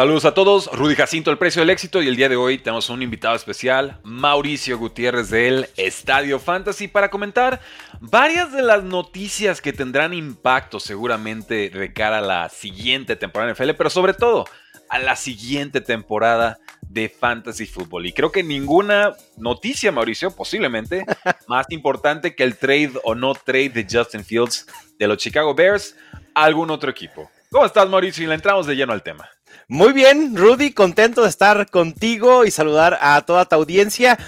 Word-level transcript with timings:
Saludos 0.00 0.24
a 0.24 0.32
todos, 0.32 0.70
Rudy 0.72 0.94
Jacinto, 0.94 1.30
el 1.30 1.36
precio 1.36 1.60
del 1.60 1.68
éxito 1.68 2.00
y 2.00 2.08
el 2.08 2.16
día 2.16 2.30
de 2.30 2.36
hoy 2.36 2.56
tenemos 2.56 2.88
un 2.88 3.02
invitado 3.02 3.36
especial, 3.36 4.00
Mauricio 4.02 4.78
Gutiérrez 4.78 5.28
del 5.28 5.68
Estadio 5.76 6.38
Fantasy, 6.38 6.88
para 6.88 7.10
comentar 7.10 7.60
varias 8.00 8.50
de 8.50 8.62
las 8.62 8.82
noticias 8.82 9.60
que 9.60 9.74
tendrán 9.74 10.14
impacto 10.14 10.80
seguramente 10.80 11.68
de 11.68 11.92
cara 11.92 12.16
a 12.16 12.22
la 12.22 12.48
siguiente 12.48 13.14
temporada 13.14 13.52
de 13.52 13.52
NFL, 13.52 13.76
pero 13.76 13.90
sobre 13.90 14.14
todo 14.14 14.46
a 14.88 14.98
la 15.00 15.16
siguiente 15.16 15.82
temporada 15.82 16.56
de 16.80 17.10
Fantasy 17.10 17.66
Football. 17.66 18.06
Y 18.06 18.14
creo 18.14 18.32
que 18.32 18.42
ninguna 18.42 19.14
noticia, 19.36 19.92
Mauricio, 19.92 20.34
posiblemente 20.34 21.04
más 21.46 21.66
importante 21.68 22.34
que 22.34 22.44
el 22.44 22.56
trade 22.56 22.92
o 23.04 23.14
no 23.14 23.34
trade 23.34 23.68
de 23.68 23.86
Justin 23.86 24.24
Fields 24.24 24.66
de 24.98 25.06
los 25.06 25.18
Chicago 25.18 25.54
Bears 25.54 25.94
a 26.34 26.44
algún 26.44 26.70
otro 26.70 26.90
equipo. 26.90 27.30
¿Cómo 27.50 27.66
estás, 27.66 27.86
Mauricio? 27.86 28.24
Y 28.24 28.28
le 28.28 28.34
entramos 28.36 28.64
de 28.66 28.76
lleno 28.76 28.94
al 28.94 29.02
tema. 29.02 29.28
Muy 29.68 29.92
bien, 29.92 30.36
Rudy, 30.36 30.72
contento 30.72 31.22
de 31.22 31.28
estar 31.28 31.70
contigo 31.70 32.44
y 32.44 32.50
saludar 32.50 32.98
a 33.00 33.20
toda 33.22 33.44
tu 33.44 33.54
audiencia. 33.54 34.18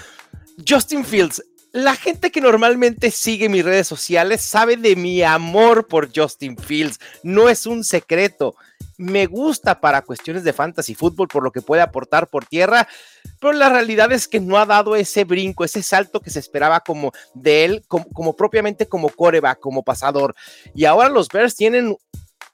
Justin 0.67 1.03
Fields, 1.03 1.43
la 1.73 1.95
gente 1.95 2.31
que 2.31 2.39
normalmente 2.39 3.09
sigue 3.09 3.49
mis 3.49 3.65
redes 3.65 3.87
sociales 3.87 4.41
sabe 4.41 4.77
de 4.77 4.95
mi 4.95 5.23
amor 5.23 5.87
por 5.87 6.11
Justin 6.15 6.55
Fields. 6.55 6.99
No 7.23 7.49
es 7.49 7.65
un 7.65 7.83
secreto. 7.83 8.55
Me 8.97 9.25
gusta 9.25 9.81
para 9.81 10.03
cuestiones 10.03 10.43
de 10.43 10.53
fantasy 10.53 10.93
fútbol 10.93 11.27
por 11.27 11.43
lo 11.43 11.51
que 11.51 11.63
puede 11.63 11.81
aportar 11.81 12.27
por 12.27 12.45
tierra, 12.45 12.87
pero 13.41 13.53
la 13.53 13.69
realidad 13.69 14.11
es 14.11 14.27
que 14.27 14.39
no 14.39 14.59
ha 14.59 14.67
dado 14.67 14.95
ese 14.95 15.23
brinco, 15.23 15.65
ese 15.65 15.81
salto 15.81 16.19
que 16.19 16.29
se 16.29 16.37
esperaba 16.37 16.81
como 16.81 17.11
de 17.33 17.65
él, 17.65 17.83
como, 17.87 18.35
propiamente 18.35 18.87
como 18.87 19.09
coreback, 19.09 19.59
como 19.59 19.81
pasador. 19.81 20.35
Y 20.75 20.85
ahora 20.85 21.09
los 21.09 21.27
Bears 21.27 21.55
tienen 21.55 21.97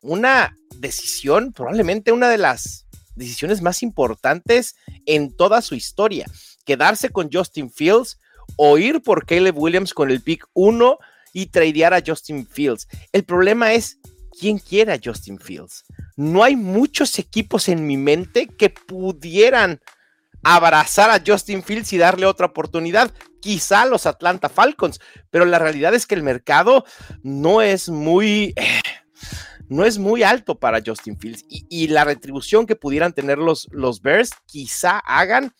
una 0.01 0.57
decisión, 0.75 1.53
probablemente 1.53 2.11
una 2.11 2.29
de 2.29 2.37
las 2.37 2.85
decisiones 3.15 3.61
más 3.61 3.83
importantes 3.83 4.75
en 5.05 5.35
toda 5.35 5.61
su 5.61 5.75
historia. 5.75 6.25
Quedarse 6.65 7.09
con 7.09 7.29
Justin 7.31 7.71
Fields 7.71 8.19
o 8.55 8.77
ir 8.77 9.01
por 9.01 9.25
Caleb 9.25 9.57
Williams 9.57 9.93
con 9.93 10.09
el 10.11 10.21
pick 10.21 10.45
1 10.53 10.97
y 11.33 11.47
tradear 11.47 11.93
a 11.93 12.01
Justin 12.05 12.47
Fields. 12.47 12.87
El 13.11 13.23
problema 13.23 13.73
es 13.73 13.99
quién 14.39 14.57
quiere 14.57 14.93
a 14.93 14.99
Justin 15.03 15.39
Fields. 15.39 15.85
No 16.15 16.43
hay 16.43 16.55
muchos 16.55 17.19
equipos 17.19 17.69
en 17.69 17.85
mi 17.85 17.97
mente 17.97 18.47
que 18.47 18.69
pudieran 18.69 19.79
abrazar 20.43 21.09
a 21.09 21.21
Justin 21.25 21.63
Fields 21.63 21.91
y 21.93 21.97
darle 21.97 22.25
otra 22.25 22.47
oportunidad. 22.47 23.11
Quizá 23.41 23.85
los 23.85 24.05
Atlanta 24.05 24.49
Falcons, 24.49 24.99
pero 25.29 25.45
la 25.45 25.59
realidad 25.59 25.93
es 25.93 26.05
que 26.05 26.15
el 26.15 26.23
mercado 26.23 26.85
no 27.23 27.61
es 27.61 27.89
muy... 27.89 28.53
Eh, 28.55 28.81
no 29.69 29.85
es 29.85 29.97
muy 29.97 30.23
alto 30.23 30.59
para 30.59 30.81
Justin 30.85 31.17
Fields. 31.17 31.45
Y, 31.47 31.87
la 31.87 32.03
retribución 32.03 32.65
que 32.65 32.75
pudieran 32.75 33.13
tener 33.13 33.37
los, 33.37 33.67
los 33.71 34.01
Bears 34.01 34.31
quizá 34.45 34.99
hagan 34.99 35.53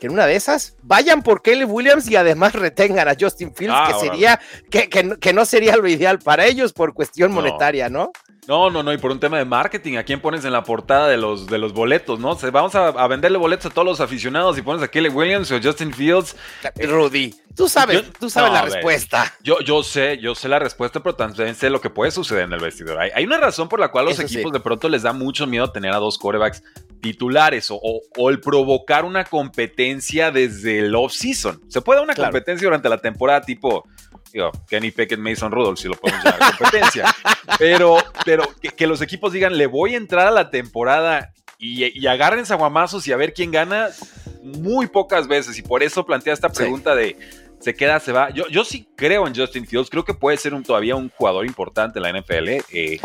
que 0.00 0.06
en 0.06 0.12
una 0.12 0.26
de 0.26 0.36
esas 0.36 0.76
vayan 0.82 1.22
por 1.22 1.42
Caleb 1.42 1.70
Williams 1.70 2.08
y 2.10 2.16
además 2.16 2.54
retengan 2.54 3.08
a 3.08 3.16
Justin 3.18 3.54
Fields, 3.54 3.74
ah, 3.76 3.88
que 3.88 4.08
sería, 4.08 4.40
que, 4.70 4.88
que, 4.88 5.32
no 5.32 5.44
sería 5.44 5.76
lo 5.76 5.88
ideal 5.88 6.18
para 6.18 6.46
ellos 6.46 6.72
por 6.72 6.94
cuestión 6.94 7.32
monetaria, 7.32 7.88
¿no? 7.88 8.12
No, 8.48 8.70
no, 8.70 8.82
no, 8.82 8.92
y 8.92 8.98
por 8.98 9.12
un 9.12 9.20
tema 9.20 9.38
de 9.38 9.44
marketing, 9.44 9.98
¿a 9.98 10.02
quién 10.02 10.20
pones 10.20 10.44
en 10.44 10.52
la 10.52 10.64
portada 10.64 11.06
de 11.06 11.16
los, 11.16 11.46
de 11.46 11.58
los 11.58 11.72
boletos, 11.72 12.18
no? 12.18 12.36
vamos 12.50 12.74
a, 12.74 13.06
venderle 13.06 13.38
boletos 13.38 13.66
a 13.66 13.70
todos 13.70 13.86
los 13.86 14.00
aficionados 14.00 14.58
y 14.58 14.62
pones 14.62 14.82
a 14.82 14.88
Kelly 14.88 15.10
Williams 15.10 15.52
o 15.52 15.60
Justin 15.62 15.92
Fields. 15.94 16.34
Rudy, 16.74 17.32
tú 17.54 17.68
sabes, 17.68 18.02
tú 18.18 18.28
sabes 18.28 18.52
la 18.52 18.62
respuesta. 18.62 19.32
Yo, 19.44 19.60
yo 19.60 19.84
sé, 19.84 20.18
yo 20.18 20.34
sé 20.34 20.48
la 20.48 20.58
respuesta, 20.58 21.00
pero 21.00 21.14
también 21.14 21.54
sé 21.54 21.70
lo 21.70 21.80
que 21.80 21.88
puede 21.88 22.10
suceder 22.10 22.42
en 22.42 22.52
el 22.52 22.58
vestidor. 22.58 22.98
Hay, 22.98 23.24
una 23.24 23.38
razón 23.38 23.68
por 23.68 23.78
la 23.78 23.92
cual 23.92 24.06
los 24.06 24.18
equipos 24.18 24.50
de 24.52 24.58
pronto 24.58 24.88
les 24.88 25.02
da 25.02 25.12
mucho 25.12 25.46
miedo 25.46 25.70
tener 25.70 25.92
a 25.92 25.98
dos 25.98 26.18
corebacks 26.18 26.64
titulares 27.02 27.70
o, 27.70 27.78
o, 28.16 28.30
el 28.30 28.40
provocar 28.40 29.04
una 29.04 29.24
competencia 29.24 30.30
desde 30.30 30.78
el 30.78 30.94
off-season. 30.94 31.60
Se 31.68 31.82
puede 31.82 31.98
dar 31.98 32.04
una 32.04 32.14
competencia 32.14 32.64
durante 32.64 32.88
la 32.88 32.98
temporada 32.98 33.42
tipo 33.42 33.84
digo, 34.32 34.50
Kenny 34.66 34.90
Pickett, 34.90 35.18
Mason 35.18 35.52
Rudolph, 35.52 35.78
si 35.78 35.88
lo 35.88 35.94
podemos 35.94 36.24
llamar 36.24 36.56
competencia. 36.56 37.14
pero 37.58 37.98
pero 38.24 38.44
que, 38.76 38.86
los 38.86 39.02
equipos 39.02 39.32
digan, 39.32 39.58
le 39.58 39.66
voy 39.66 39.94
a 39.94 39.98
entrar 39.98 40.26
a 40.26 40.30
la 40.30 40.50
temporada 40.50 41.32
y, 41.58 42.06
agarren 42.06 42.44
aguamazos 42.48 43.06
y 43.06 43.12
a 43.12 43.16
ver 43.16 43.34
quién 43.34 43.50
gana, 43.50 43.90
muy 44.42 44.86
pocas 44.86 45.28
veces. 45.28 45.58
Y 45.58 45.62
por 45.62 45.82
eso 45.82 46.04
plantea 46.06 46.32
esta 46.32 46.48
pregunta 46.48 46.94
de, 46.94 47.16
¿se 47.60 47.74
queda, 47.74 48.00
se 48.00 48.12
va? 48.12 48.30
Yo, 48.30 48.48
yo 48.48 48.64
sí 48.64 48.88
creo 48.96 49.26
en 49.26 49.34
Justin 49.34 49.66
Fields, 49.66 49.90
creo 49.90 50.04
que 50.04 50.14
puede 50.14 50.36
ser 50.36 50.54
un, 50.54 50.62
todavía 50.62 50.96
un 50.96 51.10
jugador 51.10 51.46
importante 51.46 51.98
en 51.98 52.02
la 52.02 52.20
NFL. 52.20 52.48
Eh, 52.72 53.00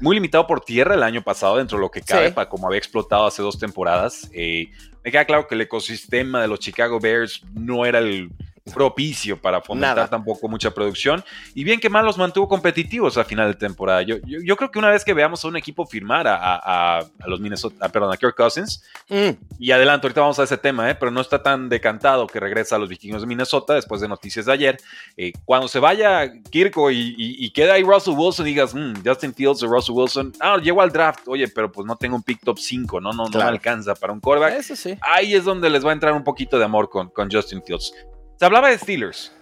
muy 0.00 0.14
limitado 0.14 0.46
por 0.46 0.60
tierra 0.60 0.94
el 0.94 1.02
año 1.02 1.22
pasado, 1.22 1.56
dentro 1.56 1.78
de 1.78 1.82
lo 1.82 1.90
que 1.90 2.02
cabe, 2.02 2.32
para 2.32 2.48
como 2.48 2.66
había 2.66 2.78
explotado 2.78 3.26
hace 3.26 3.42
dos 3.42 3.58
temporadas. 3.58 4.28
Eh, 4.32 4.70
me 5.04 5.10
queda 5.10 5.24
claro 5.24 5.46
que 5.46 5.54
el 5.54 5.62
ecosistema 5.62 6.42
de 6.42 6.48
los 6.48 6.58
Chicago 6.58 7.00
Bears 7.00 7.42
no 7.54 7.86
era 7.86 7.98
el 7.98 8.30
propicio 8.68 9.40
para 9.40 9.60
fomentar 9.60 10.08
tampoco 10.08 10.48
mucha 10.48 10.70
producción. 10.70 11.24
Y 11.54 11.64
bien 11.64 11.80
que 11.80 11.88
mal 11.88 12.04
los 12.04 12.18
mantuvo 12.18 12.48
competitivos 12.48 13.16
a 13.16 13.24
final 13.24 13.48
de 13.48 13.54
temporada. 13.54 14.02
Yo, 14.02 14.16
yo, 14.24 14.56
creo 14.56 14.70
que 14.70 14.78
una 14.78 14.90
vez 14.90 15.04
que 15.04 15.14
veamos 15.14 15.44
a 15.44 15.48
un 15.48 15.56
equipo 15.56 15.86
firmar 15.86 16.26
a, 16.28 17.04
los 17.26 17.40
Minnesota, 17.40 17.88
perdón, 17.88 18.12
a 18.12 18.16
Kirk 18.16 18.36
Cousins, 18.36 18.82
mm. 19.08 19.30
y 19.58 19.70
adelanto, 19.70 20.06
ahorita 20.06 20.20
vamos 20.20 20.38
a 20.38 20.44
ese 20.44 20.56
tema, 20.56 20.90
¿eh? 20.90 20.94
pero 20.94 21.10
no 21.10 21.20
está 21.20 21.42
tan 21.42 21.68
decantado 21.68 22.26
que 22.26 22.40
regresa 22.40 22.76
a 22.76 22.78
los 22.78 22.88
vikingos 22.88 23.22
de 23.22 23.26
Minnesota 23.26 23.74
después 23.74 24.00
de 24.00 24.08
noticias 24.08 24.46
de 24.46 24.52
ayer. 24.52 24.78
Eh, 25.16 25.32
cuando 25.44 25.68
se 25.68 25.78
vaya 25.78 26.30
Kirko 26.50 26.90
y, 26.90 27.14
y, 27.16 27.50
queda 27.50 27.74
ahí 27.74 27.82
Russell 27.82 28.14
Wilson, 28.16 28.44
digas, 28.44 28.74
mm, 28.74 29.04
Justin 29.04 29.34
Fields 29.34 29.62
o 29.62 29.66
Russell 29.66 29.94
Wilson, 29.94 30.32
ah, 30.40 30.58
llegó 30.62 30.82
al 30.82 30.90
draft, 30.90 31.26
oye, 31.26 31.48
pero 31.48 31.70
pues 31.70 31.86
no 31.86 31.96
tengo 31.96 32.16
un 32.16 32.22
pick 32.22 32.40
top 32.42 32.58
5, 32.58 33.00
no, 33.00 33.12
no, 33.12 33.28
no 33.28 33.38
me 33.38 33.44
alcanza 33.44 33.94
para 33.94 34.12
un 34.12 34.20
quarterback. 34.20 34.58
Eso 34.58 34.76
sí. 34.76 34.96
Ahí 35.00 35.34
es 35.34 35.44
donde 35.44 35.70
les 35.70 35.84
va 35.84 35.90
a 35.90 35.92
entrar 35.94 36.12
un 36.12 36.24
poquito 36.24 36.58
de 36.58 36.64
amor 36.64 36.88
con, 36.88 37.08
con 37.08 37.30
Justin 37.30 37.62
Fields. 37.62 37.92
Se 38.38 38.44
hablaba 38.44 38.68
de 38.68 38.78
Steelers. 38.78 39.32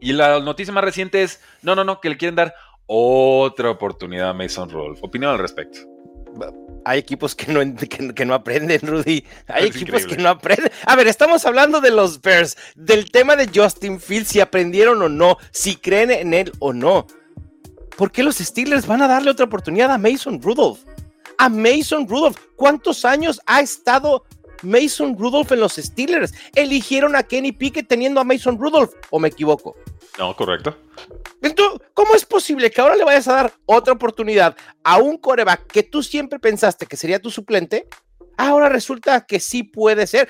Y 0.00 0.12
la 0.12 0.38
noticia 0.40 0.72
más 0.72 0.84
reciente 0.84 1.22
es, 1.22 1.40
no, 1.62 1.74
no, 1.74 1.82
no, 1.82 2.00
que 2.00 2.08
le 2.08 2.16
quieren 2.16 2.36
dar 2.36 2.54
otra 2.86 3.70
oportunidad 3.70 4.30
a 4.30 4.34
Mason 4.34 4.70
Rudolph. 4.70 5.02
Opinión 5.02 5.32
al 5.32 5.38
respecto. 5.38 5.80
Hay 6.84 7.00
equipos 7.00 7.34
que 7.34 7.52
no, 7.52 7.60
que, 8.14 8.24
no 8.24 8.34
aprenden, 8.34 8.80
Rudy. 8.82 9.24
Hay 9.48 9.66
equipos 9.66 10.06
que 10.06 10.16
no 10.16 10.28
aprenden. 10.28 10.70
A 10.86 10.94
ver, 10.94 11.08
estamos 11.08 11.44
hablando 11.44 11.80
de 11.80 11.90
los 11.90 12.20
Bears, 12.20 12.56
del 12.76 13.10
tema 13.10 13.34
de 13.34 13.50
Justin 13.52 13.98
Fields, 13.98 14.28
si 14.28 14.40
aprendieron 14.40 15.02
o 15.02 15.08
no, 15.08 15.38
si 15.50 15.76
creen 15.76 16.12
en 16.12 16.32
él 16.32 16.52
o 16.60 16.72
no. 16.72 17.06
¿Por 17.96 18.12
qué 18.12 18.22
los 18.22 18.36
Steelers 18.36 18.86
van 18.86 19.02
a 19.02 19.08
darle 19.08 19.30
otra 19.30 19.46
oportunidad 19.46 19.90
a 19.90 19.98
Mason 19.98 20.40
Rudolph? 20.40 20.80
A 21.38 21.48
Mason 21.48 22.06
Rudolph, 22.06 22.36
¿cuántos 22.54 23.04
años 23.04 23.40
ha 23.46 23.60
estado 23.60 24.24
Mason 24.62 25.16
Rudolph 25.18 25.52
en 25.52 25.60
los 25.60 25.74
Steelers. 25.74 26.32
Eligieron 26.54 27.16
a 27.16 27.22
Kenny 27.22 27.52
Pickett 27.52 27.88
teniendo 27.88 28.20
a 28.20 28.24
Mason 28.24 28.58
Rudolph, 28.58 28.92
¿o 29.10 29.18
me 29.18 29.28
equivoco? 29.28 29.76
No, 30.18 30.34
correcto. 30.34 30.76
Entonces, 31.42 31.80
¿cómo 31.94 32.14
es 32.14 32.24
posible 32.24 32.70
que 32.70 32.80
ahora 32.80 32.96
le 32.96 33.04
vayas 33.04 33.28
a 33.28 33.34
dar 33.34 33.52
otra 33.66 33.92
oportunidad 33.92 34.56
a 34.82 34.98
un 34.98 35.18
coreback 35.18 35.66
que 35.66 35.82
tú 35.82 36.02
siempre 36.02 36.38
pensaste 36.38 36.86
que 36.86 36.96
sería 36.96 37.20
tu 37.20 37.30
suplente? 37.30 37.88
Ahora 38.36 38.68
resulta 38.68 39.26
que 39.26 39.40
sí 39.40 39.62
puede 39.62 40.06
ser. 40.06 40.28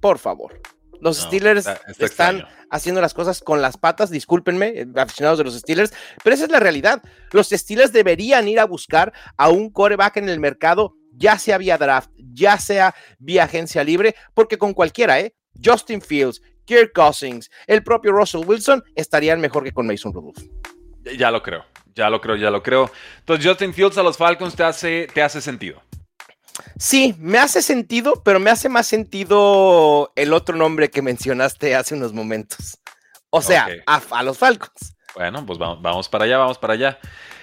Por 0.00 0.18
favor. 0.18 0.60
Los 1.00 1.18
Steelers 1.18 1.66
están 1.98 2.46
haciendo 2.70 3.02
las 3.02 3.12
cosas 3.12 3.40
con 3.40 3.60
las 3.60 3.76
patas, 3.76 4.10
discúlpenme, 4.10 4.68
eh, 4.68 4.86
aficionados 4.96 5.38
de 5.38 5.44
los 5.44 5.54
Steelers, 5.54 5.92
pero 6.22 6.34
esa 6.34 6.44
es 6.44 6.50
la 6.50 6.60
realidad. 6.60 7.02
Los 7.30 7.50
Steelers 7.50 7.92
deberían 7.92 8.48
ir 8.48 8.58
a 8.58 8.64
buscar 8.64 9.12
a 9.36 9.50
un 9.50 9.70
coreback 9.70 10.16
en 10.16 10.30
el 10.30 10.40
mercado 10.40 10.96
ya 11.16 11.38
sea 11.38 11.58
vía 11.58 11.78
draft, 11.78 12.10
ya 12.34 12.58
sea 12.58 12.94
vía 13.18 13.44
agencia 13.44 13.84
libre, 13.84 14.14
porque 14.34 14.58
con 14.58 14.74
cualquiera, 14.74 15.20
¿eh? 15.20 15.34
Justin 15.62 16.02
Fields, 16.02 16.42
Kirk 16.64 16.92
Cousins, 16.92 17.50
el 17.66 17.82
propio 17.82 18.12
Russell 18.12 18.44
Wilson 18.44 18.82
estarían 18.94 19.40
mejor 19.40 19.64
que 19.64 19.72
con 19.72 19.86
Mason 19.86 20.12
Rudolph. 20.12 20.42
Ya 21.18 21.30
lo 21.30 21.42
creo, 21.42 21.64
ya 21.94 22.10
lo 22.10 22.20
creo, 22.20 22.36
ya 22.36 22.50
lo 22.50 22.62
creo. 22.62 22.90
Entonces, 23.20 23.46
Justin 23.46 23.74
Fields 23.74 23.98
a 23.98 24.02
los 24.02 24.16
Falcons 24.16 24.56
te 24.56 24.64
hace, 24.64 25.06
te 25.12 25.22
hace 25.22 25.40
sentido. 25.40 25.82
Sí, 26.78 27.14
me 27.18 27.38
hace 27.38 27.62
sentido, 27.62 28.22
pero 28.24 28.40
me 28.40 28.50
hace 28.50 28.68
más 28.68 28.86
sentido 28.86 30.12
el 30.16 30.32
otro 30.32 30.56
nombre 30.56 30.90
que 30.90 31.02
mencionaste 31.02 31.74
hace 31.74 31.94
unos 31.94 32.12
momentos. 32.12 32.78
O 33.30 33.42
sea, 33.42 33.68
a, 33.86 34.22
los 34.22 34.38
Falcons. 34.38 34.94
Bueno, 35.14 35.44
pues 35.44 35.58
vamos, 35.58 35.82
vamos 35.82 36.08
para 36.08 36.24
allá, 36.24 36.38
vamos 36.38 36.58
para 36.58 36.74
allá. 36.74 36.98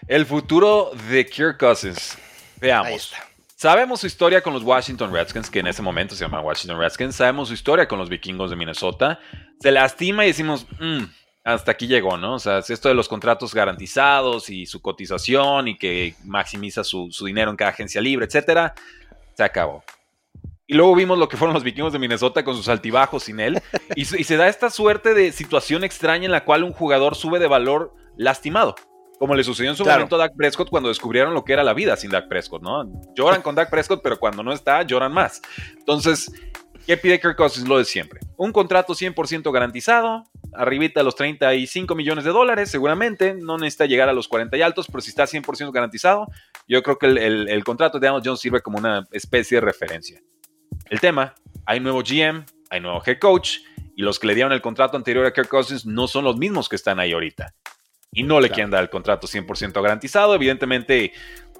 El 0.07 0.25
futuro 0.25 0.91
de 1.09 1.25
Kirk 1.25 1.59
Cousins. 1.59 2.17
Veamos. 2.59 3.13
Sabemos 3.61 3.99
su 3.99 4.07
historia 4.07 4.41
con 4.41 4.53
los 4.53 4.63
Washington 4.63 5.13
Redskins, 5.13 5.47
que 5.47 5.59
en 5.59 5.67
ese 5.67 5.83
momento 5.83 6.15
se 6.15 6.25
llaman 6.25 6.43
Washington 6.43 6.79
Redskins. 6.79 7.15
Sabemos 7.15 7.49
su 7.49 7.53
historia 7.53 7.87
con 7.87 7.99
los 7.99 8.09
vikingos 8.09 8.49
de 8.49 8.55
Minnesota. 8.55 9.19
Se 9.59 9.71
lastima 9.71 10.25
y 10.25 10.29
decimos, 10.29 10.65
mm, 10.79 11.03
hasta 11.43 11.73
aquí 11.73 11.85
llegó, 11.85 12.17
¿no? 12.17 12.33
O 12.33 12.39
sea, 12.39 12.57
esto 12.57 12.89
de 12.89 12.95
los 12.95 13.07
contratos 13.07 13.53
garantizados 13.53 14.49
y 14.49 14.65
su 14.65 14.81
cotización 14.81 15.67
y 15.67 15.77
que 15.77 16.15
maximiza 16.25 16.83
su, 16.83 17.11
dinero 17.23 17.51
en 17.51 17.55
cada 17.55 17.69
agencia 17.69 18.01
libre, 18.01 18.25
etcétera, 18.25 18.73
se 19.35 19.43
acabó. 19.43 19.83
Y 20.65 20.73
luego 20.73 20.95
vimos 20.95 21.19
lo 21.19 21.29
que 21.29 21.37
fueron 21.37 21.53
los 21.53 21.63
vikingos 21.63 21.93
de 21.93 21.99
Minnesota 21.99 22.43
con 22.43 22.55
sus 22.55 22.67
altibajos 22.67 23.25
sin 23.25 23.39
él. 23.39 23.61
Y, 23.95 24.01
y 24.01 24.23
se 24.23 24.37
da 24.37 24.47
esta 24.47 24.71
suerte 24.71 25.13
de 25.13 25.31
situación 25.31 25.83
extraña 25.83 26.25
en 26.25 26.31
la 26.31 26.45
cual 26.45 26.63
un 26.63 26.73
jugador 26.73 27.15
sube 27.15 27.37
de 27.37 27.45
valor 27.45 27.93
lastimado. 28.17 28.73
Como 29.21 29.35
le 29.35 29.44
sucedió 29.44 29.69
en 29.69 29.77
su 29.77 29.85
momento 29.85 30.15
a 30.15 30.18
Dak 30.18 30.35
Prescott 30.35 30.71
cuando 30.71 30.89
descubrieron 30.89 31.35
lo 31.35 31.45
que 31.45 31.53
era 31.53 31.63
la 31.63 31.75
vida 31.75 31.95
sin 31.95 32.09
Dak 32.09 32.27
Prescott, 32.27 32.63
¿no? 32.63 32.91
Lloran 33.15 33.44
con 33.44 33.53
Dak 33.53 33.69
Prescott, 33.69 34.01
pero 34.01 34.18
cuando 34.18 34.41
no 34.41 34.51
está, 34.51 34.81
lloran 34.81 35.13
más. 35.13 35.44
Entonces, 35.77 36.33
¿qué 36.88 36.97
pide 36.97 37.19
Kirk 37.19 37.35
Cousins? 37.35 37.68
Lo 37.68 37.77
de 37.77 37.85
siempre. 37.85 38.19
Un 38.35 38.51
contrato 38.51 38.95
100% 38.95 39.51
garantizado, 39.51 40.23
arribita 40.56 41.01
a 41.01 41.03
los 41.03 41.13
35 41.13 41.94
millones 41.94 42.23
de 42.23 42.31
dólares, 42.31 42.71
seguramente. 42.71 43.35
No 43.35 43.59
necesita 43.59 43.85
llegar 43.85 44.09
a 44.09 44.13
los 44.13 44.27
40 44.27 44.57
y 44.57 44.63
altos, 44.63 44.88
pero 44.88 45.01
si 45.01 45.12
está 45.12 45.25
100% 45.25 45.71
garantizado, 45.71 46.25
yo 46.68 46.81
creo 46.81 46.97
que 46.97 47.06
el, 47.06 47.63
contrato 47.63 48.00
de 48.00 48.07
Daniel 48.07 48.23
Jones 48.25 48.39
sirve 48.39 48.62
como 48.62 48.79
una 48.79 49.06
especie 49.12 49.57
de 49.57 49.62
referencia. 49.62 50.19
El 50.89 51.00
tema, 51.00 51.35
hay 51.68 51.79
nuevo 51.79 52.01
GM, 52.01 52.44
hay 52.71 52.79
nuevo 52.79 53.03
head 53.06 53.19
coach, 53.19 53.59
y 53.95 54.01
los 54.01 54.18
que 54.18 54.25
le 54.25 54.33
dieron 54.33 54.51
el 54.51 54.62
contrato 54.63 54.97
anterior 54.97 55.27
a 55.27 55.31
Kirk 55.31 55.47
Cousins 55.47 55.85
no 55.85 56.07
son 56.07 56.23
los 56.23 56.38
mismos 56.38 56.68
que 56.68 56.75
están 56.75 57.00
ahí 57.00 57.13
ahorita 57.13 57.53
y 58.13 58.23
no 58.23 58.39
le 58.39 58.49
quieren 58.49 58.71
dar 58.71 58.83
el 58.83 58.89
contrato 58.89 59.27
100% 59.27 59.81
garantizado. 59.81 60.35
Evidentemente, 60.35 61.13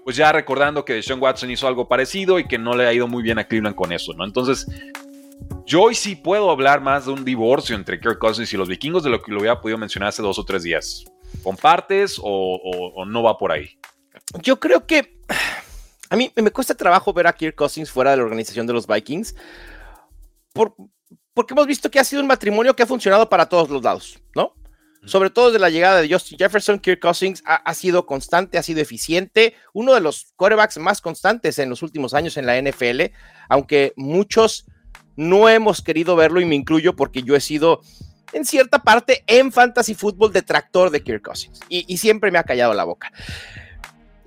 pues 0.04 0.16
ya 0.16 0.32
recordando 0.32 0.84
que 0.84 1.02
Sean 1.02 1.22
Watson 1.22 1.50
hizo 1.52 1.68
algo 1.68 1.88
parecido 1.88 2.40
y 2.40 2.48
que 2.48 2.58
no 2.58 2.76
le 2.76 2.88
ha 2.88 2.94
ido 2.94 3.08
muy 3.08 3.24
bien 3.24 3.40
a 3.40 3.46
Cleveland 3.46 3.76
con 3.76 3.92
eso, 3.92 4.14
¿no? 4.14 4.26
Entonces, 4.26 4.68
yo 5.66 5.84
hoy 5.84 5.96
sí 5.96 6.16
puedo 6.16 6.52
hablar 6.52 6.82
más 6.82 7.06
de 7.06 7.12
un 7.12 7.24
divorcio 7.24 7.76
entre 7.76 8.00
Kirk 8.00 8.20
Cousins 8.20 8.52
y 8.54 8.58
los 8.58 8.68
vikingos 8.68 9.04
de 9.04 9.10
lo 9.10 9.22
que 9.22 9.32
lo 9.32 9.40
había 9.40 9.62
podido 9.62 9.78
mencionar 9.78 10.10
hace 10.10 10.22
dos 10.22 10.38
o 10.38 10.44
tres 10.44 10.64
días. 10.64 11.06
¿Compartes 11.44 12.20
o, 12.22 12.94
o 12.96 13.06
no 13.06 13.24
va 13.24 13.38
por 13.38 13.52
ahí? 13.52 13.78
Yo 14.42 14.60
creo 14.60 14.86
que 14.86 15.20
a 16.10 16.16
mí 16.16 16.32
me 16.36 16.52
cuesta 16.52 16.76
trabajo 16.76 17.14
ver 17.14 17.28
a 17.28 17.34
Kirk 17.34 17.56
Cousins 17.56 17.90
fuera 17.90 18.12
de 18.12 18.18
la 18.18 18.24
organización 18.24 18.68
de 18.68 18.74
los 18.74 18.88
Vikings. 18.88 19.36
Por, 20.54 20.76
porque 21.34 21.54
hemos 21.54 21.68
visto 21.68 21.90
que 21.90 22.00
ha 22.00 22.04
sido 22.04 22.22
un 22.22 22.28
matrimonio 22.28 22.76
que 22.76 22.84
ha 22.84 22.88
funcionado 22.88 23.30
para 23.30 23.48
todos 23.48 23.70
los 23.70 23.82
lados, 23.82 24.20
¿no? 24.36 24.54
Sobre 25.06 25.30
todo 25.30 25.48
desde 25.48 25.60
la 25.60 25.70
llegada 25.70 26.02
de 26.02 26.12
Justin 26.12 26.38
Jefferson, 26.38 26.80
Kirk 26.80 27.00
Cousins 27.00 27.44
ha, 27.46 27.74
sido 27.74 28.06
constante, 28.06 28.58
ha 28.58 28.64
sido 28.64 28.82
eficiente, 28.82 29.56
uno 29.74 29.94
de 29.94 30.02
los 30.02 30.34
quarterbacks 30.36 30.78
más 30.78 31.02
constantes 31.02 31.58
en 31.60 31.70
los 31.70 31.82
últimos 31.82 32.14
años 32.14 32.38
en 32.38 32.46
la 32.46 32.62
NFL, 32.62 33.14
aunque 33.50 33.94
muchos 33.96 34.66
no 35.16 35.50
hemos 35.50 35.82
querido 35.82 36.16
verlo 36.16 36.40
y 36.40 36.46
me 36.46 36.56
incluyo 36.56 36.96
porque 36.96 37.24
yo 37.24 37.36
he 37.36 37.42
sido 37.42 37.82
en 38.34 38.46
cierta 38.46 38.80
parte 38.80 39.24
en 39.28 39.52
fantasy 39.52 39.96
fútbol 39.96 40.32
detractor 40.32 40.90
de 40.90 41.04
Kirk 41.04 41.24
Cousins 41.24 41.60
y, 41.68 41.98
siempre 41.98 42.32
me 42.32 42.38
ha 42.38 42.44
callado 42.44 42.74
la 42.74 42.84
boca. 42.84 43.12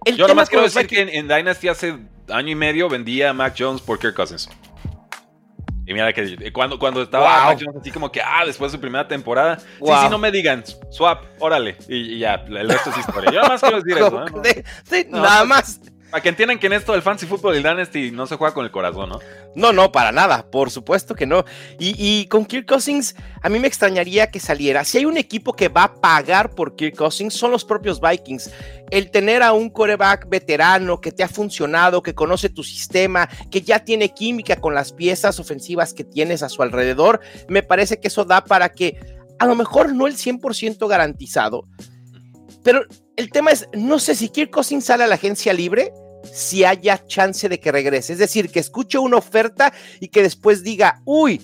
yo 0.04 0.26
nomás 0.28 0.48
quiero 0.48 0.64
decir 0.64 0.86
que 0.86 1.00
en 1.00 1.28
Dynasty 1.28 1.68
hace 1.68 1.98
año 2.28 2.50
y 2.50 2.54
medio 2.54 2.88
vendía 2.88 3.30
a 3.30 3.32
Mac 3.32 3.54
Jones 3.56 3.80
por 3.80 3.98
Kirk 3.98 4.14
Cousins. 4.14 4.48
Y 5.86 5.92
mira 5.92 6.12
que 6.12 6.52
cuando, 6.52 6.78
cuando 6.78 7.02
estaba 7.02 7.50
así 7.50 7.90
como 7.90 8.10
que, 8.10 8.20
ah, 8.22 8.44
después 8.46 8.72
de 8.72 8.78
su 8.78 8.81
primera 8.81 9.06
temporada, 9.06 9.58
sí, 9.58 9.66
sí, 9.81 10.08
no 10.10 10.19
me 10.19 10.31
digan, 10.31 10.64
swap, 10.90 11.25
órale, 11.40 11.76
y, 11.88 12.19
ya, 12.19 12.44
el 12.48 12.69
resto 12.69 12.90
es 12.90 12.98
historia. 12.98 13.31
Yo 13.31 13.42
nada 13.42 13.48
más 13.50 13.60
quiero 13.60 13.82
decir 13.82 13.98
eso, 13.98 14.25
¿eh? 14.44 14.64
sí, 14.84 15.06
nada 15.10 15.44
más. 15.44 15.81
Para 16.14 16.22
que 16.22 16.28
entiendan 16.28 16.61
que 16.61 16.69
en 16.69 16.75
esto 16.75 16.93
del 16.93 17.02
fancy 17.02 17.26
fútbol 17.26 17.56
y 17.56 17.58
Dynasty 17.58 18.12
no 18.12 18.28
se 18.28 18.37
juega 18.37 18.55
con 18.55 18.64
el 18.64 18.70
corazón, 18.70 19.08
¿no? 19.08 19.19
No, 19.56 19.72
no, 19.72 19.90
para 19.90 20.12
nada, 20.12 20.49
por 20.49 20.70
supuesto 20.70 21.16
que 21.16 21.26
no. 21.26 21.44
Y, 21.81 22.26
con 22.26 22.46
Kirk 22.46 22.69
Cousins, 22.69 23.16
a 23.43 23.49
mí 23.49 23.58
me 23.58 23.66
extrañaría 23.66 24.31
que 24.31 24.38
saliera. 24.38 24.84
Si 24.84 24.99
hay 24.99 25.06
un 25.06 25.16
equipo 25.16 25.55
que 25.55 25.69
va 25.69 25.82
a 25.82 25.94
pagar 25.96 26.50
por 26.55 26.76
Kirk 26.76 26.94
Cousins, 26.94 27.34
son 27.34 27.50
los 27.50 27.64
propios 27.64 28.00
Vikings. 28.00 28.49
El 28.93 29.11
tener 29.11 29.43
a 29.43 29.55
un 29.55 29.69
coreback 29.70 30.28
veterano 30.28 31.00
que 31.00 31.11
te 31.11 31.25
ha 31.25 31.28
funcionado, 31.28 32.00
que 32.00 32.14
conoce 32.14 32.49
tu 32.49 32.62
sistema, 32.62 33.28
que 33.50 33.62
ya 33.62 33.81
tiene 33.81 34.14
química 34.14 34.55
con 34.55 34.72
las 34.72 34.93
piezas 34.93 35.40
ofensivas 35.40 35.94
que 35.94 36.05
tienes 36.05 36.44
a 36.44 36.49
su 36.49 36.62
alrededor, 36.62 37.22
me 37.49 37.64
parece 37.64 37.99
que 37.99 38.06
eso 38.06 38.25
da 38.25 38.44
para 38.44 38.69
que, 38.69 39.00
a 39.40 39.46
lo 39.46 39.56
mejor 39.56 39.93
no 39.93 40.06
el 40.06 40.14
100% 40.14 40.87
garantizado, 40.87 41.67
pero 42.62 42.84
el 43.17 43.31
tema 43.32 43.50
es, 43.50 43.69
no 43.75 43.99
sé 43.99 44.14
si 44.14 44.28
Kirk 44.28 44.52
Cousins 44.52 44.84
sale 44.84 45.02
a 45.02 45.08
la 45.08 45.17
agencia 45.17 45.52
libre 45.52 45.93
si 46.32 46.64
haya 46.64 47.06
chance 47.06 47.48
de 47.48 47.60
que 47.60 47.72
regrese. 47.72 48.12
Es 48.12 48.18
decir, 48.18 48.50
que 48.50 48.60
escuche 48.60 48.98
una 48.98 49.16
oferta 49.16 49.72
y 50.00 50.08
que 50.08 50.22
después 50.22 50.62
diga, 50.62 51.00
uy, 51.04 51.40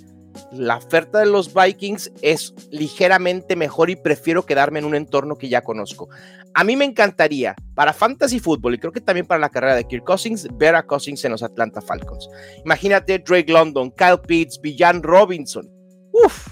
la 0.52 0.76
oferta 0.76 1.18
de 1.18 1.26
los 1.26 1.52
Vikings 1.52 2.12
es 2.22 2.54
ligeramente 2.70 3.56
mejor 3.56 3.90
y 3.90 3.96
prefiero 3.96 4.46
quedarme 4.46 4.78
en 4.78 4.84
un 4.84 4.94
entorno 4.94 5.36
que 5.36 5.48
ya 5.48 5.62
conozco. 5.62 6.08
A 6.54 6.64
mí 6.64 6.76
me 6.76 6.84
encantaría, 6.84 7.54
para 7.74 7.92
Fantasy 7.92 8.40
Football 8.40 8.74
y 8.74 8.78
creo 8.78 8.92
que 8.92 9.00
también 9.00 9.26
para 9.26 9.40
la 9.40 9.50
carrera 9.50 9.76
de 9.76 9.84
Kirk 9.84 10.04
Cousins, 10.04 10.48
ver 10.54 10.74
a 10.74 10.82
Cousins 10.82 11.24
en 11.24 11.32
los 11.32 11.42
Atlanta 11.42 11.80
Falcons. 11.80 12.28
Imagínate 12.64 13.18
Drake 13.18 13.52
London, 13.52 13.92
Kyle 13.92 14.20
Pitts, 14.26 14.60
Villan 14.60 15.02
Robinson. 15.02 15.68
Uf, 16.12 16.48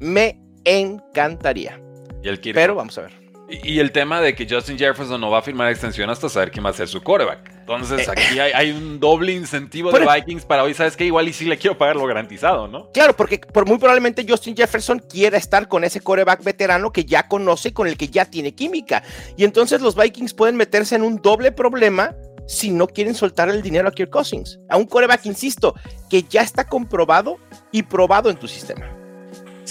me 0.00 0.40
encantaría. 0.64 1.80
¿Y 2.22 2.28
el 2.28 2.40
Pero 2.40 2.74
vamos 2.74 2.98
a 2.98 3.02
ver. 3.02 3.21
Y, 3.62 3.80
el 3.80 3.92
tema 3.92 4.20
de 4.20 4.34
que 4.34 4.46
Justin 4.48 4.78
Jefferson 4.78 5.20
no 5.20 5.30
va 5.30 5.38
a 5.38 5.42
firmar 5.42 5.70
extensión 5.70 6.08
hasta 6.08 6.28
saber 6.28 6.50
quién 6.50 6.64
va 6.64 6.70
a 6.70 6.72
ser 6.72 6.88
su 6.88 7.02
coreback. 7.02 7.50
Entonces 7.60 8.08
eh, 8.08 8.10
aquí 8.10 8.38
hay, 8.38 8.70
un 8.70 8.98
doble 8.98 9.32
incentivo 9.32 9.92
de 9.92 10.00
Vikings 10.00 10.46
para 10.46 10.62
hoy, 10.62 10.72
¿sabes 10.74 10.96
qué? 10.96 11.04
Igual 11.04 11.28
y 11.28 11.32
sí 11.32 11.44
le 11.44 11.58
quiero 11.58 11.76
pagar 11.76 11.96
lo 11.96 12.06
garantizado, 12.06 12.66
¿no? 12.66 12.90
Claro, 12.92 13.14
porque 13.14 13.38
por 13.38 13.66
muy 13.66 13.78
probablemente 13.78 14.24
Justin 14.26 14.56
Jefferson 14.56 15.00
quiera 15.00 15.36
estar 15.36 15.68
con 15.68 15.84
ese 15.84 16.00
coreback 16.00 16.42
veterano 16.42 16.92
que 16.92 17.04
ya 17.04 17.28
conoce, 17.28 17.74
con 17.74 17.86
el 17.86 17.96
que 17.96 18.08
ya 18.08 18.24
tiene 18.24 18.54
química. 18.54 19.02
Y 19.36 19.44
entonces 19.44 19.82
los 19.82 19.96
Vikings 19.96 20.32
pueden 20.32 20.56
meterse 20.56 20.96
en 20.96 21.02
un 21.02 21.20
doble 21.20 21.52
problema 21.52 22.14
si 22.46 22.70
no 22.70 22.86
quieren 22.86 23.14
soltar 23.14 23.50
el 23.50 23.62
dinero 23.62 23.88
a 23.88 23.92
Kirk 23.92 24.10
Cousins. 24.10 24.58
A 24.70 24.76
un 24.76 24.86
coreback, 24.86 25.26
insisto, 25.26 25.74
que 26.08 26.22
ya 26.22 26.40
está 26.40 26.66
comprobado 26.66 27.36
y 27.70 27.82
probado 27.82 28.30
en 28.30 28.36
tu 28.36 28.48
sistema 28.48 29.01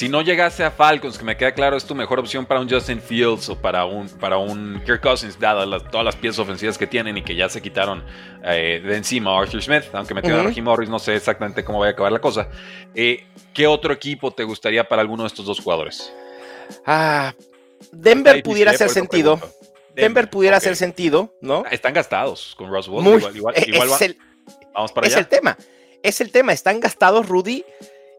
si 0.01 0.09
no 0.09 0.24
llegase 0.24 0.63
a 0.63 0.71
Falcons, 0.71 1.15
que 1.15 1.24
me 1.24 1.38
queda 1.38 1.53
claro 1.53 1.77
es 1.77 1.86
tu 1.86 1.94
mejor 1.94 2.18
opción 2.18 2.44
para 2.44 2.59
un 2.59 2.68
Justin 2.68 3.00
Fields 3.00 3.50
o 3.50 3.56
para 3.56 3.86
un, 3.86 4.09
para 4.09 4.36
un 4.36 4.81
Kirk 4.83 5.00
Cousins, 5.00 5.39
dadas 5.39 5.83
todas 5.92 6.03
las 6.03 6.15
piezas 6.15 6.39
ofensivas 6.39 6.75
que 6.75 6.88
tienen 6.88 7.18
y 7.18 7.21
que 7.21 7.36
ya 7.36 7.48
se 7.50 7.62
quitaron 7.62 8.03
eh, 8.44 8.81
de 8.83 8.98
encima 8.98 9.39
Arthur 9.39 9.62
Smith, 9.62 9.83
aunque 9.94 10.15
me 10.15 10.24
queda 10.24 10.42
uh 10.42 10.62
Morris, 10.63 10.89
no 10.89 10.98
sé 10.98 11.15
exactamente 11.15 11.63
cómo 11.63 11.81
va 11.81 11.86
a 11.86 11.89
acabar 11.92 12.12
la 12.12 12.18
cosa. 12.18 12.50
Eh, 12.95 13.27
¿Qué 13.53 13.68
otro 13.68 13.94
equipo 13.94 14.31
te 14.31 14.44
gustaría 14.44 14.83
para 14.89 15.03
alguno 15.03 15.21
de 15.21 15.27
estos 15.27 15.45
dos 15.45 15.59
jugadores? 15.59 16.12
Ah, 16.83 17.36
Denver 17.92 18.42
pudiera 18.42 18.71
hacer 18.71 18.89
sentido. 18.89 19.39
Denver, 19.94 20.31
pudiera 20.31 20.57
hacer 20.57 20.77
sentido, 20.77 21.31
¿no? 21.42 21.63
Están 21.69 21.94
gastados 21.94 22.56
con 22.57 22.69
igual, 22.69 23.53
es 23.56 24.01
el, 24.01 24.18
vamos 24.74 24.92
para 24.94 25.06
allá. 25.06 25.18
Es 25.18 25.19
el 25.19 25.27
tema. 25.27 25.57
Es 26.01 26.21
el 26.21 26.31
tema. 26.31 26.53
Están 26.53 26.80
gastados, 26.80 27.30
Rudy. 27.30 27.63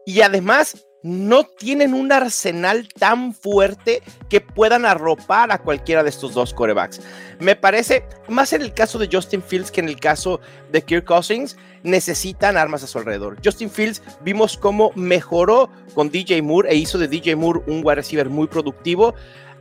Y 0.05 0.21
además, 0.21 0.77
no 1.03 1.43
tienen 1.43 1.93
un 1.93 2.11
arsenal 2.11 2.87
tan 2.97 3.33
fuerte 3.33 4.01
que 4.29 4.41
puedan 4.41 4.85
arropar 4.85 5.51
a 5.51 5.59
cualquiera 5.59 6.01
de 6.01 6.09
estos 6.09 6.33
dos 6.33 6.53
corebacks. 6.53 7.01
Me 7.39 7.55
parece, 7.55 8.05
más 8.29 8.53
en 8.53 8.61
el 8.61 8.73
caso 8.73 8.97
de 8.97 9.09
Justin 9.11 9.43
Fields 9.43 9.69
que 9.69 9.81
en 9.81 9.89
el 9.89 9.99
caso 9.99 10.39
de 10.71 10.81
Kirk 10.81 11.05
Cousins, 11.05 11.57
necesitan 11.83 12.57
armas 12.57 12.83
a 12.83 12.87
su 12.87 12.97
alrededor. 12.97 13.37
Justin 13.43 13.69
Fields 13.69 14.01
vimos 14.21 14.57
cómo 14.57 14.91
mejoró 14.95 15.69
con 15.93 16.09
DJ 16.09 16.41
Moore 16.41 16.71
e 16.71 16.75
hizo 16.75 16.97
de 16.97 17.09
DJ 17.09 17.35
Moore 17.35 17.61
un 17.67 17.81
wide 17.83 17.95
receiver 17.95 18.29
muy 18.29 18.47
productivo. 18.47 19.13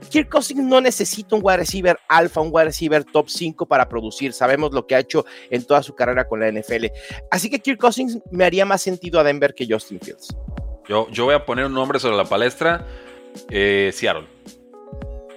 Kirk 0.08 0.28
Cousins 0.28 0.62
no 0.62 0.80
necesita 0.80 1.36
un 1.36 1.42
wide 1.44 1.58
receiver 1.58 1.98
alfa, 2.08 2.40
un 2.40 2.50
wide 2.52 2.66
receiver 2.66 3.04
top 3.04 3.28
5 3.28 3.66
para 3.66 3.88
producir. 3.88 4.32
Sabemos 4.32 4.72
lo 4.72 4.86
que 4.86 4.94
ha 4.94 5.00
hecho 5.00 5.24
en 5.50 5.64
toda 5.64 5.82
su 5.82 5.94
carrera 5.94 6.26
con 6.26 6.40
la 6.40 6.50
NFL. 6.50 6.86
Así 7.30 7.50
que 7.50 7.60
Kirk 7.60 7.80
Cousins 7.80 8.18
me 8.30 8.44
haría 8.44 8.64
más 8.64 8.82
sentido 8.82 9.20
a 9.20 9.24
Denver 9.24 9.54
que 9.54 9.66
Justin 9.68 10.00
Fields. 10.00 10.36
Yo, 10.88 11.06
voy 11.24 11.34
a 11.34 11.44
poner 11.44 11.66
un 11.66 11.74
nombre 11.74 11.98
sobre 11.98 12.16
la 12.16 12.24
palestra. 12.24 12.86
Eh, 13.50 13.90
Seattle. 13.94 14.26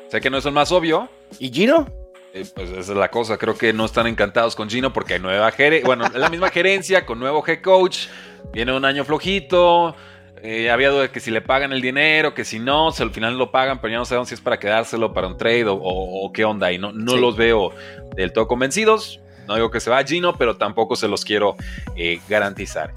Sé 0.10 0.22
que 0.22 0.30
no 0.30 0.38
es 0.38 0.46
el 0.46 0.52
más 0.52 0.72
obvio. 0.72 1.10
¿Y 1.40 1.52
Gino? 1.52 1.88
Eh, 2.34 2.46
pues 2.54 2.70
esa 2.70 2.80
es 2.80 2.98
la 2.98 3.10
cosa. 3.10 3.38
Creo 3.38 3.58
que 3.58 3.72
no 3.74 3.86
están 3.86 4.08
encantados 4.08 4.56
con 4.56 4.70
Gino 4.70 4.92
porque 4.92 5.16
hay 5.16 5.20
nueva 5.20 5.52
gerencia. 5.52 5.86
Bueno, 5.86 6.06
es 6.06 6.14
la 6.16 6.30
misma 6.30 6.50
gerencia 6.50 7.06
con 7.06 7.20
nuevo 7.20 7.44
head 7.46 7.62
coach. 7.62 8.08
Viene 8.52 8.76
un 8.76 8.86
año 8.86 9.06
flojito. 9.06 9.96
Eh, 10.42 10.70
había 10.70 10.90
duda 10.90 11.04
de 11.04 11.10
que 11.10 11.20
si 11.20 11.32
le 11.32 11.42
pagan 11.42 11.74
el 11.74 11.82
dinero, 11.82 12.34
que 12.34 12.46
si 12.46 12.60
no, 12.60 12.92
si 12.92 13.02
al 13.02 13.10
final 13.12 13.38
lo 13.38 13.52
pagan, 13.52 13.80
pero 13.82 13.94
ya 13.94 13.98
no 13.98 14.06
sabemos 14.06 14.30
si 14.30 14.36
es 14.36 14.42
para 14.42 14.60
quedárselo 14.60 15.12
para 15.12 15.28
un 15.28 15.38
trade 15.38 15.66
o, 15.68 16.32
qué 16.34 16.46
onda. 16.46 16.72
Y 16.72 16.78
no, 16.78 16.92
no 16.92 17.16
los 17.16 17.36
veo 17.36 17.72
del 18.16 18.32
todo 18.32 18.48
convencidos. 18.48 19.20
No 19.48 19.56
digo 19.56 19.72
que 19.72 19.80
se 19.80 19.90
va 19.90 20.04
Gino, 20.04 20.38
pero 20.38 20.58
tampoco 20.58 20.96
se 20.96 21.08
los 21.08 21.24
quiero 21.24 21.56
eh, 21.96 22.20
garantizar. 22.28 22.92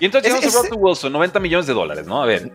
Y 0.00 0.06
entonces 0.06 0.32
llegamos 0.32 0.54
a 0.54 0.58
Russell 0.58 0.78
Wilson, 0.78 1.12
90 1.12 1.40
millones 1.40 1.66
de 1.66 1.72
dólares, 1.72 2.06
¿no? 2.06 2.22
A 2.22 2.26
ver. 2.26 2.50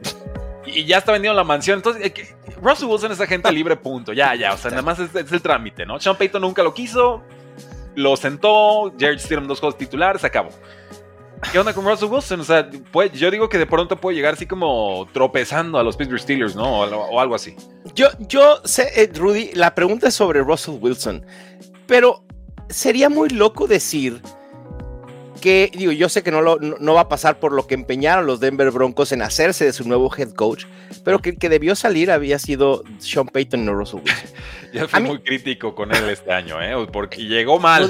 Y 0.66 0.86
ya 0.86 0.98
está 0.98 1.12
vendiendo 1.12 1.36
la 1.36 1.44
mansión. 1.44 1.80
Entonces, 1.80 2.06
eh, 2.06 2.36
Russell 2.62 2.88
Wilson 2.88 3.12
es 3.12 3.22
agente 3.22 3.52
libre, 3.52 3.76
punto. 3.76 4.14
Ya, 4.14 4.36
ya. 4.36 4.54
O 4.54 4.58
sea, 4.58 4.72
nada 4.72 4.84
más 4.84 5.00
es, 5.00 5.16
el 5.16 5.42
trámite, 5.42 5.86
¿no? 5.86 6.00
Sean 6.00 6.16
Payton 6.16 6.42
nunca 6.42 6.64
lo 6.64 6.74
quiso. 6.74 7.24
Lo 7.96 8.16
sentó. 8.18 8.94
Jared 9.00 9.20
Stidham 9.20 9.48
dos 9.48 9.60
juegos 9.60 9.78
titulares, 9.78 10.24
acabó. 10.24 10.50
¿Qué 11.52 11.58
onda 11.58 11.74
con 11.74 11.86
Russell 11.86 12.10
Wilson? 12.10 12.42
O 12.42 12.44
sea, 12.44 12.70
yo 13.14 13.32
digo 13.32 13.48
que 13.48 13.58
de 13.58 13.66
pronto 13.66 13.96
puede 13.96 14.18
llegar 14.18 14.34
así 14.34 14.46
como 14.46 15.08
tropezando 15.14 15.80
a 15.80 15.84
los 15.84 15.96
Pittsburgh 15.96 16.20
Steelers, 16.20 16.56
¿no? 16.56 16.82
O, 16.82 17.20
algo 17.20 17.34
así. 17.34 17.56
Yo, 17.96 18.08
yo 18.20 18.62
sé, 18.66 18.92
eh, 19.02 19.10
Rudy, 19.14 19.52
la 19.54 19.74
pregunta 19.74 20.10
es 20.10 20.16
sobre 20.16 20.42
Russell 20.42 20.78
Wilson. 20.82 21.26
Pero 21.88 22.24
sería 22.70 23.10
muy 23.10 23.30
loco 23.30 23.68
decir 23.68 24.22
que, 25.40 25.72
digo, 25.74 25.92
yo 25.92 26.10
sé 26.10 26.24
que 26.24 26.32
no, 26.32 26.42
lo, 26.42 26.58
no, 26.60 26.94
va 26.94 27.02
a 27.02 27.10
pasar 27.10 27.40
por 27.40 27.52
lo 27.52 27.68
que 27.68 27.76
empeñaron 27.76 28.26
los 28.26 28.40
Denver 28.40 28.72
Broncos 28.72 29.12
en 29.12 29.22
hacerse 29.22 29.66
de 29.66 29.74
su 29.74 29.88
nuevo 29.88 30.12
head 30.16 30.32
coach, 30.34 30.66
pero 31.04 31.20
que 31.20 31.32
el 31.32 31.38
que 31.38 31.50
debió 31.50 31.76
salir 31.76 32.12
había 32.12 32.40
sido 32.40 32.84
Sean 33.00 33.28
Payton, 33.28 33.66
no 33.66 33.74
Russell 33.74 34.02
Wilson. 34.02 34.30
Yo 34.74 34.88
fui 34.88 35.02
muy 35.02 35.20
crítico 35.20 35.74
con 35.74 35.94
él 35.94 36.10
este 36.10 36.32
año, 36.32 36.62
¿eh? 36.62 36.88
porque 36.92 37.24
llegó 37.24 37.60
mal. 37.60 37.90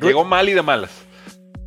llegó 0.00 0.24
mal 0.24 0.48
y 0.48 0.54
de 0.54 0.62
malas. 0.62 0.90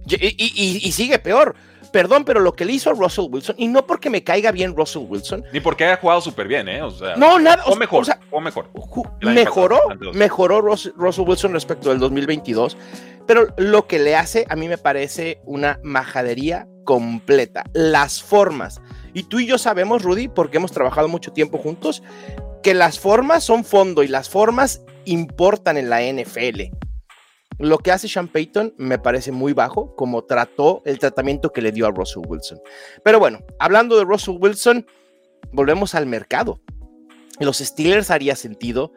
y 0.07 0.91
sigue 0.91 1.19
peor 1.19 1.55
perdón, 1.91 2.23
pero 2.23 2.39
lo 2.39 2.53
que 2.53 2.65
le 2.65 2.73
hizo 2.73 2.89
a 2.89 2.93
Russell 2.93 3.25
Wilson, 3.29 3.55
y 3.57 3.67
no 3.67 3.85
porque 3.85 4.09
me 4.09 4.23
caiga 4.23 4.51
bien 4.51 4.75
Russell 4.75 5.03
Wilson. 5.07 5.43
Ni 5.51 5.59
porque 5.59 5.85
haya 5.85 5.97
jugado 5.97 6.21
súper 6.21 6.47
bien, 6.47 6.67
¿eh? 6.69 6.81
O 6.81 6.91
sea, 6.91 7.15
no, 7.15 7.39
nada. 7.39 7.63
O, 7.65 7.75
mejor, 7.75 8.05
o, 8.31 8.41
mejor. 8.41 8.69
Mejoró, 9.21 9.79
mejoró 10.13 10.61
Russell 10.61 11.27
Wilson 11.27 11.53
respecto 11.53 11.89
del 11.89 11.99
2022, 11.99 12.77
pero 13.29 13.53
lo 13.57 13.85
que 13.85 13.99
le 13.99 14.15
hace 14.15 14.47
a 14.49 14.55
mí 14.55 14.67
me 14.67 14.79
parece 14.79 15.39
una 15.45 15.79
majadería 15.83 16.67
completa. 16.83 17.63
Las 17.73 18.23
formas. 18.23 18.81
Y 19.13 19.21
tú 19.21 19.39
y 19.39 19.45
yo 19.45 19.59
sabemos, 19.59 20.01
Rudy, 20.01 20.29
porque 20.29 20.57
hemos 20.57 20.71
trabajado 20.71 21.07
mucho 21.07 21.31
tiempo 21.31 21.59
juntos, 21.59 22.01
que 22.63 22.73
las 22.73 22.97
formas 22.97 23.43
son 23.43 23.65
fondo 23.65 24.01
y 24.01 24.07
las 24.07 24.29
formas 24.29 24.81
importan 25.05 25.77
en 25.77 25.91
la 25.91 26.01
NFL. 26.01 26.75
Lo 27.59 27.77
que 27.77 27.91
hace 27.91 28.07
Sean 28.07 28.29
Payton 28.29 28.73
me 28.77 28.97
parece 28.97 29.31
muy 29.31 29.53
bajo, 29.53 29.95
como 29.95 30.23
trató 30.23 30.81
el 30.85 30.97
tratamiento 30.97 31.51
que 31.51 31.61
le 31.61 31.71
dio 31.71 31.85
a 31.85 31.91
Russell 31.91 32.23
Wilson. 32.27 32.59
Pero 33.03 33.19
bueno, 33.19 33.41
hablando 33.59 33.95
de 33.95 34.05
Russell 34.05 34.39
Wilson, 34.39 34.87
volvemos 35.51 35.93
al 35.93 36.07
mercado. 36.07 36.61
Los 37.39 37.59
Steelers 37.59 38.09
haría 38.09 38.35
sentido. 38.35 38.91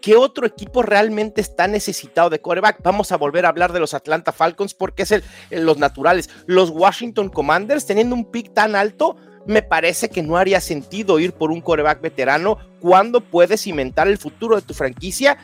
¿Qué 0.00 0.16
otro 0.16 0.46
equipo 0.46 0.82
realmente 0.82 1.40
está 1.40 1.66
necesitado 1.66 2.30
de 2.30 2.40
quarterback? 2.40 2.82
Vamos 2.82 3.12
a 3.12 3.16
volver 3.16 3.44
a 3.44 3.50
hablar 3.50 3.72
de 3.72 3.80
los 3.80 3.94
Atlanta 3.94 4.32
Falcons 4.32 4.72
porque 4.74 5.02
es 5.02 5.12
el, 5.12 5.22
los 5.50 5.78
naturales. 5.78 6.30
Los 6.46 6.70
Washington 6.70 7.28
Commanders, 7.28 7.86
teniendo 7.86 8.14
un 8.14 8.24
pick 8.24 8.54
tan 8.54 8.76
alto, 8.76 9.16
me 9.46 9.62
parece 9.62 10.08
que 10.08 10.22
no 10.22 10.36
haría 10.36 10.60
sentido 10.60 11.18
ir 11.18 11.32
por 11.32 11.50
un 11.50 11.60
quarterback 11.60 12.00
veterano 12.00 12.58
cuando 12.80 13.20
puedes 13.20 13.62
cimentar 13.62 14.08
el 14.08 14.18
futuro 14.18 14.56
de 14.56 14.62
tu 14.62 14.74
franquicia 14.74 15.38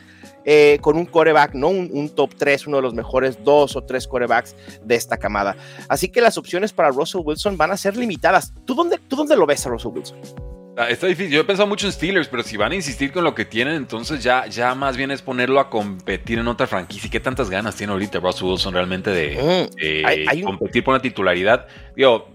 eh, 0.45 0.79
con 0.81 0.97
un 0.97 1.05
coreback, 1.05 1.53
¿no? 1.55 1.67
Un, 1.67 2.09
top 2.15 2.33
3, 2.35 2.67
uno 2.67 2.77
de 2.77 2.83
los 2.83 2.93
mejores 2.93 3.43
dos 3.43 3.75
o 3.75 3.83
tres 3.83 4.07
corebacks 4.07 4.55
de 4.81 4.95
esta 4.95 5.17
camada. 5.17 5.57
Así 5.89 6.09
que 6.09 6.21
las 6.21 6.37
opciones 6.37 6.71
para 6.71 6.89
Russell 6.89 7.21
Wilson 7.23 7.57
van 7.57 7.71
a 7.71 7.77
ser 7.77 7.97
limitadas. 7.97 8.53
¿Tú 8.65 8.73
dónde, 8.73 8.97
tú 8.97 9.17
dónde 9.17 9.35
lo 9.35 9.45
ves 9.45 9.65
a 9.65 9.69
Russell 9.69 9.91
Wilson? 9.91 10.46
Ah, 10.79 10.89
está 10.91 11.07
difícil. 11.07 11.33
Yo 11.33 11.41
he 11.41 11.43
pensado 11.43 11.67
mucho 11.67 11.87
en 11.87 11.91
Steelers, 11.91 12.27
pero 12.27 12.43
si 12.43 12.55
van 12.55 12.71
a 12.71 12.75
insistir 12.75 13.11
con 13.11 13.23
lo 13.23 13.33
que 13.33 13.45
tienen, 13.45 13.73
entonces 13.73 14.23
ya, 14.23 14.45
ya 14.45 14.75
más 14.75 14.95
bien 14.95 15.09
es 15.09 15.23
ponerlo 15.23 15.59
a 15.59 15.71
competir 15.71 16.37
en 16.37 16.47
otra 16.47 16.67
franquicia. 16.67 17.07
¿Y 17.07 17.09
qué 17.09 17.19
tantas 17.19 17.49
ganas 17.49 17.75
tiene 17.75 17.93
ahorita 17.93 18.19
Russell 18.19 18.45
Wilson 18.45 18.75
realmente 18.75 19.09
de 19.09 19.71
mm, 19.73 20.43
competir 20.43 20.83
por 20.83 20.93
una 20.93 21.01
titularidad? 21.01 21.67
Digo, 21.97 22.27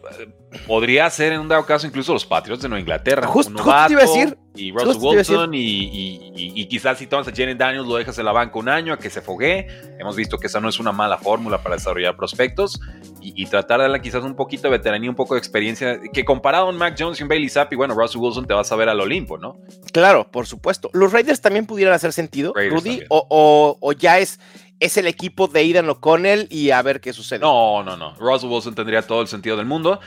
podría 0.67 1.09
ser 1.09 1.33
en 1.33 1.41
un 1.41 1.47
dado 1.47 1.65
caso 1.65 1.87
incluso 1.87 2.13
los 2.13 2.27
Patriots 2.27 2.63
de 2.63 2.69
Nueva 2.69 2.81
Inglaterra. 2.81 3.29
Justo, 3.29 3.53
iba 3.53 3.85
a 3.85 3.89
decir. 3.89 4.37
Y 4.57 4.73
Russell 4.73 5.01
Wilson 5.01 5.51
y, 5.55 6.67
quizás 6.67 6.99
si 6.99 7.07
tomas 7.07 7.29
a 7.29 7.33
Jenny 7.33 7.55
Daniels 7.55 7.87
lo 7.87 7.95
dejas 7.95 8.19
en 8.19 8.25
la 8.25 8.33
banca 8.33 8.59
un 8.59 8.69
año 8.69 8.93
a 8.93 8.99
que 8.99 9.09
se 9.09 9.23
fogue. 9.23 9.69
Hemos 10.01 10.17
visto 10.17 10.37
que 10.37 10.49
esa 10.49 10.59
no 10.59 10.69
es 10.69 10.81
una 10.81 10.91
mala 10.91 11.17
fórmula 11.17 11.63
para 11.63 11.77
desarrollar 11.77 12.17
prospectos 12.17 12.81
y, 13.21 13.47
tratar 13.47 13.79
de 13.79 13.85
darle 13.85 14.01
quizás 14.01 14.25
un 14.25 14.35
poquito 14.35 14.65
de 14.65 14.71
veteranía, 14.71 15.09
un 15.09 15.15
poco 15.15 15.35
de 15.35 15.39
experiencia, 15.39 16.01
que 16.13 16.25
comparado 16.25 16.67
a 16.67 16.69
un 16.69 16.77
Mac 16.77 16.97
Jones 16.99 17.21
y 17.21 17.23
un 17.23 17.29
Bailey 17.29 17.49
Zappi, 17.49 17.77
bueno, 17.77 17.95
Russell 17.95 18.21
Wilson 18.21 18.49
te 18.49 18.55
vas 18.55 18.73
a 18.73 18.75
ver 18.75 18.89
al 18.89 19.01
Olimpo, 19.01 19.39
¿no? 19.39 19.61
Claro, 19.93 20.29
por 20.29 20.49
supuesto. 20.49 20.91
¿Los 20.93 21.13
Raiders 21.13 21.41
también 21.41 21.67
pudieran 21.67 21.95
hacer 21.95 22.13
sentido, 22.13 22.53
Rudy? 22.53 23.05
O, 23.11 23.79
o 23.81 23.93
ya 23.93 24.19
es 24.19 24.41
es 24.83 24.97
el 24.97 25.07
equipo 25.07 25.47
de 25.47 25.61
Aidan 25.61 25.89
O'Connell 25.89 26.49
y 26.51 26.71
a 26.71 26.83
ver 26.83 27.01
qué 27.01 27.13
sucede. 27.13 27.39
No, 27.39 27.83
no, 27.85 27.97
no. 27.97 28.15
Russell 28.17 28.51
Wilson 28.51 28.75
tendría 28.75 29.03
todo 29.03 29.23
el 29.23 29.29
sentido 29.29 29.57
del 29.57 29.67
mundo. 29.67 30.01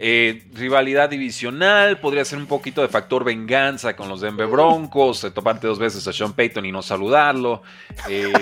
Eh, 0.00 0.44
rivalidad 0.52 1.08
divisional, 1.10 1.98
podría 1.98 2.24
ser 2.24 2.38
un 2.38 2.46
poquito 2.46 2.82
de 2.82 2.88
factor 2.88 3.24
venganza 3.24 3.96
con 3.96 4.08
los 4.08 4.20
Denver 4.20 4.46
Broncos, 4.46 5.18
se 5.18 5.32
topante 5.32 5.66
dos 5.66 5.80
veces 5.80 6.06
a 6.06 6.12
Sean 6.12 6.34
Payton 6.34 6.64
y 6.66 6.70
no 6.70 6.82
saludarlo. 6.82 7.62
Eh, 8.08 8.32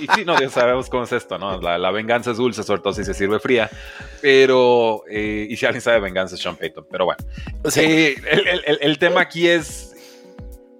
y, 0.00 0.06
sí, 0.14 0.24
no, 0.24 0.40
ya 0.40 0.48
sabemos 0.48 0.88
cómo 0.90 1.04
es 1.04 1.12
esto, 1.12 1.38
¿no? 1.38 1.60
La, 1.60 1.90
venganza 1.92 2.32
es 2.32 2.38
dulce, 2.38 2.64
sobre 2.64 2.80
todo 2.80 2.94
si 2.94 3.04
se 3.04 3.14
sirve 3.14 3.38
fría. 3.38 3.70
Pero, 4.20 5.04
eh, 5.08 5.46
y 5.48 5.56
si 5.56 5.66
alguien 5.66 5.82
sabe 5.82 6.00
venganza 6.00 6.34
es 6.34 6.40
Sean 6.40 6.56
Payton, 6.56 6.86
pero 6.90 7.04
bueno. 7.04 7.22
El, 7.76 8.78
el, 8.80 8.98
tema 8.98 9.20
aquí 9.20 9.46
es 9.46 9.94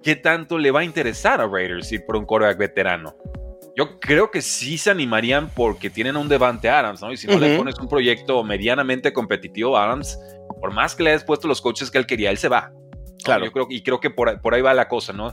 qué 0.03 0.17
tanto 0.17 0.57
le 0.57 0.71
va 0.71 0.81
a 0.81 0.83
interesar 0.83 1.39
a 1.39 1.47
Raiders 1.47 1.91
ir 1.93 2.05
por 2.05 2.17
un 2.17 2.25
quarterback 2.25 2.57
veterano. 2.57 3.15
Yo 3.77 3.99
creo 3.99 4.31
que 4.31 4.41
sí 4.41 4.79
se 4.79 4.89
animarían 4.89 5.51
porque 5.53 5.91
tienen 5.91 6.17
un 6.17 6.27
Devante 6.27 6.67
Adams, 6.67 6.99
¿no? 6.99 7.11
Y 7.11 7.17
si 7.17 7.27
no 7.27 7.37
le 7.37 7.55
pones 7.59 7.77
un 7.77 7.87
proyecto 7.87 8.43
medianamente 8.43 9.13
competitivo 9.13 9.77
a 9.77 9.85
Adams, 9.85 10.19
por 10.59 10.73
más 10.73 10.95
que 10.95 11.03
le 11.03 11.11
hayas 11.11 11.23
puesto 11.23 11.47
los 11.47 11.61
coches 11.61 11.91
que 11.91 11.99
él 11.99 12.07
quería, 12.07 12.31
él 12.31 12.39
se 12.39 12.47
va. 12.47 12.71
Claro. 13.23 13.45
Yo 13.45 13.51
creo, 13.51 13.67
y 13.69 13.83
creo 13.83 13.99
que 13.99 14.09
por, 14.09 14.29
ahí 14.51 14.61
va 14.61 14.73
la 14.73 14.87
cosa, 14.87 15.13
¿no? 15.13 15.31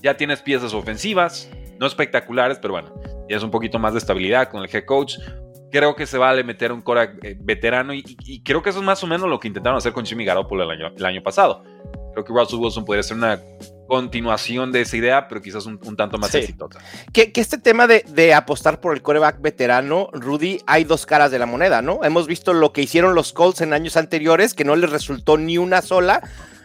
Ya 0.00 0.16
tienes 0.16 0.40
piezas 0.40 0.72
ofensivas, 0.72 1.50
no 1.78 1.86
espectaculares, 1.86 2.58
pero 2.58 2.72
bueno, 2.72 2.94
ya 3.28 3.36
es 3.36 3.42
un 3.42 3.50
poquito 3.50 3.78
más 3.78 3.92
de 3.92 3.98
estabilidad 3.98 4.48
con 4.48 4.62
el 4.62 4.74
head 4.74 4.86
coach. 4.86 5.18
Creo 5.70 5.94
que 5.94 6.06
se 6.06 6.16
vale 6.16 6.44
meter 6.44 6.72
un 6.72 6.80
Cora 6.80 7.12
eh, 7.22 7.36
veterano 7.38 7.92
y, 7.92 8.02
creo 8.42 8.62
que 8.62 8.70
eso 8.70 8.78
es 8.78 8.86
más 8.86 9.04
o 9.04 9.06
menos 9.06 9.28
lo 9.28 9.38
que 9.38 9.48
intentaron 9.48 9.76
hacer 9.76 9.92
con 9.92 10.06
Jimmy 10.06 10.24
Garoppolo 10.24 10.64
el 10.64 10.70
año, 10.70 10.94
el 10.96 11.04
año 11.04 11.22
pasado. 11.22 11.62
Creo 12.14 12.24
que 12.24 12.32
Russell 12.32 12.58
Wilson 12.58 12.86
podría 12.86 13.02
ser 13.02 13.18
una 13.18 13.38
continuación 13.92 14.72
de 14.72 14.80
esa 14.80 14.96
idea, 14.96 15.28
pero 15.28 15.42
quizás 15.42 15.66
un, 15.66 15.78
tanto 15.98 16.16
más 16.16 16.34
exitosa. 16.34 16.80
Que, 17.12 17.30
este 17.34 17.58
tema 17.58 17.86
de, 17.86 18.32
apostar 18.32 18.80
por 18.80 18.94
el 18.94 19.02
coreback 19.02 19.42
veterano, 19.42 20.08
Rudy, 20.14 20.62
hay 20.66 20.84
dos 20.84 21.04
caras 21.04 21.30
de 21.30 21.38
la 21.38 21.44
moneda, 21.44 21.82
¿no? 21.82 22.02
Hemos 22.02 22.26
visto 22.26 22.54
lo 22.54 22.72
que 22.72 22.80
hicieron 22.80 23.14
los 23.14 23.34
Colts 23.34 23.60
en 23.60 23.74
años 23.74 23.98
anteriores, 23.98 24.54
que 24.54 24.64
no 24.64 24.76
les 24.76 24.88
resultó 24.88 25.36
ni 25.36 25.58
una 25.58 25.82
sola, 25.82 26.22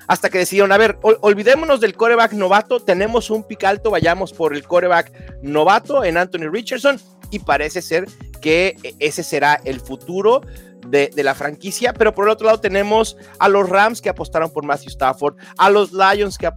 hasta 0.08 0.30
que 0.30 0.38
decidieron, 0.38 0.72
a 0.72 0.78
ver, 0.78 1.00
olvidémonos 1.02 1.82
del 1.82 1.96
coreback 1.98 2.32
novato, 2.32 2.80
tenemos 2.80 3.30
un 3.30 3.46
pic 3.46 3.62
alto, 3.66 3.92
vayamos 3.92 4.32
por 4.32 4.56
el 4.56 4.66
coreback 4.66 5.12
novato 5.42 6.06
en 6.06 6.16
Anthony 6.16 6.50
Richardson, 6.50 6.98
y 7.30 7.40
parece 7.40 7.82
ser 7.82 8.06
que 8.40 8.78
ese 9.00 9.22
será 9.22 9.60
el 9.66 9.82
futuro 9.82 10.44
de, 10.88 11.12
la 11.24 11.36
franquicia, 11.36 11.94
pero 11.94 12.14
por 12.14 12.26
el 12.26 12.32
otro 12.32 12.46
lado 12.46 12.60
tenemos 12.60 13.18
a 13.40 13.50
los 13.50 13.70
Rams 13.70 14.02
que 14.02 14.10
apostaron 14.10 14.52
por 14.52 14.66
Matthew 14.66 14.90
Stafford, 14.90 15.36
a 15.58 15.70
los 15.70 15.92
Lions 15.92 16.38
que, 16.38 16.48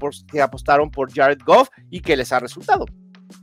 apostaron 0.41 0.91
por 0.91 1.12
Jared 1.12 1.41
Goff 1.45 1.69
y 1.91 2.00
que 2.00 2.17
les 2.17 2.33
ha 2.33 2.41
resultado. 2.41 2.87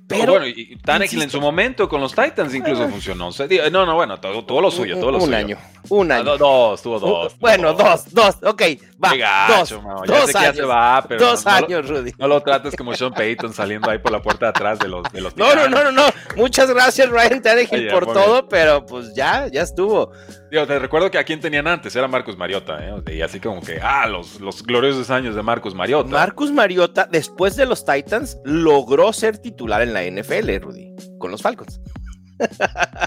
Pero, 0.07 0.33
bueno, 0.33 0.47
y 0.47 0.77
Tannehill 0.77 1.23
en 1.23 1.29
su 1.29 1.41
momento 1.41 1.89
con 1.89 1.99
los 1.99 2.15
Titans 2.15 2.55
incluso 2.55 2.83
ah. 2.83 2.87
funcionó. 2.87 3.29
no, 3.71 3.85
no, 3.85 3.95
bueno, 3.95 4.17
todo, 4.19 4.61
lo 4.61 4.71
suyo, 4.71 4.97
todo 4.97 5.11
lo 5.11 5.17
un 5.17 5.33
año, 5.33 5.57
un 5.89 6.09
año. 6.09 6.31
Ah, 6.31 6.37
dos, 6.37 6.81
tuvo 6.81 6.97
dos. 6.97 7.37
bueno, 7.39 7.73
dos, 7.73 8.13
dos, 8.13 8.37
ok, 8.41 8.61
va. 9.03 9.47
dos, 9.49 9.75
dos 10.05 10.35
años, 10.35 10.69
va, 10.69 11.03
pero 11.05 11.25
dos 11.25 11.45
años, 11.45 11.89
Rudy. 11.89 12.13
No 12.17 12.29
lo 12.29 12.41
trates 12.41 12.75
como 12.77 12.93
Sean 12.95 13.13
Payton 13.13 13.53
saliendo 13.53 13.89
ahí 13.89 13.97
por 13.97 14.13
la 14.13 14.21
puerta 14.21 14.45
de 14.45 14.49
atrás 14.51 14.79
de 14.79 14.87
los 14.87 15.03
de 15.11 15.19
los 15.19 15.35
No, 15.37 15.53
no, 15.53 15.67
no, 15.67 15.83
no, 15.83 15.91
no. 15.91 16.05
Muchas 16.37 16.69
gracias, 16.69 17.09
Ryan 17.09 17.41
Tannehill, 17.41 17.89
por 17.89 18.05
todo, 18.05 18.47
pero 18.47 18.85
pues 18.85 19.13
ya, 19.13 19.47
ya 19.47 19.63
estuvo. 19.63 20.13
Digo, 20.49 20.65
te 20.65 20.79
recuerdo 20.79 21.11
que 21.11 21.17
a 21.17 21.25
quién 21.25 21.41
tenían 21.41 21.67
antes, 21.67 21.93
era 21.97 22.07
Marcus 22.07 22.37
Mariota, 22.37 22.77
¿eh? 22.81 23.13
Y 23.13 23.21
así 23.21 23.41
como 23.41 23.61
que, 23.61 23.81
ah, 23.81 24.07
los, 24.07 24.39
los 24.39 24.63
gloriosos 24.63 25.09
años 25.09 25.35
de 25.35 25.43
Marcus 25.43 25.75
Mariota. 25.75 26.09
Marcus 26.09 26.51
Mariota, 26.51 27.05
después 27.11 27.57
de 27.57 27.65
los 27.65 27.83
Titans, 27.83 28.37
logró 28.45 29.11
ser 29.11 29.39
titular 29.39 29.81
en 29.81 29.93
la 29.93 29.96
NFL, 30.03 30.57
Rudy, 30.61 30.95
con 31.19 31.31
los 31.31 31.41
Falcons. 31.41 31.79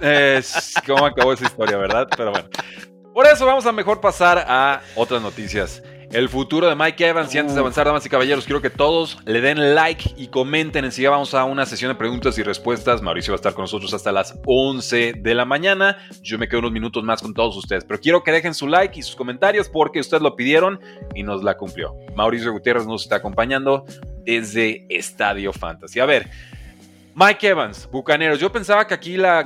Es 0.03 0.75
cómo 0.87 1.07
acabó 1.07 1.33
esa 1.33 1.45
historia, 1.45 1.77
¿verdad? 1.77 2.09
Pero 2.17 2.33
bueno. 2.33 2.49
Por 3.15 3.27
eso 3.27 3.47
vamos 3.47 3.67
a 3.67 3.73
mejor 3.73 4.01
pasar 4.01 4.45
a 4.47 4.81
otras 4.95 5.21
noticias 5.23 5.83
el 6.13 6.29
futuro 6.29 6.69
de 6.69 6.75
Mike 6.75 7.09
Evans. 7.09 7.35
Y 7.35 7.39
antes 7.39 7.55
de 7.55 7.61
avanzar, 7.61 7.87
damas 7.87 8.05
y 8.05 8.09
caballeros, 8.09 8.45
quiero 8.45 8.61
que 8.61 8.71
todos 8.71 9.19
le 9.27 9.41
den 9.41 9.75
like 9.75 10.15
y 10.17 10.29
comenten. 10.29 10.85
Enseguida 10.85 11.11
vamos 11.11 11.35
a 11.35 11.45
una 11.45 11.67
sesión 11.67 11.91
de 11.91 11.95
preguntas 11.95 12.37
y 12.39 12.43
respuestas. 12.43 13.03
Mauricio 13.03 13.33
va 13.33 13.37
a 13.37 13.41
estar 13.41 13.55
con 13.55 13.63
nosotros 13.63 13.95
hasta 13.95 14.13
las 14.13 14.39
11 14.45 15.15
de 15.19 15.35
la 15.35 15.45
mañana. 15.45 15.97
Yo 16.23 16.39
me 16.39 16.49
quedo 16.49 16.61
unos 16.61 16.73
minutos 16.73 17.05
más 17.05 17.23
con 17.23 17.35
todos 17.35 17.57
ustedes. 17.57 17.85
Pero 17.85 18.01
quiero 18.01 18.25
que 18.25 18.33
dejen 18.33 18.55
su 18.55 18.67
like 18.67 18.99
y 18.99 19.03
sus 19.03 19.17
comentarios 19.17 19.69
porque 19.69 20.01
ustedes 20.01 20.23
lo 20.23 20.37
pidieron 20.37 20.81
y 21.15 21.23
nos 21.23 21.43
la 21.43 21.57
cumplió. 21.57 21.95
Mauricio 22.17 22.53
Gutiérrez 22.53 22.87
nos 22.87 23.03
está 23.03 23.17
acompañando 23.17 23.85
desde 24.25 24.87
Estadio 24.89 25.53
Fantasy. 25.53 26.01
A 26.01 26.07
ver, 26.07 26.29
Mike 27.15 27.49
Evans, 27.49 27.89
Bucaneros. 27.91 28.39
Yo 28.39 28.51
pensaba 28.53 28.87
que 28.87 28.95
aquí 28.95 29.17
la 29.17 29.45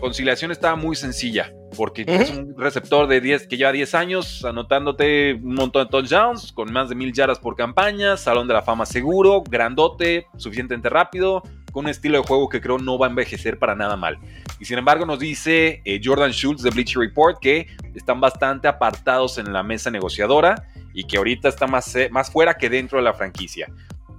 conciliación 0.00 0.50
estaba 0.50 0.76
muy 0.76 0.94
sencilla 0.94 1.52
porque 1.76 2.04
es 2.06 2.30
un 2.30 2.54
receptor 2.56 3.06
de 3.06 3.20
10 3.20 3.46
que 3.48 3.56
lleva 3.56 3.72
10 3.72 3.94
años 3.94 4.44
anotándote 4.44 5.34
un 5.34 5.54
montón 5.54 5.84
de 5.84 5.90
touchdowns 5.90 6.52
con 6.52 6.72
más 6.72 6.88
de 6.88 6.94
mil 6.94 7.12
yardas 7.12 7.38
por 7.38 7.54
campaña, 7.54 8.16
salón 8.16 8.48
de 8.48 8.54
la 8.54 8.62
fama 8.62 8.86
seguro, 8.86 9.42
grandote, 9.42 10.26
suficientemente 10.36 10.88
rápido, 10.88 11.42
con 11.72 11.84
un 11.84 11.90
estilo 11.90 12.18
de 12.18 12.26
juego 12.26 12.48
que 12.48 12.60
creo 12.60 12.78
no 12.78 12.98
va 12.98 13.06
a 13.06 13.10
envejecer 13.10 13.58
para 13.58 13.74
nada 13.74 13.96
mal. 13.96 14.18
Y 14.58 14.64
sin 14.64 14.78
embargo 14.78 15.04
nos 15.04 15.18
dice 15.18 15.82
eh, 15.84 16.00
Jordan 16.02 16.30
Schultz 16.30 16.62
de 16.62 16.70
Bleacher 16.70 16.98
Report 16.98 17.38
que 17.40 17.66
están 17.94 18.20
bastante 18.20 18.68
apartados 18.68 19.38
en 19.38 19.52
la 19.52 19.62
mesa 19.62 19.90
negociadora 19.90 20.68
y 20.94 21.04
que 21.04 21.18
ahorita 21.18 21.48
está 21.48 21.66
más, 21.66 21.94
eh, 21.94 22.08
más 22.10 22.30
fuera 22.30 22.54
que 22.54 22.70
dentro 22.70 22.98
de 22.98 23.04
la 23.04 23.12
franquicia. 23.12 23.68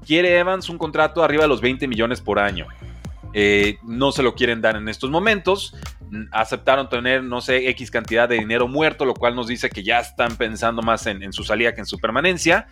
Quiere 0.05 0.37
Evans 0.37 0.69
un 0.69 0.77
contrato 0.77 1.23
arriba 1.23 1.43
de 1.43 1.49
los 1.49 1.59
20 1.59 1.87
millones 1.87 2.21
por 2.21 2.39
año. 2.39 2.67
Eh, 3.39 3.77
no 3.83 4.11
se 4.11 4.23
lo 4.23 4.33
quieren 4.33 4.61
dar 4.61 4.77
en 4.77 4.89
estos 4.89 5.11
momentos. 5.11 5.75
Aceptaron 6.31 6.89
tener, 6.89 7.21
no 7.21 7.39
sé, 7.39 7.69
X 7.69 7.91
cantidad 7.91 8.27
de 8.27 8.39
dinero 8.39 8.67
muerto, 8.67 9.05
lo 9.05 9.13
cual 9.13 9.35
nos 9.35 9.45
dice 9.45 9.69
que 9.69 9.83
ya 9.83 9.99
están 9.99 10.37
pensando 10.37 10.81
más 10.81 11.05
en, 11.05 11.31
su 11.31 11.43
salida 11.43 11.75
que 11.75 11.81
en 11.81 11.85
su 11.85 11.99
permanencia. 11.99 12.67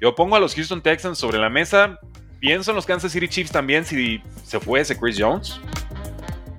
Yo 0.00 0.16
pongo 0.16 0.34
a 0.34 0.40
los 0.40 0.56
Houston 0.56 0.82
Texans 0.82 1.16
sobre 1.16 1.38
la 1.38 1.48
mesa. 1.48 2.00
Pienso 2.40 2.72
en 2.72 2.74
los 2.74 2.86
Kansas 2.86 3.12
City 3.12 3.28
Chiefs 3.28 3.52
también 3.52 3.84
si 3.84 4.20
se 4.44 4.58
fuese 4.58 4.98
Chris 4.98 5.16
Jones. 5.16 5.60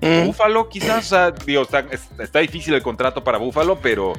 Mm. 0.00 0.28
Buffalo, 0.28 0.70
quizás, 0.70 1.12
está, 1.12 1.84
está, 2.18 2.38
difícil 2.38 2.72
el 2.72 2.82
contrato 2.82 3.22
para 3.22 3.36
Buffalo, 3.36 3.78
pero 3.82 4.14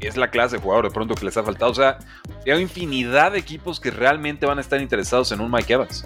es 0.00 0.16
la 0.16 0.30
clase 0.30 0.56
de 0.56 0.62
jugador 0.62 0.84
de 0.86 0.90
pronto 0.90 1.14
que 1.14 1.24
les 1.24 1.36
ha 1.36 1.42
faltado. 1.42 1.70
O 1.70 1.74
sea, 1.74 1.98
hay 2.46 2.60
infinidad 2.60 3.32
de 3.32 3.38
equipos 3.38 3.80
que 3.80 3.90
realmente 3.90 4.46
van 4.46 4.58
a 4.58 4.60
estar 4.60 4.80
interesados 4.80 5.32
en 5.32 5.40
un 5.40 5.50
Mike 5.50 5.72
Evans. 5.72 6.04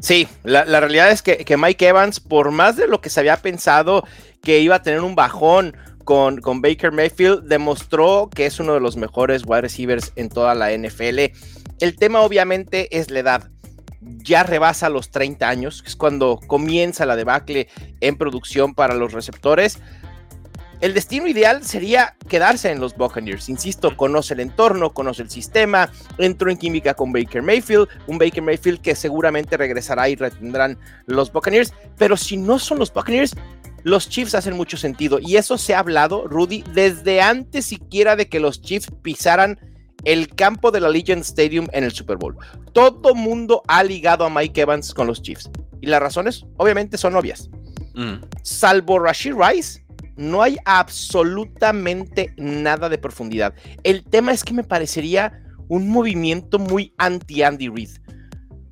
Sí, 0.00 0.28
la, 0.44 0.64
realidad 0.64 1.10
es 1.10 1.22
que, 1.22 1.56
Mike 1.56 1.88
Evans, 1.88 2.20
por 2.20 2.50
más 2.50 2.76
de 2.76 2.88
lo 2.88 3.00
que 3.00 3.10
se 3.10 3.20
había 3.20 3.36
pensado 3.36 4.04
que 4.42 4.60
iba 4.60 4.76
a 4.76 4.82
tener 4.82 5.00
un 5.00 5.14
bajón 5.14 5.76
con, 6.04 6.40
con, 6.40 6.62
Baker 6.62 6.92
Mayfield, 6.92 7.44
demostró 7.44 8.30
que 8.34 8.46
es 8.46 8.60
uno 8.60 8.74
de 8.74 8.80
los 8.80 8.96
mejores 8.96 9.42
wide 9.44 9.62
receivers 9.62 10.12
en 10.16 10.30
toda 10.30 10.54
la 10.54 10.76
NFL. 10.76 11.18
El 11.80 11.96
tema 11.96 12.20
obviamente 12.20 12.96
es 12.96 13.10
la 13.10 13.18
edad. 13.20 13.50
Ya 14.00 14.42
rebasa 14.42 14.88
los 14.88 15.10
30 15.10 15.48
años, 15.48 15.82
que 15.82 15.88
es 15.88 15.96
cuando 15.96 16.40
comienza 16.46 17.04
la 17.04 17.16
debacle 17.16 17.68
en 18.00 18.16
producción 18.16 18.74
para 18.74 18.94
los 18.94 19.12
receptores 19.12 19.80
el 20.80 20.94
destino 20.94 21.26
ideal 21.26 21.64
sería 21.64 22.14
quedarse 22.28 22.70
en 22.70 22.80
los 22.80 22.96
Buccaneers. 22.96 23.48
Insisto, 23.48 23.96
conoce 23.96 24.34
el 24.34 24.40
entorno, 24.40 24.92
conoce 24.92 25.22
el 25.22 25.30
sistema, 25.30 25.90
entró 26.18 26.50
en 26.50 26.56
química 26.56 26.94
con 26.94 27.12
Baker 27.12 27.42
Mayfield, 27.42 27.88
un 28.06 28.18
Baker 28.18 28.42
Mayfield 28.42 28.80
que 28.80 28.94
seguramente 28.94 29.56
regresará 29.56 30.08
y 30.08 30.14
retendrán 30.14 30.78
los 31.06 31.32
Buccaneers, 31.32 31.72
pero 31.96 32.16
si 32.16 32.36
no 32.36 32.58
son 32.58 32.78
los 32.78 32.92
Buccaneers, 32.92 33.34
los 33.82 34.08
Chiefs 34.08 34.34
hacen 34.34 34.56
mucho 34.56 34.76
sentido 34.76 35.18
y 35.20 35.36
eso 35.36 35.58
se 35.58 35.74
ha 35.74 35.80
hablado, 35.80 36.26
Rudy, 36.26 36.64
desde 36.74 37.20
antes 37.20 37.66
siquiera 37.66 38.16
de 38.16 38.28
que 38.28 38.40
los 38.40 38.60
Chiefs 38.60 38.90
pisaran 39.02 39.58
el 40.04 40.28
campo 40.28 40.70
de 40.70 40.80
la 40.80 40.88
Legion 40.88 41.20
Stadium 41.20 41.66
en 41.72 41.84
el 41.84 41.92
Super 41.92 42.16
Bowl. 42.16 42.36
Todo 42.72 43.14
mundo 43.14 43.62
ha 43.66 43.82
ligado 43.82 44.24
a 44.24 44.30
Mike 44.30 44.60
Evans 44.60 44.94
con 44.94 45.06
los 45.06 45.22
Chiefs 45.22 45.50
y 45.80 45.86
las 45.86 46.00
razones 46.00 46.44
obviamente 46.56 46.98
son 46.98 47.16
obvias. 47.16 47.50
Mm. 47.94 48.16
Salvo 48.42 48.98
Rashid 48.98 49.34
Rice, 49.34 49.84
no 50.18 50.42
hay 50.42 50.58
absolutamente 50.64 52.34
nada 52.36 52.88
de 52.88 52.98
profundidad. 52.98 53.54
El 53.84 54.04
tema 54.04 54.32
es 54.32 54.44
que 54.44 54.52
me 54.52 54.64
parecería 54.64 55.40
un 55.68 55.88
movimiento 55.88 56.58
muy 56.58 56.92
anti-Andy 56.98 57.68
Reid. 57.68 57.90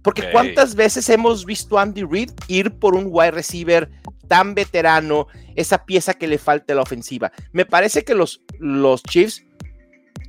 Porque 0.02 0.30
cuántas 0.30 0.74
veces 0.74 1.08
hemos 1.08 1.44
visto 1.44 1.78
a 1.78 1.82
Andy 1.82 2.02
Reid 2.02 2.30
ir 2.48 2.78
por 2.78 2.94
un 2.94 3.06
wide 3.08 3.32
receiver 3.32 3.90
tan 4.28 4.54
veterano, 4.54 5.28
esa 5.54 5.84
pieza 5.84 6.14
que 6.14 6.26
le 6.26 6.38
falta 6.38 6.72
a 6.72 6.76
la 6.76 6.82
ofensiva. 6.82 7.32
Me 7.52 7.64
parece 7.64 8.04
que 8.04 8.14
los, 8.14 8.42
los 8.58 9.02
Chiefs, 9.02 9.44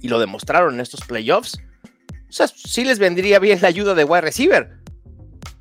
y 0.02 0.08
lo 0.08 0.20
demostraron 0.20 0.76
en 0.76 0.82
estos 0.82 1.02
playoffs, 1.02 1.60
o 2.30 2.32
sea, 2.32 2.48
sí 2.48 2.84
les 2.84 3.00
vendría 3.00 3.40
bien 3.40 3.60
la 3.62 3.70
ayuda 3.70 3.96
de 3.96 4.04
wide 4.04 4.22
receiver, 4.22 4.78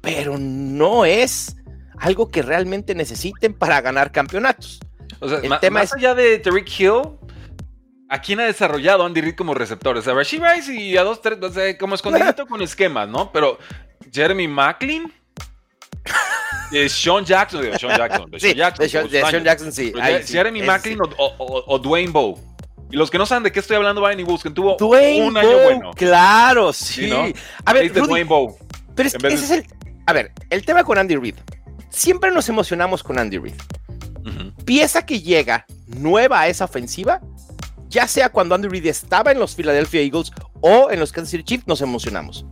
pero 0.02 0.36
no 0.38 1.04
es 1.04 1.56
algo 1.98 2.30
que 2.30 2.42
realmente 2.42 2.94
necesiten 2.94 3.54
para 3.54 3.80
ganar 3.80 4.12
campeonatos. 4.12 4.80
O 5.20 5.28
sea, 5.28 5.38
el 5.38 5.58
tema 5.60 5.80
más 5.80 5.92
allá 5.94 6.14
de 6.14 6.38
Tariq 6.38 6.68
Hill, 6.78 7.02
¿a 8.08 8.20
quién 8.20 8.40
ha 8.40 8.44
desarrollado 8.44 9.04
Andy 9.04 9.20
Reid 9.20 9.34
como 9.34 9.54
receptor? 9.54 9.96
O 9.96 10.02
sea, 10.02 10.14
Rashid 10.14 10.42
Rice 10.42 10.74
y 10.74 10.96
a 10.96 11.02
dos, 11.02 11.22
tres, 11.22 11.38
o 11.40 11.50
sea, 11.50 11.76
como 11.78 11.94
escondidito 11.94 12.46
con 12.48 12.62
esquemas, 12.62 13.08
¿no? 13.08 13.32
Pero 13.32 13.58
Jeremy 14.12 14.48
Macklin. 14.48 15.12
Eh, 16.72 16.88
Sean 16.88 17.24
Jackson, 17.24 17.62
digo, 17.62 17.78
Sean 17.78 17.96
Jackson, 17.96 18.30
de 18.30 18.40
Sean 18.40 18.56
Jackson, 18.56 19.08
de 19.08 19.20
Sean, 19.20 19.44
Jackson, 19.44 19.72
sí. 19.72 19.92
Jeremy 20.26 20.62
Macklin 20.62 20.98
o, 21.16 21.78
Dwayne 21.78 22.10
Bowe. 22.10 22.38
Y 22.90 22.96
los 22.96 23.10
que 23.10 23.18
no 23.18 23.26
saben 23.26 23.42
de 23.42 23.50
qué 23.50 23.60
estoy 23.60 23.76
hablando, 23.76 24.00
vayan 24.00 24.20
y 24.20 24.24
busquen. 24.24 24.54
Tuvo 24.54 24.76
un 24.78 25.36
año 25.36 25.58
bueno. 25.62 25.90
Claro, 25.94 26.72
sí. 26.72 27.10
A 27.64 27.72
ver, 27.72 27.88
Rudy, 27.88 28.24
Dwayne 28.24 28.54
Pero 28.94 29.08
es, 29.08 29.14
ese 29.14 29.34
es 29.34 29.50
el. 29.50 29.66
A 30.06 30.12
ver, 30.12 30.32
el 30.50 30.64
tema 30.64 30.84
con 30.84 30.98
Andy 30.98 31.16
Reid. 31.16 31.34
Siempre 31.90 32.30
nos 32.30 32.48
emocionamos 32.48 33.02
con 33.02 33.18
Andy 33.18 33.38
Reid 33.38 33.54
pieza 34.66 35.06
que 35.06 35.22
llega 35.22 35.64
nueva 35.86 36.40
a 36.40 36.48
esa 36.48 36.66
ofensiva, 36.66 37.22
ya 37.88 38.06
sea 38.06 38.28
cuando 38.28 38.54
Andy 38.54 38.68
Reid 38.68 38.86
estaba 38.86 39.32
en 39.32 39.38
los 39.38 39.54
Philadelphia 39.54 40.02
Eagles 40.02 40.32
o 40.60 40.90
en 40.90 41.00
los 41.00 41.12
Kansas 41.12 41.30
City 41.30 41.44
Chiefs, 41.44 41.66
nos 41.66 41.80
emocionamos. 41.80 42.44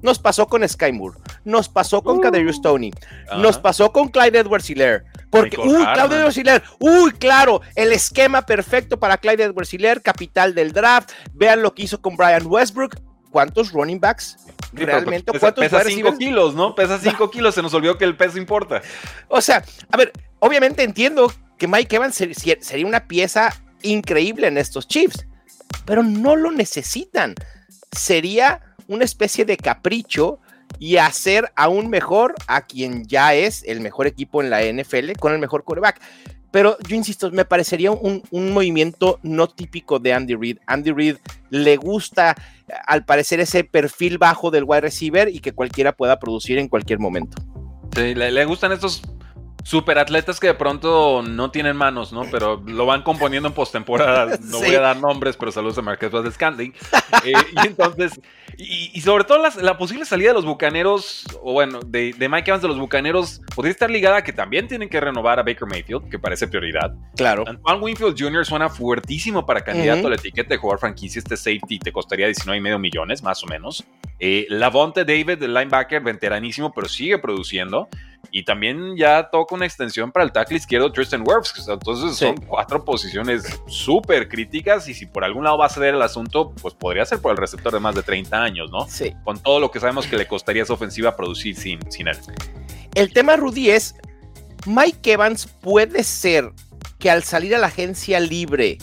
Nos 0.00 0.18
pasó 0.18 0.46
con 0.46 0.66
Sky 0.66 0.92
Moore, 0.92 1.18
nos 1.44 1.68
pasó 1.68 2.02
con 2.02 2.18
uh, 2.18 2.20
Kadarius 2.20 2.62
Tony, 2.62 2.92
nos 3.38 3.58
pasó 3.58 3.92
con 3.92 4.08
Clyde 4.08 4.38
Edwards 4.38 4.70
Hiller. 4.70 5.04
Porque, 5.30 5.56
uy, 5.58 5.84
Clyde 5.84 6.16
Edwards 6.20 6.36
Hiller, 6.36 6.62
uy, 6.78 7.10
claro, 7.12 7.60
el 7.74 7.92
esquema 7.92 8.42
perfecto 8.42 9.00
para 9.00 9.16
Clyde 9.16 9.44
Edwards 9.44 9.74
Hiller, 9.74 10.00
capital 10.02 10.54
del 10.54 10.72
draft. 10.72 11.10
Vean 11.32 11.62
lo 11.62 11.74
que 11.74 11.82
hizo 11.82 12.00
con 12.00 12.16
Brian 12.16 12.46
Westbrook. 12.46 12.96
¿Cuántos 13.30 13.72
running 13.72 13.98
backs 13.98 14.38
realmente? 14.72 15.32
Pesa, 15.32 15.40
¿Cuántos 15.40 15.64
pesa 15.64 15.82
5 15.84 16.16
kilos, 16.16 16.54
¿no? 16.54 16.74
Pesa 16.74 16.98
5 16.98 17.30
kilos, 17.30 17.54
se 17.54 17.62
nos 17.62 17.74
olvidó 17.74 17.98
que 17.98 18.04
el 18.04 18.16
peso 18.16 18.38
importa. 18.38 18.80
O 19.28 19.40
sea, 19.40 19.64
a 19.90 19.96
ver, 19.96 20.12
obviamente 20.38 20.84
entiendo 20.84 21.32
que 21.58 21.68
Mike 21.68 21.96
Evans 21.96 22.14
sería 22.14 22.86
una 22.86 23.06
pieza 23.06 23.54
increíble 23.82 24.46
en 24.46 24.58
estos 24.58 24.86
Chiefs, 24.88 25.26
pero 25.84 26.02
no 26.02 26.36
lo 26.36 26.50
necesitan. 26.50 27.34
Sería 27.92 28.60
una 28.88 29.04
especie 29.04 29.44
de 29.44 29.56
capricho 29.56 30.38
y 30.78 30.96
hacer 30.96 31.50
aún 31.56 31.88
mejor 31.88 32.34
a 32.46 32.66
quien 32.66 33.06
ya 33.06 33.34
es 33.34 33.62
el 33.64 33.80
mejor 33.80 34.06
equipo 34.06 34.42
en 34.42 34.50
la 34.50 34.60
NFL 34.62 35.12
con 35.18 35.32
el 35.32 35.38
mejor 35.38 35.64
quarterback. 35.64 36.00
Pero 36.50 36.78
yo 36.88 36.96
insisto, 36.96 37.30
me 37.32 37.44
parecería 37.44 37.90
un, 37.90 38.22
movimiento 38.30 39.18
no 39.22 39.48
típico 39.48 39.98
de 39.98 40.12
Andy 40.12 40.34
Reid. 40.34 40.58
Andy 40.66 40.90
Reid 40.90 41.16
le 41.50 41.76
gusta, 41.76 42.34
al 42.86 43.04
parecer, 43.04 43.40
ese 43.40 43.64
perfil 43.64 44.16
bajo 44.16 44.50
del 44.50 44.64
wide 44.64 44.82
receiver 44.82 45.28
y 45.28 45.40
que 45.40 45.52
cualquiera 45.52 45.92
pueda 45.92 46.18
producir 46.18 46.58
en 46.58 46.68
cualquier 46.68 46.98
momento. 46.98 47.42
Sí, 47.94 48.14
le 48.14 48.44
gustan 48.44 48.72
estos 48.72 49.02
superatletas 49.66 50.38
que 50.38 50.46
de 50.46 50.54
pronto 50.54 51.24
no 51.26 51.50
tienen 51.50 51.76
manos, 51.76 52.12
¿no? 52.12 52.22
Pero 52.30 52.62
lo 52.66 52.86
van 52.86 53.02
componiendo 53.02 53.48
en 53.48 53.54
postemporada. 53.54 54.38
No 54.46 54.58
voy 54.58 54.74
a 54.74 54.80
dar 54.80 54.96
nombres, 54.98 55.36
pero 55.36 55.50
saludos 55.50 55.76
a 55.78 55.82
Marqués 55.82 56.10
Vázquez 56.10 56.34
Scanding. 56.34 56.72
Eh, 57.24 57.32
y 57.32 57.66
entonces, 57.66 58.20
y, 58.56 59.00
sobre 59.00 59.24
todo 59.24 59.38
la 59.60 59.76
posible 59.76 60.04
salida 60.04 60.28
de 60.28 60.34
los 60.34 60.44
bucaneros, 60.44 61.24
o 61.42 61.52
bueno, 61.52 61.80
de, 61.84 62.14
Mike 62.16 62.48
Evans 62.48 62.62
de 62.62 62.68
los 62.68 62.78
bucaneros, 62.78 63.40
podría 63.54 63.72
estar 63.72 63.90
ligada 63.90 64.18
a 64.18 64.24
que 64.24 64.32
también 64.32 64.68
tienen 64.68 64.88
que 64.88 65.00
renovar 65.00 65.40
a 65.40 65.42
Baker 65.42 65.66
Mayfield, 65.66 66.08
que 66.08 66.18
parece 66.18 66.46
prioridad. 66.46 66.94
Claro. 67.16 67.44
Antoine 67.46 67.82
Winfield 67.82 68.14
Jr. 68.16 68.46
suena 68.46 68.68
fuertísimo 68.68 69.44
para 69.44 69.62
candidato 69.62 70.06
a 70.06 70.10
la 70.10 70.16
etiqueta 70.16 70.50
de 70.50 70.58
jugador 70.58 70.78
franquicia. 70.78 71.18
Este 71.18 71.36
safety 71.36 71.80
te 71.80 71.90
costaría 71.90 72.26
19 72.26 72.56
y 72.56 72.60
medio 72.60 72.78
millones, 72.78 73.22
más 73.22 73.42
o 73.42 73.46
menos. 73.46 73.84
Eh, 74.20 74.46
Lavonte 74.48 75.04
David, 75.04 75.42
el 75.42 75.52
linebacker, 75.52 76.02
veteranísimo, 76.02 76.72
pero 76.72 76.88
sigue 76.88 77.18
produciendo. 77.18 77.88
Y 78.30 78.44
también 78.44 78.96
ya 78.96 79.28
toca 79.30 79.54
una 79.54 79.66
extensión 79.66 80.12
para 80.12 80.24
el 80.24 80.32
tackle 80.32 80.56
izquierdo 80.56 80.92
Tristan 80.92 81.24
Wirfs. 81.26 81.68
Entonces 81.68 82.16
son 82.16 82.36
cuatro 82.36 82.84
posiciones 82.84 83.60
súper 83.66 84.28
críticas 84.28 84.88
y 84.88 84.94
si 84.94 85.06
por 85.06 85.24
algún 85.24 85.44
lado 85.44 85.58
va 85.58 85.66
a 85.66 85.70
ceder 85.70 85.94
el 85.94 86.02
asunto, 86.02 86.52
pues 86.60 86.74
podría 86.74 87.04
ser 87.06 87.20
por 87.20 87.32
el 87.32 87.36
receptor 87.36 87.72
de 87.72 87.80
más 87.80 87.94
de 87.94 88.02
30 88.02 88.42
años, 88.42 88.70
¿no? 88.70 88.86
Sí. 88.88 89.12
Con 89.24 89.38
todo 89.42 89.60
lo 89.60 89.70
que 89.70 89.80
sabemos 89.80 90.06
que 90.06 90.16
le 90.16 90.26
costaría 90.26 90.62
esa 90.62 90.72
ofensiva 90.72 91.16
producir 91.16 91.56
sin, 91.56 91.80
sin 91.90 92.08
él. 92.08 92.16
El 92.94 93.12
tema, 93.12 93.36
Rudy, 93.36 93.70
es 93.70 93.94
Mike 94.66 95.12
Evans 95.12 95.46
puede 95.46 96.02
ser 96.02 96.52
que 96.98 97.10
al 97.10 97.22
salir 97.22 97.54
a 97.54 97.58
la 97.58 97.66
agencia 97.66 98.20
libre 98.20 98.78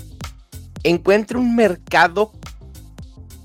encuentre 0.83 1.37
un 1.37 1.55
mercado 1.55 2.31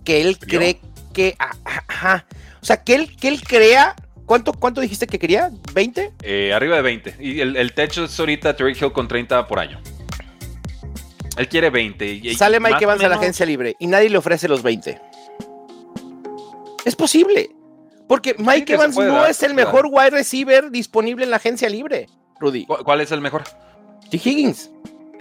que 0.04 0.20
él 0.20 0.38
cree 0.38 0.80
que... 1.12 1.36
Ajá, 1.38 2.26
o 2.60 2.64
sea, 2.64 2.82
que 2.82 2.94
él, 2.94 3.16
que 3.16 3.28
él 3.28 3.42
crea 3.42 3.94
¿Cuánto, 4.28 4.52
¿Cuánto 4.52 4.82
dijiste 4.82 5.06
que 5.06 5.18
quería? 5.18 5.50
¿20? 5.72 6.12
Eh, 6.22 6.52
arriba 6.52 6.76
de 6.76 6.82
20. 6.82 7.16
Y 7.18 7.40
el, 7.40 7.72
techo 7.72 8.04
es 8.04 8.20
ahorita 8.20 8.54
Tariq 8.54 8.82
Hill 8.82 8.92
con 8.92 9.08
30 9.08 9.48
por 9.48 9.58
año. 9.58 9.80
Él 11.38 11.48
quiere 11.48 11.70
20. 11.70 12.34
Sale 12.34 12.60
Mike 12.60 12.84
Evans 12.84 13.02
a 13.02 13.08
la 13.08 13.16
agencia 13.16 13.46
libre 13.46 13.74
y 13.78 13.86
nadie 13.86 14.10
le 14.10 14.18
ofrece 14.18 14.46
los 14.46 14.62
20. 14.62 15.00
Es 16.84 16.94
posible. 16.94 17.48
Porque 18.06 18.34
Mike 18.38 18.74
Evans 18.74 18.98
no 18.98 19.24
es 19.24 19.42
el 19.42 19.54
mejor 19.54 19.88
wide 19.90 20.10
receiver 20.10 20.70
disponible 20.70 21.24
en 21.24 21.30
la 21.30 21.38
agencia 21.38 21.70
libre, 21.70 22.06
Rudy. 22.38 22.66
¿Cuál 22.66 23.00
es 23.00 23.10
el 23.12 23.22
mejor? 23.22 23.44
T. 24.10 24.18
Higgins. 24.22 24.70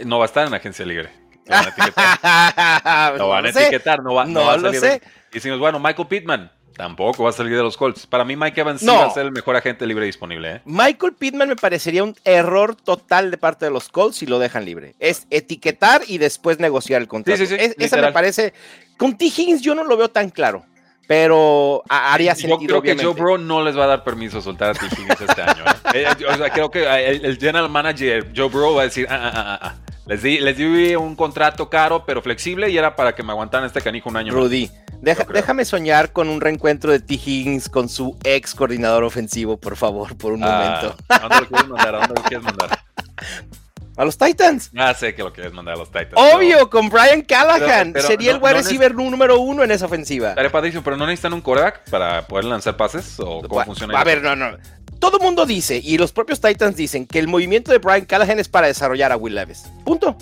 No 0.03 0.19
va 0.19 0.25
a 0.25 0.27
estar 0.27 0.43
en 0.43 0.51
la 0.51 0.57
agencia 0.57 0.85
libre. 0.85 1.11
No 1.45 1.55
van 1.55 1.65
a 1.65 1.69
etiquetar. 1.69 3.17
no 3.17 3.29
van 3.29 3.45
a 3.45 3.49
etiquetar. 3.49 4.03
No, 4.03 4.13
va, 4.15 4.25
no, 4.25 4.49
a 4.49 4.59
salir. 4.59 4.81
Sé. 4.81 5.01
Y 5.31 5.35
decimos, 5.35 5.59
bueno, 5.59 5.79
Michael 5.79 6.09
Pittman. 6.09 6.51
Tampoco 6.77 7.23
va 7.23 7.31
a 7.31 7.33
salir 7.33 7.57
de 7.57 7.63
los 7.63 7.75
Colts. 7.75 8.05
Para 8.05 8.23
mí, 8.23 8.35
Mike 8.35 8.61
Evans 8.61 8.83
no. 8.83 8.93
va 8.93 9.05
a 9.07 9.09
ser 9.09 9.25
el 9.25 9.31
mejor 9.31 9.55
agente 9.55 9.85
libre 9.87 10.05
disponible. 10.05 10.57
¿eh? 10.57 10.61
Michael 10.65 11.13
Pittman 11.13 11.49
me 11.49 11.55
parecería 11.55 12.03
un 12.03 12.15
error 12.23 12.75
total 12.75 13.31
de 13.31 13.37
parte 13.37 13.65
de 13.65 13.71
los 13.71 13.89
Colts 13.89 14.17
si 14.17 14.27
lo 14.27 14.37
dejan 14.37 14.63
libre. 14.63 14.93
Es 14.99 15.25
etiquetar 15.31 16.01
y 16.07 16.19
después 16.19 16.59
negociar 16.59 17.01
el 17.01 17.07
contrato. 17.07 17.43
esa 17.43 17.97
me 17.97 18.11
parece. 18.11 18.53
Con 18.95 19.17
T. 19.17 19.25
Higgins 19.25 19.61
yo 19.61 19.73
no 19.73 19.83
lo 19.83 19.97
veo 19.97 20.09
tan 20.09 20.29
claro. 20.29 20.65
pero 21.07 21.83
haría 21.89 22.35
sentido. 22.35 22.59
Yo 22.59 22.81
creo 22.81 22.95
que 22.95 23.03
Joe 23.03 23.13
Bro 23.13 23.39
no 23.39 23.63
les 23.63 23.75
va 23.75 23.85
a 23.85 23.87
dar 23.87 24.03
permiso 24.03 24.37
a 24.37 24.41
soltar 24.41 24.69
a 24.69 24.73
T. 24.73 24.85
Higgins 24.85 25.21
este 25.21 25.41
año. 25.41 25.63
¿eh? 25.65 25.73
Eh, 25.93 26.05
o 26.27 26.35
sea, 26.35 26.49
creo 26.49 26.69
que 26.69 26.83
el, 26.83 27.37
general 27.37 27.69
manager 27.69 28.31
Joe 28.35 28.49
Bro 28.49 28.75
va 28.75 28.81
a 28.81 28.85
decir, 28.85 29.07
ah, 29.09 29.19
ah, 29.23 29.31
ah, 29.33 29.59
ah. 29.61 29.75
Les 30.07 30.21
di, 30.21 30.39
les 30.39 30.55
di 30.55 30.95
un 30.95 31.15
contrato 31.15 31.69
caro 31.69 32.05
pero 32.05 32.21
flexible 32.21 32.69
y 32.69 32.77
era 32.77 32.95
para 32.95 33.13
que 33.13 33.23
me 33.23 33.31
aguantaran 33.31 33.67
este 33.67 33.81
canijo 33.81 34.09
un 34.09 34.15
año. 34.15 34.33
Rudy, 34.33 34.71
déjame 35.01 35.65
soñar 35.65 36.11
con 36.11 36.29
un 36.29 36.41
reencuentro 36.41 36.91
de 36.91 36.99
T. 36.99 37.13
Higgins 37.15 37.69
con 37.69 37.89
su 37.89 38.17
ex 38.23 38.55
coordinador 38.55 39.03
ofensivo, 39.03 39.57
por 39.57 39.75
favor, 39.75 40.17
por 40.17 40.33
un 40.33 40.41
momento. 40.41 40.95
¿A 41.09 41.19
dónde 41.19 41.41
lo 41.41 41.47
quieres 41.47 41.67
mandar? 41.67 41.95
¿A 41.95 41.99
dónde 41.99 42.13
lo 42.15 42.23
quieres 42.23 42.43
mandar? 42.43 42.79
A 43.97 44.05
los 44.05 44.15
Titans. 44.15 44.69
Ah, 44.77 44.93
sé 44.93 45.15
que 45.15 45.23
lo 45.23 45.33
quieres 45.33 45.51
mandar 45.53 45.73
a 45.73 45.77
los 45.79 45.87
Titans. 45.87 46.13
Obvio, 46.15 46.69
con 46.69 46.87
Brian 46.87 47.23
Callahan. 47.23 47.95
Sería 47.99 48.31
el 48.31 48.37
wide 48.37 48.53
receiver 48.53 48.93
número 48.93 49.39
uno 49.39 49.63
en 49.63 49.71
esa 49.71 49.87
ofensiva. 49.87 50.35
pero 50.35 50.97
no 50.97 51.07
necesitan 51.07 51.33
un 51.33 51.41
quarterback 51.41 51.89
para 51.89 52.27
poder 52.27 52.45
lanzar 52.45 52.77
pases 52.77 53.19
o 53.19 53.41
cómo 53.41 53.65
funciona. 53.65 53.99
A 53.99 54.03
ver, 54.03 54.21
no, 54.21 54.35
no. 54.35 54.55
Todo 54.99 55.19
mundo 55.19 55.47
dice, 55.47 55.81
y 55.83 55.97
los 55.97 56.11
propios 56.11 56.39
Titans 56.39 56.75
dicen, 56.75 57.07
que 57.07 57.17
el 57.17 57.27
movimiento 57.27 57.71
de 57.71 57.79
Brian 57.79 58.05
Callahan 58.05 58.39
es 58.39 58.47
para 58.47 58.67
desarrollar 58.67 59.11
a 59.11 59.17
Will 59.17 59.33
Levis. 59.33 59.63
Punto. 59.83 60.15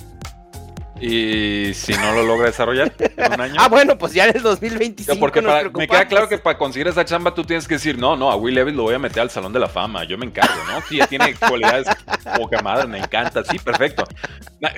Y 0.99 1.73
si 1.73 1.93
no 1.93 2.13
lo 2.13 2.23
logra 2.23 2.47
desarrollar 2.47 2.93
en 2.97 3.33
un 3.33 3.41
año. 3.41 3.55
ah, 3.57 3.67
bueno, 3.67 3.97
pues 3.97 4.13
ya 4.13 4.25
en 4.25 4.37
el 4.37 4.41
2025. 4.41 5.19
porque 5.19 5.41
me 5.41 5.87
queda 5.87 6.07
claro 6.07 6.29
que 6.29 6.37
para 6.37 6.57
conseguir 6.57 6.87
esa 6.87 7.03
chamba 7.03 7.33
tú 7.33 7.43
tienes 7.43 7.67
que 7.67 7.75
decir, 7.75 7.97
no, 7.97 8.15
no, 8.15 8.31
a 8.31 8.35
Will 8.35 8.55
Levis 8.55 8.75
lo 8.75 8.83
voy 8.83 8.95
a 8.95 8.99
meter 8.99 9.21
al 9.21 9.29
Salón 9.29 9.51
de 9.51 9.59
la 9.59 9.67
Fama, 9.67 10.05
yo 10.05 10.17
me 10.17 10.25
encargo, 10.25 10.55
¿no? 10.71 10.81
Sí, 10.87 10.97
ya 10.97 11.07
tiene 11.07 11.35
cualidades 11.35 11.87
poca 12.37 12.61
madre, 12.61 12.87
me 12.87 12.99
encanta, 12.99 13.43
sí, 13.43 13.59
perfecto. 13.59 14.05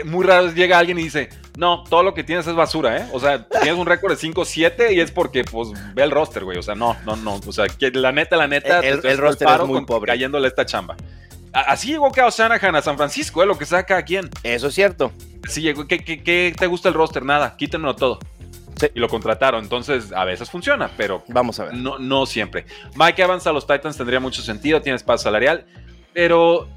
Muy 0.06 0.26
raro 0.26 0.52
llega 0.52 0.80
alguien 0.80 0.98
y 1.00 1.04
dice, 1.04 1.30
no, 1.56 1.84
todo 1.84 2.04
lo 2.04 2.14
que 2.14 2.24
tienes 2.24 2.48
es 2.48 2.56
basura, 2.56 2.98
¿eh? 2.98 3.08
O 3.14 3.20
sea, 3.20 3.48
tienes 3.48 3.76
un 3.76 3.86
récord 3.86 4.12
de 4.12 4.28
5-7 4.28 4.94
y 4.94 5.00
es 5.00 5.12
porque, 5.12 5.44
pues, 5.44 5.70
ve 5.94 6.04
el 6.04 6.12
roster, 6.12 6.44
güey. 6.44 6.58
O 6.58 6.64
sea, 6.64 6.76
no, 6.76 6.98
no, 7.06 7.16
no. 7.16 7.40
O 7.46 7.52
sea, 7.52 7.68
que 7.68 7.92
la 7.92 8.12
neta, 8.12 8.36
la 8.38 8.48
neta, 8.48 8.80
el, 8.80 9.06
el 9.06 9.18
roster 9.18 9.48
es 9.48 9.68
muy 9.68 9.86
pobre. 9.86 10.12
Cayéndole 10.12 10.48
esta 10.48 10.66
chamba. 10.66 10.96
Así 11.66 11.90
llegó 11.90 12.12
Kyle 12.12 12.30
Shanahan 12.30 12.76
a 12.76 12.82
San 12.84 12.98
Francisco, 12.98 13.42
¿eh? 13.42 13.46
lo 13.48 13.58
que 13.58 13.66
saca 13.66 13.98
a 13.98 14.04
quién. 14.04 14.30
Eso 14.44 14.68
es 14.68 14.76
cierto. 14.76 15.12
Sí 15.48 15.62
llegó. 15.62 15.88
¿Qué, 15.88 16.54
te 16.58 16.68
gusta 16.68 16.90
el 16.90 16.96
roster? 16.96 17.24
Nada, 17.24 17.56
quítenlo 17.58 17.96
todo. 17.96 18.20
Sí. 18.80 18.88
Y 18.94 19.00
lo 19.00 19.10
contrataron. 19.10 19.64
Entonces, 19.64 20.14
a 20.14 20.24
veces 20.24 20.52
funciona, 20.52 20.92
pero. 20.96 21.24
Vamos 21.30 21.60
a 21.60 21.66
ver. 21.66 21.74
No, 21.74 21.98
no 21.98 22.28
siempre. 22.28 22.68
Mike 22.96 23.24
Evans 23.24 23.48
a 23.48 23.52
los 23.52 23.66
Titans 23.66 23.98
tendría 23.98 24.20
mucho 24.20 24.44
sentido, 24.44 24.82
tiene 24.82 24.98
espacio 24.98 25.24
salarial, 25.24 25.66
pero. 26.14 26.70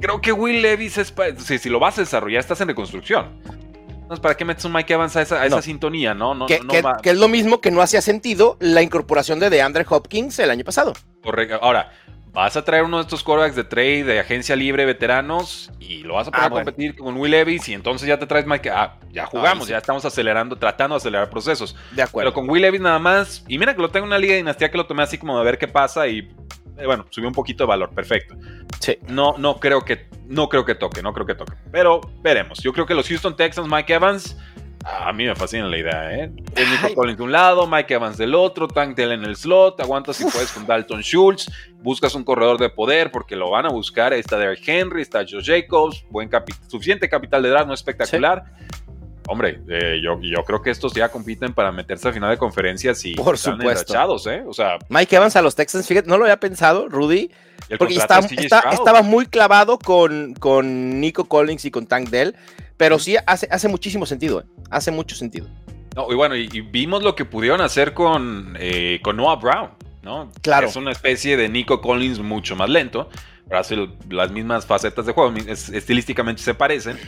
Creo 0.00 0.20
que 0.20 0.32
Will 0.32 0.60
Levis 0.60 0.98
es. 0.98 1.14
Si, 1.38 1.70
lo 1.70 1.78
vas 1.78 1.96
a 1.96 2.02
desarrollar, 2.02 2.40
estás 2.40 2.60
en 2.60 2.68
reconstrucción. 2.68 3.40
Entonces, 3.88 4.20
¿para 4.20 4.36
qué 4.36 4.44
metes 4.44 4.66
un 4.66 4.72
Mike 4.72 4.92
Evans 4.92 5.16
a 5.16 5.22
esa, 5.22 5.62
sintonía? 5.62 6.12
No, 6.12 6.34
no, 6.34 6.44
que, 6.44 6.60
que, 7.02 7.10
es 7.10 7.16
lo 7.16 7.28
mismo 7.28 7.62
que 7.62 7.70
no 7.70 7.80
hacía 7.80 8.02
sentido 8.02 8.58
la 8.60 8.82
incorporación 8.82 9.38
de 9.38 9.48
DeAndre 9.48 9.86
Hopkins 9.88 10.38
el 10.40 10.50
año 10.50 10.64
pasado. 10.64 10.92
Correcto. 11.22 11.58
Ahora, 11.62 11.90
vas 12.32 12.56
a 12.56 12.64
traer 12.64 12.84
uno 12.84 12.96
de 12.96 13.02
estos 13.02 13.22
quarterbacks 13.22 13.56
de 13.56 13.64
trade, 13.64 14.04
de 14.04 14.20
agencia 14.20 14.56
libre, 14.56 14.84
veteranos, 14.84 15.70
y 15.78 16.02
lo 16.02 16.14
vas 16.14 16.28
a 16.28 16.30
poner 16.30 16.44
ah, 16.44 16.46
a 16.46 16.50
competir 16.50 16.96
con 16.96 17.16
Will 17.16 17.32
Levis, 17.32 17.68
y 17.68 17.74
entonces 17.74 18.08
ya 18.08 18.18
te 18.18 18.26
traes 18.26 18.46
Mike. 18.46 18.70
Ah, 18.70 18.98
ya 19.10 19.26
jugamos, 19.26 19.68
ya 19.68 19.78
estamos 19.78 20.04
acelerando, 20.04 20.56
tratando 20.56 20.94
de 20.94 20.98
acelerar 20.98 21.28
procesos. 21.30 21.76
De 21.92 22.02
acuerdo. 22.02 22.30
Pero 22.30 22.34
con 22.34 22.50
Will 22.50 22.62
Levis 22.62 22.80
nada 22.80 22.98
más, 22.98 23.44
y 23.48 23.58
mira 23.58 23.74
que 23.74 23.82
lo 23.82 23.90
tengo 23.90 24.06
en 24.06 24.08
una 24.08 24.18
liga 24.18 24.32
de 24.32 24.38
dinastía 24.38 24.70
que 24.70 24.78
lo 24.78 24.86
tomé 24.86 25.02
así 25.02 25.18
como 25.18 25.38
de 25.38 25.44
ver 25.44 25.58
qué 25.58 25.68
pasa, 25.68 26.08
y 26.08 26.30
eh, 26.78 26.86
bueno, 26.86 27.06
subió 27.10 27.28
un 27.28 27.34
poquito 27.34 27.64
de 27.64 27.68
valor, 27.68 27.90
perfecto. 27.90 28.34
Sí. 28.80 28.96
No, 29.08 29.36
no 29.36 29.60
creo 29.60 29.84
que, 29.84 30.08
no 30.26 30.48
creo 30.48 30.64
que 30.64 30.74
toque, 30.74 31.02
no 31.02 31.12
creo 31.12 31.26
que 31.26 31.34
toque. 31.34 31.52
Pero 31.70 32.00
veremos. 32.22 32.58
Yo 32.60 32.72
creo 32.72 32.86
que 32.86 32.94
los 32.94 33.08
Houston 33.08 33.36
Texans, 33.36 33.68
Mike 33.68 33.92
Evans 33.92 34.36
a 34.84 35.12
mí 35.12 35.26
me 35.26 35.34
fascina 35.34 35.66
la 35.66 35.78
idea, 35.78 36.14
¿eh? 36.14 36.32
Es 36.54 36.70
Nico 36.70 36.94
Collins 36.94 37.18
de 37.18 37.24
un 37.24 37.32
lado, 37.32 37.66
Mike 37.66 37.94
Evans 37.94 38.16
del 38.16 38.34
otro, 38.34 38.68
Tank 38.68 38.96
Dell 38.96 39.12
en 39.12 39.24
el 39.24 39.36
slot, 39.36 39.80
aguantas 39.80 40.16
si 40.16 40.24
puedes 40.24 40.50
con 40.52 40.66
Dalton 40.66 41.02
Schultz, 41.02 41.50
buscas 41.82 42.14
un 42.14 42.24
corredor 42.24 42.58
de 42.58 42.70
poder 42.70 43.10
porque 43.10 43.36
lo 43.36 43.50
van 43.50 43.66
a 43.66 43.70
buscar. 43.70 44.12
Está 44.12 44.38
Derrick 44.38 44.66
Henry, 44.66 45.02
está 45.02 45.24
Joe 45.28 45.42
Jacobs, 45.42 46.04
buen 46.10 46.30
suficiente 46.68 47.08
capital 47.08 47.42
de 47.42 47.50
draft, 47.50 47.68
no 47.68 47.74
espectacular. 47.74 48.44
Hombre, 49.28 49.60
eh, 49.68 50.00
yo, 50.02 50.18
yo, 50.20 50.44
creo 50.44 50.62
que 50.62 50.70
estos 50.70 50.94
ya 50.94 51.08
compiten 51.08 51.54
para 51.54 51.70
meterse 51.70 52.08
a 52.08 52.12
final 52.12 52.30
de 52.30 52.38
conferencias 52.38 53.04
y 53.04 53.14
Por 53.14 53.36
están 53.36 53.56
supuesto. 53.56 53.94
¿eh? 54.30 54.42
O 54.46 54.52
sea, 54.52 54.78
Mike 54.88 55.14
Evans 55.14 55.36
a 55.36 55.42
los 55.42 55.54
Texans, 55.54 55.86
fíjate, 55.86 56.08
no 56.08 56.18
lo 56.18 56.24
había 56.24 56.38
pensado, 56.38 56.88
Rudy, 56.88 57.30
porque 57.78 57.94
estaba 57.94 59.02
muy 59.02 59.26
clavado 59.26 59.78
con, 59.78 60.34
con 60.34 61.00
Nico 61.00 61.26
Collins 61.26 61.64
y 61.64 61.70
con 61.70 61.86
Tank 61.86 62.08
Dell. 62.08 62.34
Pero 62.76 62.98
sí 62.98 63.16
hace, 63.26 63.46
hace 63.50 63.68
muchísimo 63.68 64.06
sentido, 64.06 64.40
¿eh? 64.40 64.44
hace 64.70 64.90
mucho 64.90 65.14
sentido. 65.14 65.46
No, 65.94 66.10
y 66.10 66.16
bueno, 66.16 66.34
y, 66.34 66.48
vimos 66.62 67.02
lo 67.02 67.14
que 67.14 67.24
pudieron 67.24 67.60
hacer 67.60 67.94
con, 67.94 68.56
eh, 68.58 68.98
con 69.02 69.16
Noah 69.16 69.36
Brown, 69.36 69.70
¿no? 70.02 70.32
Claro. 70.40 70.66
Es 70.66 70.76
una 70.76 70.90
especie 70.90 71.36
de 71.36 71.48
Nico 71.48 71.80
Collins 71.80 72.18
mucho 72.18 72.56
más 72.56 72.68
lento, 72.68 73.08
hace 73.52 73.76
las 74.08 74.30
mismas 74.30 74.66
facetas 74.66 75.06
de 75.06 75.12
juego, 75.12 75.32
estilísticamente 75.46 76.42
se 76.42 76.54
parecen. 76.54 76.98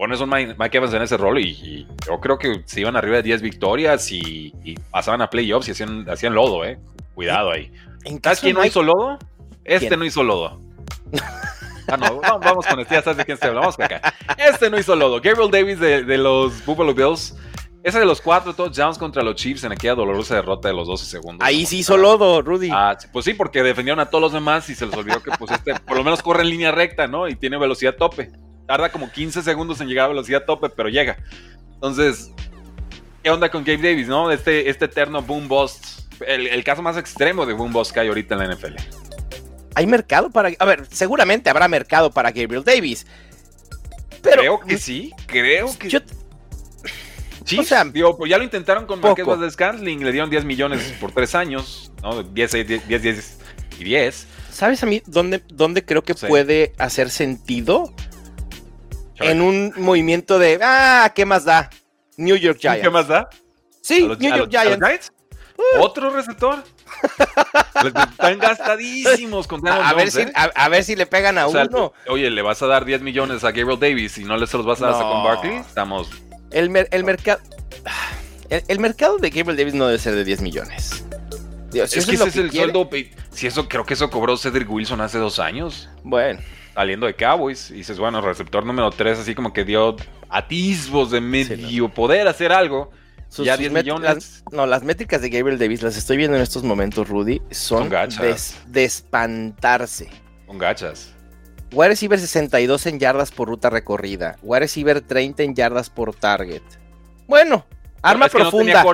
Pones 0.00 0.18
un 0.22 0.30
Mike, 0.30 0.78
Evans 0.78 0.94
en 0.94 1.02
ese 1.02 1.18
rol 1.18 1.38
y, 1.40 1.86
yo 2.06 2.18
creo 2.20 2.38
que 2.38 2.62
se 2.64 2.80
iban 2.80 2.96
arriba 2.96 3.16
de 3.16 3.22
10 3.22 3.42
victorias 3.42 4.10
y, 4.10 4.50
pasaban 4.90 5.20
a 5.20 5.28
playoffs 5.28 5.68
y 5.68 5.72
hacían, 5.72 6.08
hacían 6.08 6.34
lodo, 6.34 6.64
¿eh? 6.64 6.78
Cuidado 7.14 7.50
ahí. 7.50 7.70
¿Sabes 8.22 8.40
quién 8.40 8.56
no 8.56 8.64
hizo 8.64 8.82
lodo? 8.82 9.18
Este 9.62 9.94
no 9.98 10.06
hizo 10.06 10.22
lodo. 10.22 10.58
Ah, 11.86 11.98
no, 11.98 12.18
vamos 12.18 12.64
con 12.66 12.80
este, 12.80 12.94
ya 12.94 13.02
sabes 13.02 13.18
de 13.18 13.26
quién 13.26 13.34
estoy 13.34 13.48
hablando. 13.48 13.76
Vamos 13.76 13.78
acá. 13.78 14.14
Este 14.38 14.70
no 14.70 14.78
hizo 14.78 14.96
lodo. 14.96 15.20
Gabriel 15.20 15.50
Davis 15.50 15.78
de, 15.78 16.16
los 16.16 16.64
Buffalo 16.64 16.94
Bills. 16.94 17.36
Ese 17.82 17.98
de 17.98 18.06
los 18.06 18.22
cuatro 18.22 18.54
touchdowns 18.54 18.96
contra 18.96 19.22
los 19.22 19.34
Chiefs 19.34 19.64
en 19.64 19.72
aquella 19.72 19.96
dolorosa 19.96 20.34
derrota 20.34 20.68
de 20.68 20.74
los 20.74 20.88
12 20.88 21.04
segundos. 21.04 21.46
Ahí 21.46 21.66
sí 21.66 21.80
hizo 21.80 21.98
lodo, 21.98 22.40
Rudy. 22.40 22.70
Ah, 22.72 22.96
pues 23.12 23.26
sí, 23.26 23.34
porque 23.34 23.62
defendieron 23.62 24.00
a 24.00 24.06
todos 24.06 24.22
los 24.22 24.32
demás 24.32 24.66
y 24.70 24.74
se 24.74 24.86
les 24.86 24.94
olvidó 24.96 25.22
que 25.22 25.30
pues 25.32 25.50
este 25.50 25.74
por 25.74 25.98
lo 25.98 26.04
menos 26.04 26.22
corre 26.22 26.40
en 26.42 26.48
línea 26.48 26.72
recta, 26.72 27.06
¿no? 27.06 27.28
Y 27.28 27.36
tiene 27.36 27.58
velocidad 27.58 27.96
tope. 27.96 28.30
Tarda 28.66 28.90
como 28.90 29.10
15 29.10 29.42
segundos 29.42 29.80
en 29.80 29.88
llegar 29.88 30.06
a 30.06 30.08
velocidad 30.08 30.44
tope, 30.44 30.68
pero 30.70 30.88
llega. 30.88 31.18
Entonces, 31.74 32.30
¿qué 33.22 33.30
onda 33.30 33.50
con 33.50 33.64
Gabe 33.64 33.78
Davis, 33.78 34.08
no? 34.08 34.30
Este, 34.30 34.68
este 34.68 34.84
eterno 34.84 35.22
boom 35.22 35.48
bust. 35.48 36.00
El, 36.26 36.46
el 36.46 36.64
caso 36.64 36.82
más 36.82 36.96
extremo 36.96 37.46
de 37.46 37.54
boom 37.54 37.72
bust 37.72 37.92
que 37.92 38.00
hay 38.00 38.08
ahorita 38.08 38.34
en 38.34 38.40
la 38.40 38.54
NFL. 38.54 38.76
¿Hay 39.74 39.86
mercado 39.86 40.30
para.? 40.30 40.50
A 40.58 40.64
ver, 40.64 40.86
seguramente 40.90 41.48
habrá 41.48 41.68
mercado 41.68 42.10
para 42.10 42.30
Gabriel 42.30 42.64
Davis. 42.64 43.06
Pero, 44.22 44.40
creo 44.40 44.60
que 44.60 44.78
sí, 44.78 45.12
creo 45.26 45.76
que. 45.78 45.88
Yo, 45.88 46.00
sí, 47.44 47.58
o 47.58 47.62
sea, 47.62 47.84
pues 47.84 48.30
ya 48.30 48.38
lo 48.38 48.44
intentaron 48.44 48.86
con 48.86 49.00
Marquez 49.00 49.26
de 49.26 49.50
Scantling, 49.50 50.04
le 50.04 50.12
dieron 50.12 50.28
10 50.28 50.44
millones 50.44 50.94
por 51.00 51.12
3 51.12 51.34
años, 51.34 51.92
¿no? 52.02 52.22
10, 52.22 52.52
10, 52.52 52.88
10, 52.88 53.38
y 53.78 53.84
10. 53.84 54.26
¿Sabes 54.52 54.82
a 54.82 54.86
mí 54.86 55.02
dónde, 55.06 55.42
dónde 55.48 55.84
creo 55.84 56.02
que 56.02 56.14
puede 56.14 56.74
hacer 56.78 57.08
sentido? 57.08 57.94
En 59.20 59.40
un 59.40 59.72
movimiento 59.76 60.38
de, 60.38 60.58
ah, 60.62 61.12
¿qué 61.14 61.24
más 61.24 61.44
da? 61.44 61.70
New 62.16 62.36
York 62.36 62.58
Giants. 62.60 62.82
¿Qué 62.82 62.90
más 62.90 63.08
da? 63.08 63.28
Sí, 63.80 64.02
New 64.18 64.36
York 64.36 64.50
Giants. 64.50 65.12
¿Otro 65.78 66.10
receptor? 66.10 66.62
Están 67.84 68.38
gastadísimos 68.38 69.46
con 69.46 69.66
a, 69.68 69.92
ver 69.94 70.10
si, 70.10 70.22
¿eh? 70.22 70.32
a, 70.34 70.68
ver 70.68 70.84
si 70.84 70.96
le 70.96 71.06
pegan 71.06 71.38
a 71.38 71.46
uno. 71.46 71.92
Oye, 72.08 72.30
le 72.30 72.42
vas 72.42 72.62
a 72.62 72.66
dar 72.66 72.84
10 72.84 73.02
millones 73.02 73.44
a 73.44 73.52
Gabriel 73.52 73.78
Davis 73.78 74.18
y 74.18 74.24
no 74.24 74.36
le 74.36 74.46
se 74.46 74.56
los 74.56 74.66
vas 74.66 74.82
a 74.82 74.86
dar 74.86 74.94
a 74.96 74.98
con 74.98 75.24
Barkley. 75.24 75.56
Estamos. 75.56 76.10
El, 76.50 76.74
el 76.90 77.04
mercado. 77.04 77.40
El, 78.48 78.80
mercado 78.80 79.18
de 79.18 79.30
Gabriel 79.30 79.56
Davis 79.56 79.74
no 79.74 79.86
debe 79.86 79.98
ser 79.98 80.14
de 80.14 80.24
10 80.24 80.40
millones. 80.42 81.04
Dios, 81.70 81.96
es 81.96 82.04
que 82.04 82.16
ese 82.16 82.28
es 82.28 82.36
el 82.36 82.50
sueldo. 82.50 82.90
Si 83.30 83.46
eso 83.46 83.68
creo 83.68 83.84
que 83.84 83.94
eso 83.94 84.10
cobró 84.10 84.36
Cedric 84.36 84.70
Wilson 84.70 85.00
hace 85.00 85.18
dos 85.18 85.38
años. 85.38 85.88
Bueno. 86.02 86.40
Saliendo 86.74 87.06
de 87.06 87.14
Cowboys. 87.14 87.70
Y 87.70 87.74
dices, 87.74 87.98
bueno, 87.98 88.20
receptor 88.20 88.64
número 88.64 88.90
3, 88.90 89.20
así 89.20 89.34
como 89.34 89.52
que 89.52 89.64
dio 89.64 89.96
atisbos 90.28 91.10
de 91.10 91.20
medio 91.20 91.88
poder 91.88 92.28
hacer 92.28 92.52
algo 92.52 92.90
ya 93.38 93.56
10 93.56 93.72
millones. 93.72 94.44
no, 94.50 94.66
las 94.66 94.82
métricas 94.82 95.22
de 95.22 95.30
Gabriel 95.30 95.58
Davis 95.58 95.82
las 95.82 95.96
estoy 95.96 96.16
viendo 96.16 96.36
en 96.36 96.42
estos 96.42 96.62
momentos, 96.62 97.08
Rudy. 97.08 97.40
Son, 97.50 97.88
de 97.88 98.84
espantarse. 98.84 100.10
Con 100.46 100.58
gachas. 100.58 101.14
Wide 101.72 101.90
receiver 101.90 102.18
62 102.18 102.86
en 102.86 102.98
yardas 102.98 103.30
por 103.30 103.48
ruta 103.48 103.70
recorrida. 103.70 104.36
Wide 104.42 104.60
receiver 104.60 105.00
30 105.00 105.44
en 105.44 105.54
yardas 105.54 105.88
por 105.88 106.14
target. 106.14 106.62
Bueno, 107.28 107.64
arma 108.02 108.28
profunda. 108.28 108.84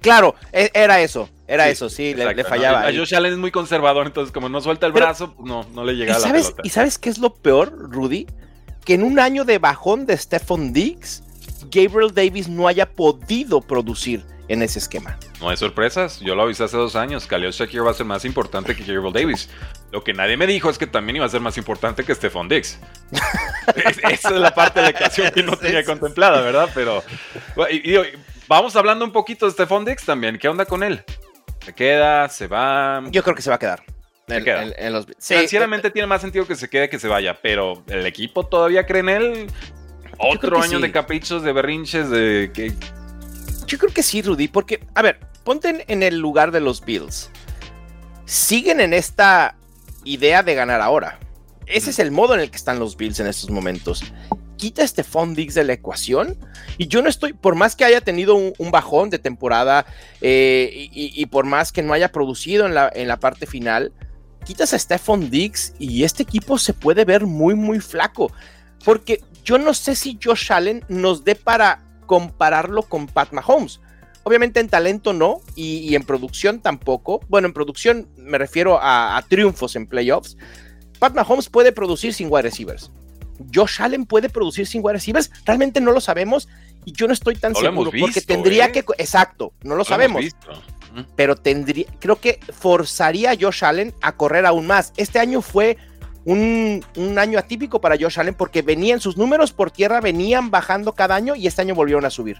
Claro, 0.00 0.34
e, 0.52 0.70
era 0.74 1.00
eso. 1.00 1.28
Era 1.46 1.68
eso, 1.68 1.88
sí, 1.88 2.14
le, 2.14 2.44
fallaba. 2.44 2.86
a 2.86 2.92
Josh 2.92 3.12
Allen 3.12 3.32
es 3.32 3.38
muy 3.38 3.50
conservador, 3.50 4.06
entonces 4.06 4.32
como 4.32 4.48
no 4.48 4.60
suelta 4.60 4.86
el 4.86 4.92
brazo, 4.92 5.34
no, 5.40 5.66
no 5.74 5.82
le 5.82 5.94
llega 5.94 6.14
a 6.14 6.18
la 6.20 6.28
sabes, 6.28 6.54
¿Y 6.62 6.68
sabes 6.68 6.96
qué 6.96 7.10
es 7.10 7.18
lo 7.18 7.34
peor, 7.34 7.90
Rudy? 7.90 8.28
Que 8.84 8.94
en 8.94 9.02
un 9.02 9.18
año 9.18 9.44
de 9.44 9.58
bajón 9.58 10.06
de 10.06 10.16
Stephon 10.16 10.72
Diggs, 10.72 11.24
Gabriel 11.68 12.14
Davis 12.14 12.48
no 12.48 12.68
haya 12.68 12.88
podido 12.88 13.60
producir 13.60 14.24
en 14.50 14.62
ese 14.62 14.80
esquema. 14.80 15.16
No 15.40 15.48
hay 15.48 15.56
sorpresas, 15.56 16.18
yo 16.18 16.34
lo 16.34 16.42
avisé 16.42 16.64
hace 16.64 16.76
dos 16.76 16.96
años, 16.96 17.24
Khalil 17.28 17.52
Shakir 17.52 17.86
va 17.86 17.92
a 17.92 17.94
ser 17.94 18.04
más 18.04 18.24
importante 18.24 18.74
que 18.74 18.82
Gabriel 18.82 19.12
Davis. 19.12 19.48
Lo 19.92 20.02
que 20.02 20.12
nadie 20.12 20.36
me 20.36 20.44
dijo 20.44 20.68
es 20.68 20.76
que 20.76 20.88
también 20.88 21.16
iba 21.16 21.24
a 21.24 21.28
ser 21.28 21.40
más 21.40 21.56
importante 21.56 22.02
que 22.02 22.12
Stephon 22.12 22.48
Diggs. 22.48 22.80
esa 24.10 24.28
es 24.28 24.40
la 24.40 24.52
parte 24.52 24.80
de 24.80 24.86
la 24.86 24.90
ecuación 24.90 25.30
que 25.30 25.44
no 25.44 25.56
tenía 25.56 25.84
contemplada, 25.84 26.40
¿verdad? 26.40 26.68
Pero 26.74 27.04
vamos 28.48 28.74
hablando 28.74 29.04
un 29.04 29.12
poquito 29.12 29.46
de 29.46 29.52
Stephon 29.52 29.84
Dix 29.84 30.04
también. 30.04 30.36
¿Qué 30.36 30.48
onda 30.48 30.64
con 30.64 30.82
él? 30.82 31.04
¿Se 31.64 31.72
queda? 31.72 32.28
¿Se 32.28 32.48
va? 32.48 33.04
Yo 33.08 33.22
creo 33.22 33.36
que 33.36 33.42
se 33.42 33.50
va 33.50 33.56
a 33.56 33.60
quedar. 33.60 33.84
Financieramente 35.20 35.90
tiene 35.90 36.08
más 36.08 36.22
sentido 36.22 36.44
que 36.44 36.56
se 36.56 36.68
quede 36.68 36.88
que 36.88 36.98
se 36.98 37.06
vaya, 37.06 37.38
pero 37.40 37.84
el 37.86 38.04
equipo 38.04 38.46
todavía 38.46 38.84
cree 38.84 39.00
en 39.00 39.08
él. 39.10 39.46
Otro 40.18 40.60
año 40.60 40.80
de 40.80 40.90
caprichos, 40.90 41.44
de 41.44 41.52
berrinches, 41.52 42.10
de 42.10 42.50
que. 42.52 42.72
Yo 43.70 43.78
creo 43.78 43.94
que 43.94 44.02
sí, 44.02 44.20
Rudy, 44.20 44.48
porque, 44.48 44.84
a 44.96 45.02
ver, 45.02 45.20
ponte 45.44 45.84
en 45.86 46.02
el 46.02 46.18
lugar 46.18 46.50
de 46.50 46.58
los 46.58 46.84
Bills. 46.84 47.30
Siguen 48.24 48.80
en 48.80 48.92
esta 48.92 49.54
idea 50.02 50.42
de 50.42 50.56
ganar 50.56 50.80
ahora. 50.80 51.20
Ese 51.66 51.90
es 51.90 52.00
el 52.00 52.10
modo 52.10 52.34
en 52.34 52.40
el 52.40 52.50
que 52.50 52.56
están 52.56 52.80
los 52.80 52.96
Bills 52.96 53.20
en 53.20 53.28
estos 53.28 53.48
momentos. 53.48 54.02
Quita 54.56 54.82
este 54.82 55.04
Diggs 55.36 55.54
de 55.54 55.62
la 55.62 55.74
ecuación 55.74 56.36
y 56.78 56.88
yo 56.88 57.00
no 57.00 57.08
estoy, 57.08 57.32
por 57.32 57.54
más 57.54 57.76
que 57.76 57.84
haya 57.84 58.00
tenido 58.00 58.34
un, 58.34 58.70
bajón 58.72 59.08
de 59.08 59.20
temporada 59.20 59.86
eh, 60.20 60.88
y, 60.92 61.24
por 61.26 61.46
más 61.46 61.70
que 61.70 61.84
no 61.84 61.92
haya 61.92 62.10
producido 62.10 62.66
en 62.66 62.74
la, 62.74 62.90
en 62.92 63.06
la 63.06 63.20
parte 63.20 63.46
final, 63.46 63.92
quitas 64.44 64.74
a 64.74 64.80
Stephon 64.80 65.30
Diggs 65.30 65.74
y 65.78 66.02
este 66.02 66.24
equipo 66.24 66.58
se 66.58 66.74
puede 66.74 67.04
ver 67.04 67.24
muy, 67.24 67.54
muy 67.54 67.78
flaco. 67.78 68.32
Porque 68.84 69.22
yo 69.44 69.58
no 69.58 69.74
sé 69.74 69.94
si 69.94 70.18
Josh 70.20 70.52
Allen 70.52 70.84
nos 70.88 71.22
dé 71.22 71.36
para 71.36 71.89
compararlo 72.10 72.82
con 72.82 73.06
Pat 73.06 73.30
Mahomes. 73.30 73.78
Obviamente 74.24 74.58
en 74.58 74.68
talento 74.68 75.12
no 75.12 75.42
y, 75.54 75.94
en 75.94 76.02
producción 76.02 76.58
tampoco. 76.58 77.20
Bueno, 77.28 77.46
en 77.46 77.54
producción 77.54 78.08
me 78.16 78.36
refiero 78.36 78.80
a, 78.82 79.24
triunfos 79.28 79.76
en 79.76 79.86
playoffs. 79.86 80.36
Pat 80.98 81.14
Mahomes 81.14 81.48
puede 81.48 81.70
producir 81.70 82.12
sin 82.12 82.26
wide 82.28 82.42
receivers. 82.42 82.90
Josh 83.54 83.80
Allen 83.80 84.06
puede 84.06 84.28
producir 84.28 84.66
sin 84.66 84.80
wide 84.82 84.94
receivers. 84.94 85.30
Realmente 85.44 85.80
no 85.80 85.92
lo 85.92 86.00
sabemos 86.00 86.48
y 86.84 86.90
yo 86.90 87.06
no 87.06 87.12
estoy 87.12 87.36
tan 87.36 87.54
seguro 87.54 87.92
porque 88.00 88.20
tendría 88.20 88.66
¿eh? 88.66 88.72
que. 88.72 88.84
Exacto, 88.98 89.52
no 89.62 89.76
lo, 89.76 89.84
sabemos. 89.84 90.24
Pero 91.14 91.36
tendría, 91.36 91.86
creo 92.00 92.20
que 92.20 92.40
forzaría 92.52 93.30
a 93.30 93.36
Josh 93.40 93.64
Allen 93.64 93.94
a 94.02 94.16
correr 94.16 94.46
aún 94.46 94.66
más. 94.66 94.92
Este 94.96 95.20
año 95.20 95.42
fue 95.42 95.78
un, 96.24 96.82
año 97.18 97.38
atípico 97.38 97.80
para 97.80 97.96
Josh 97.98 98.18
Allen 98.18 98.34
porque 98.34 98.62
venían 98.62 99.00
sus 99.00 99.16
números 99.16 99.52
por 99.52 99.70
tierra, 99.70 100.00
venían 100.00 100.50
bajando 100.50 100.92
cada 100.92 101.14
año 101.14 101.34
y 101.34 101.46
este 101.46 101.62
año 101.62 101.74
volvieron 101.74 102.04
a 102.04 102.10
subir. 102.10 102.38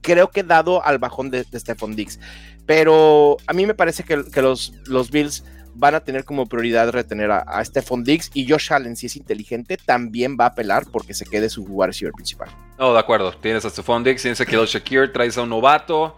Creo 0.00 0.30
que 0.30 0.42
dado 0.42 0.84
al 0.84 0.98
bajón 0.98 1.30
de, 1.30 1.44
Stephon 1.44 1.96
Diggs. 1.96 2.20
Pero 2.66 3.36
a 3.46 3.52
mí 3.52 3.66
me 3.66 3.74
parece 3.74 4.04
que, 4.04 4.16
los, 4.42 4.72
los, 4.86 5.10
Bills 5.10 5.44
van 5.74 5.94
a 5.94 6.00
tener 6.00 6.24
como 6.24 6.46
prioridad 6.46 6.90
retener 6.90 7.30
a, 7.30 7.64
Stephon 7.64 8.04
Diggs 8.04 8.30
y 8.34 8.48
Josh 8.48 8.72
Allen, 8.72 8.96
si 8.96 9.06
es 9.06 9.16
inteligente, 9.16 9.76
también 9.76 10.36
va 10.38 10.44
a 10.44 10.48
apelar 10.48 10.84
porque 10.90 11.14
se 11.14 11.24
quede 11.26 11.48
su 11.48 11.64
jugador 11.66 11.94
principal. 12.14 12.48
No, 12.78 12.92
de 12.92 12.98
acuerdo. 12.98 13.32
Tienes 13.32 13.64
a 13.64 13.70
Stephon 13.70 14.04
Diggs, 14.04 14.22
tienes 14.22 14.40
a 14.40 14.46
Kilo 14.46 14.64
Shakir, 14.66 15.12
traes 15.12 15.38
a 15.38 15.42
un 15.42 15.50
novato. 15.50 16.16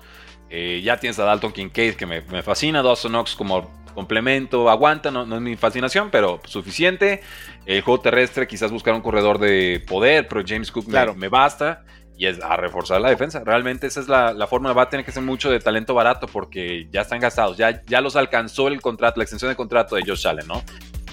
Eh, 0.49 0.81
ya 0.85 0.99
tienes 0.99 1.19
a 1.19 1.25
Dalton 1.25 1.53
Kincaid 1.53 1.95
que 1.95 2.07
me, 2.07 2.23
fascina, 2.43 2.83
Dawson 2.83 3.13
Knox 3.13 3.35
como 3.35 3.69
complemento, 3.97 4.71
aguanta, 4.71 5.11
no, 5.11 5.23
es 5.23 5.41
mi 5.41 5.57
fascinación, 5.57 6.11
pero 6.13 6.41
suficiente. 6.45 7.23
El 7.65 7.81
juego 7.81 8.01
terrestre, 8.01 8.47
quizás 8.47 8.71
buscar 8.71 8.95
un 8.95 9.01
corredor 9.01 9.41
de 9.41 9.85
poder, 9.89 10.29
pero 10.29 10.43
James 10.47 10.71
Cook 10.71 10.87
claro. 10.89 11.15
me, 11.17 11.29
basta. 11.29 11.83
Y 12.17 12.27
es 12.27 12.41
a 12.41 12.57
reforzar 12.57 13.01
la 13.01 13.11
defensa. 13.11 13.43
Realmente 13.45 13.89
esa 13.89 14.01
es 14.01 14.09
la, 14.09 14.33
la 14.33 14.47
forma. 14.47 14.73
Va 14.73 14.83
a 14.83 14.89
tener 14.89 15.05
que 15.05 15.13
ser 15.13 15.23
mucho 15.23 15.51
de 15.51 15.59
talento 15.59 15.93
barato 15.93 16.29
porque 16.29 16.87
ya 16.91 17.03
están 17.03 17.21
gastados. 17.21 17.57
Ya, 17.59 17.83
ya 17.85 18.01
los 18.01 18.17
alcanzó 18.17 18.69
el 18.69 18.81
contrato, 18.81 19.19
la 19.19 19.25
extensión 19.25 19.51
de 19.51 19.57
contrato 19.57 19.97
de 19.97 20.03
Josh 20.07 20.27
Allen, 20.27 20.47
¿no? 20.47 20.63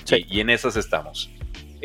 Sí. 0.06 0.26
y 0.30 0.40
en 0.40 0.50
esas 0.50 0.76
estamos. 0.76 1.30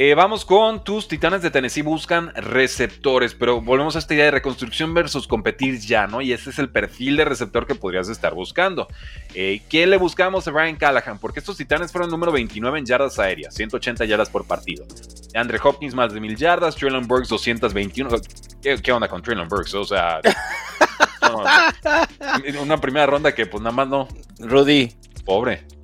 Eh, 0.00 0.14
vamos 0.14 0.44
con 0.44 0.84
tus 0.84 1.08
Titanes 1.08 1.42
de 1.42 1.50
Tennessee 1.50 1.82
buscan 1.82 2.32
receptores, 2.36 3.34
pero 3.34 3.60
volvemos 3.60 3.96
a 3.96 3.98
esta 3.98 4.14
idea 4.14 4.26
de 4.26 4.30
reconstrucción 4.30 4.94
versus 4.94 5.26
competir 5.26 5.80
ya, 5.80 6.06
¿no? 6.06 6.20
Y 6.20 6.32
ese 6.32 6.50
es 6.50 6.60
el 6.60 6.70
perfil 6.70 7.16
de 7.16 7.24
receptor 7.24 7.66
que 7.66 7.74
podrías 7.74 8.08
estar 8.08 8.32
buscando. 8.32 8.86
Eh, 9.34 9.60
¿Qué 9.68 9.88
le 9.88 9.96
buscamos 9.96 10.46
a 10.46 10.52
Brian 10.52 10.76
Callahan? 10.76 11.18
Porque 11.18 11.40
estos 11.40 11.56
Titanes 11.56 11.90
fueron 11.90 12.10
número 12.10 12.30
29 12.30 12.78
en 12.78 12.86
yardas 12.86 13.18
aéreas, 13.18 13.56
180 13.56 14.04
yardas 14.04 14.30
por 14.30 14.46
partido. 14.46 14.86
Andre 15.34 15.58
Hopkins 15.60 15.96
más 15.96 16.14
de 16.14 16.20
1000 16.20 16.36
yardas, 16.36 16.76
Traylon 16.76 17.08
Burks 17.08 17.30
221. 17.30 18.08
¿Qué, 18.80 18.92
onda 18.92 19.08
con 19.08 19.20
Traylon 19.20 19.48
Burks? 19.48 19.74
O 19.74 19.82
sea, 19.82 20.20
una 22.62 22.80
primera 22.80 23.06
ronda 23.06 23.34
que 23.34 23.46
pues 23.46 23.64
nada 23.64 23.74
más 23.74 23.88
no. 23.88 24.06
Rudy. 24.38 24.92
Pobre 25.24 25.77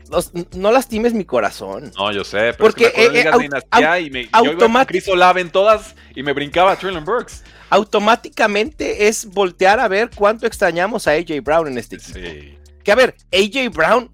no, 0.54 0.72
lastimes 0.72 1.14
mi 1.14 1.24
corazón. 1.24 1.92
No, 1.96 2.12
yo 2.12 2.24
sé, 2.24 2.52
pero 2.52 2.58
porque 2.58 2.86
es 2.86 2.92
que 2.92 3.30
me 3.38 3.46
eh, 3.46 4.00
y 4.02 4.10
me 4.10 4.86
Chris 4.86 5.08
Olave 5.08 5.40
en 5.40 5.50
todas 5.50 5.94
y 6.14 6.22
me 6.22 6.32
brincaba 6.32 6.76
Traylon 6.76 7.04
Burks. 7.04 7.42
Automáticamente 7.70 9.08
es 9.08 9.26
voltear 9.26 9.80
a 9.80 9.88
ver 9.88 10.10
cuánto 10.14 10.46
extrañamos 10.46 11.08
a 11.08 11.12
AJ 11.12 11.42
Brown 11.42 11.68
en 11.68 11.78
este 11.78 11.96
equipo. 11.96 12.18
Sí. 12.18 12.58
Que 12.84 12.92
a 12.92 12.94
ver, 12.94 13.16
AJ 13.32 13.72
Brown 13.72 14.10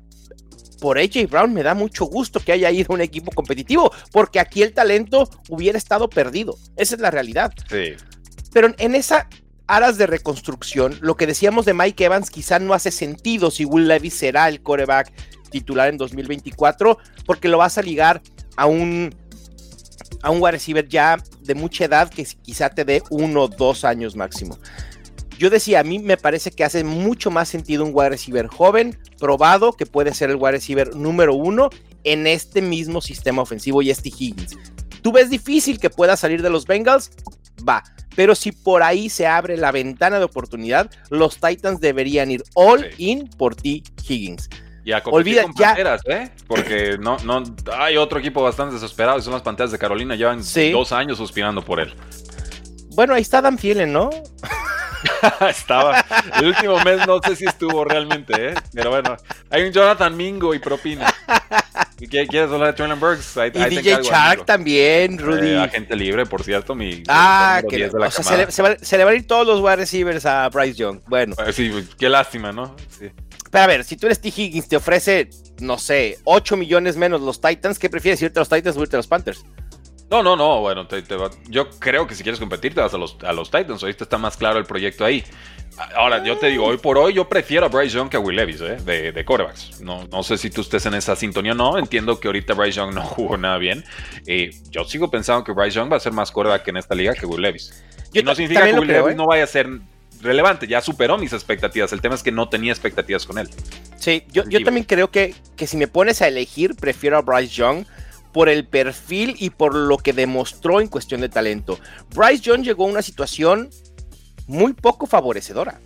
por 0.81 0.99
AJ 0.99 1.29
Brown 1.29 1.53
me 1.53 1.63
da 1.63 1.75
mucho 1.75 2.07
gusto 2.07 2.41
que 2.41 2.53
haya 2.53 2.71
ido 2.71 2.87
a 2.91 2.95
un 2.95 3.01
equipo 3.03 3.31
competitivo, 3.33 3.93
porque 4.13 4.41
aquí 4.41 4.63
el 4.63 4.73
talento 4.73 5.29
hubiera 5.49 5.77
estado 5.77 6.09
perdido. 6.09 6.57
Esa 6.77 6.95
es 6.95 7.01
la 7.01 7.11
realidad. 7.11 7.53
Sí. 7.69 7.95
Pero 8.53 8.75
en 8.79 8.95
esa 8.95 9.29
aras 9.67 9.99
de 9.99 10.07
reconstrucción, 10.09 10.99
lo 11.01 11.17
que 11.17 11.29
decíamos 11.29 11.65
de 11.65 11.75
Mike 11.75 12.05
Evans 12.05 12.31
quizá 12.31 12.59
no 12.59 12.75
hace 12.75 12.91
sentido 12.91 13.53
si 13.53 13.65
Will 13.65 13.87
Levis 13.87 14.15
será 14.15 14.49
el 14.49 14.63
coreback 14.63 15.13
titular 15.51 15.89
en 15.89 15.97
2024, 15.97 16.99
porque 17.27 17.49
lo 17.49 17.59
vas 17.59 17.79
a 17.79 17.83
ligar 17.83 18.23
a 18.57 18.67
un, 18.67 19.15
a 20.23 20.31
un 20.31 20.41
wide 20.41 20.53
receiver 20.53 20.89
ya 20.89 21.19
de 21.43 21.55
mucha 21.55 21.85
edad 21.85 22.11
que 22.11 22.25
quizá 22.43 22.71
te 22.71 22.85
dé 22.85 23.03
uno 23.11 23.43
o 23.43 23.49
dos 23.49 23.85
años 23.85 24.17
máximo. 24.17 24.59
Yo 25.39 25.49
decía, 25.49 25.81
a 25.81 25.85
mí 25.85 25.99
me 25.99 26.19
parece 26.19 26.51
que 26.51 26.65
hace 26.65 26.85
mucho 26.85 27.31
más 27.31 27.49
sentido 27.49 27.85
un 27.85 27.93
wide 27.95 28.11
receiver 28.11 28.47
joven, 28.47 28.99
probado, 29.19 29.73
que 29.73 29.87
puede 29.87 30.13
ser 30.13 30.29
el 30.29 30.37
wide 30.37 30.53
receiver 30.53 30.95
número 30.95 31.35
uno 31.35 31.71
en 32.05 32.27
este 32.27 32.61
mismo 32.61 33.01
sistema 33.01 33.41
ofensivo 33.41 33.81
y 33.81 33.91
este 33.91 34.11
Higgins. 34.11 34.57
¿Tú 35.01 35.13
ves 35.13 35.31
difícil 35.31 35.79
que 35.79 35.89
pueda 35.89 36.17
salir 36.17 36.43
de 36.43 36.51
los 36.51 36.67
Bengals? 36.67 37.11
Va. 37.67 37.83
Pero 38.17 38.35
si 38.35 38.53
por 38.53 38.83
ahí 38.83 39.09
se 39.09 39.27
abre 39.27 39.57
la 39.57 39.73
ventana 39.73 40.19
de 40.19 40.25
oportunidad, 40.25 40.91
los 41.09 41.41
Titans 41.41 41.81
deberían 41.81 42.31
ir 42.31 42.43
all 42.55 42.91
in 42.99 43.29
por 43.39 43.55
ti, 43.55 43.83
Higgins. 44.07 44.51
Y 44.91 44.93
a 44.93 45.01
Olvida, 45.05 45.45
con 45.45 45.55
ya. 45.55 45.77
¿eh? 46.07 46.31
Porque 46.49 46.99
no, 46.99 47.17
no, 47.19 47.45
hay 47.79 47.97
otro 47.97 48.19
equipo 48.19 48.43
bastante 48.43 48.75
desesperado 48.75 49.21
y 49.21 49.23
son 49.23 49.33
las 49.33 49.43
Panteras 49.43 49.71
de 49.71 49.79
Carolina. 49.79 50.17
Llevan 50.17 50.43
dos 50.73 50.91
años 50.91 51.17
suspirando 51.17 51.65
por 51.65 51.79
él. 51.79 51.95
Bueno, 52.97 53.15
ahí 53.15 53.23
está 53.23 53.41
Dan 53.41 53.57
Fielen, 53.57 53.93
¿no? 53.93 54.11
Estaba. 55.49 56.05
El 56.41 56.49
último 56.49 56.81
mes 56.81 57.07
no 57.07 57.21
sé 57.23 57.37
si 57.37 57.45
estuvo 57.45 57.85
realmente, 57.85 58.49
¿eh? 58.49 58.55
Pero 58.75 58.91
bueno, 58.91 59.17
hay 59.49 59.63
un 59.63 59.71
Jonathan 59.71 60.17
Mingo 60.17 60.55
y 60.55 60.59
propina. 60.59 61.07
¿Quieres 61.97 62.51
hablar 62.51 62.69
de 62.69 62.73
Traylon 62.73 62.99
Burks? 62.99 63.37
y 63.37 63.51
DJ 63.77 64.03
Shark 64.03 64.45
también, 64.45 65.19
Rudy. 65.19 65.51
Eh, 65.51 65.59
agente 65.63 65.95
libre, 65.95 66.27
por 66.27 66.43
cierto. 66.43 66.75
Mi, 66.75 67.05
ah, 67.07 67.63
que 67.69 67.87
o 67.87 68.11
sea, 68.11 68.25
se, 68.25 68.37
le, 68.37 68.51
se, 68.51 68.99
le, 68.99 69.05
van 69.05 69.15
a 69.15 69.17
ir 69.17 69.27
todos 69.29 69.47
los 69.47 69.61
wide 69.61 69.77
receivers 69.77 70.27
a 70.27 70.49
Bryce 70.49 70.75
Young. 70.75 70.99
Bueno. 71.07 71.37
Eh, 71.47 71.53
sí, 71.53 71.89
qué 71.97 72.09
lástima, 72.09 72.51
¿no? 72.51 72.75
Sí. 72.99 73.09
Pero 73.51 73.65
a 73.65 73.67
ver, 73.67 73.85
si 73.85 73.97
tú 73.97 74.07
eres 74.07 74.21
T. 74.21 74.29
Higgins, 74.29 74.69
te 74.69 74.77
ofrece, 74.77 75.31
no 75.61 75.79
sé, 75.79 76.19
8 76.25 76.57
millones 76.57 76.97
menos 76.97 77.21
los 77.21 77.41
Titans, 77.41 77.79
¿qué 77.79 77.91
prefieres? 77.91 78.23
¿Irte 78.23 78.39
a 78.39 78.43
los 78.43 78.49
Titans 78.49 78.77
o 78.77 78.83
irte 78.83 78.97
a 78.97 78.99
los 78.99 79.07
Panthers? 79.07 79.45
No, 80.11 80.25
no, 80.25 80.35
no, 80.35 80.61
bueno, 80.61 80.89
yo 81.49 81.71
creo 81.79 82.07
que 82.09 82.17
si 82.17 82.25
quieres 82.25 82.41
competir 82.41 82.75
te 82.75 82.81
vas 82.81 82.93
a 82.93 82.99
los, 82.99 83.17
a 83.23 83.33
los 83.33 83.49
Titans, 83.49 83.81
ahorita 83.81 84.03
está 84.03 84.19
más 84.19 84.37
claro 84.37 84.59
el 84.59 84.65
proyecto 84.65 85.05
ahí. 85.05 85.25
Ahora, 85.95 86.23
yo 86.25 86.37
te 86.37 86.49
digo, 86.49 86.67
hoy 86.67 86.79
por 86.79 86.99
hoy 86.99 87.15
yo 87.15 87.29
prefiero 87.29 87.67
a 87.67 87.69
Bryce 87.69 87.97
Young 87.97 88.09
que 88.09 88.17
a 88.17 88.21
Will 88.21 88.37
Levis, 88.37 88.61
¿eh? 88.61 88.77
de, 88.85 89.13
de 89.13 89.25
corebacks. 89.25 89.81
No, 89.81 90.07
no 90.09 90.23
sé 90.25 90.37
si 90.37 90.51
tú 90.51 90.63
estés 90.63 90.85
en 90.87 90.95
esa 90.95 91.15
sintonía 91.15 91.53
o 91.53 91.55
no. 91.55 91.79
Entiendo 91.79 92.19
que 92.19 92.29
ahorita 92.29 92.55
Bryce 92.55 92.79
Young 92.79 92.93
no 92.93 93.03
jugó 93.05 93.37
nada 93.37 93.57
bien. 93.57 93.85
Eh, 94.27 94.51
yo 94.71 94.85
sigo 94.85 95.11
pensando 95.11 95.45
que 95.45 95.53
Bryce 95.53 95.77
Young 95.77 95.91
va 95.91 95.97
a 95.97 96.01
ser 96.01 96.13
más 96.13 96.33
coreback 96.33 96.67
en 96.69 96.77
esta 96.77 96.95
liga 96.95 97.15
que 97.15 97.25
Will 97.25 97.41
Levis. 97.41 97.85
y 98.13 98.23
no 98.23 98.35
significa 98.35 98.65
que 98.65 98.75
Will 98.75 98.89
Levis 98.89 99.13
¿eh? 99.13 99.17
no 99.17 99.27
vaya 99.27 99.45
a 99.45 99.47
ser 99.47 99.69
relevante, 100.21 100.67
ya 100.67 100.81
superó 100.81 101.19
mis 101.19 101.33
expectativas. 101.33 101.93
El 101.93 102.01
tema 102.01 102.15
es 102.15 102.23
que 102.23 102.33
no 102.33 102.49
tenía 102.49 102.73
expectativas 102.73 103.27
con 103.27 103.39
él. 103.39 103.49
Sí, 103.97 104.25
yo, 104.33 104.45
yo 104.49 104.63
también 104.65 104.85
creo 104.85 105.11
que, 105.11 105.35
que 105.57 105.67
si 105.67 105.77
me 105.77 105.89
pones 105.89 106.23
a 106.23 106.29
elegir, 106.29 106.75
prefiero 106.77 107.19
a 107.19 107.23
Bryce 107.23 107.55
Young 107.55 107.85
por 108.33 108.49
el 108.49 108.67
perfil 108.67 109.35
y 109.39 109.51
por 109.51 109.75
lo 109.75 109.99
que 109.99 110.13
demostró 110.13 110.81
en 110.81 110.89
cuestión 110.89 111.21
de 111.21 111.29
talento. 111.29 111.79
Bryce 112.15 112.43
Young 112.43 112.63
llegó 112.63 112.85
a 112.85 112.89
una 112.89 113.03
situación 113.03 113.71
muy 114.47 114.73
poco 114.73 115.07
favorecedora. 115.07 115.81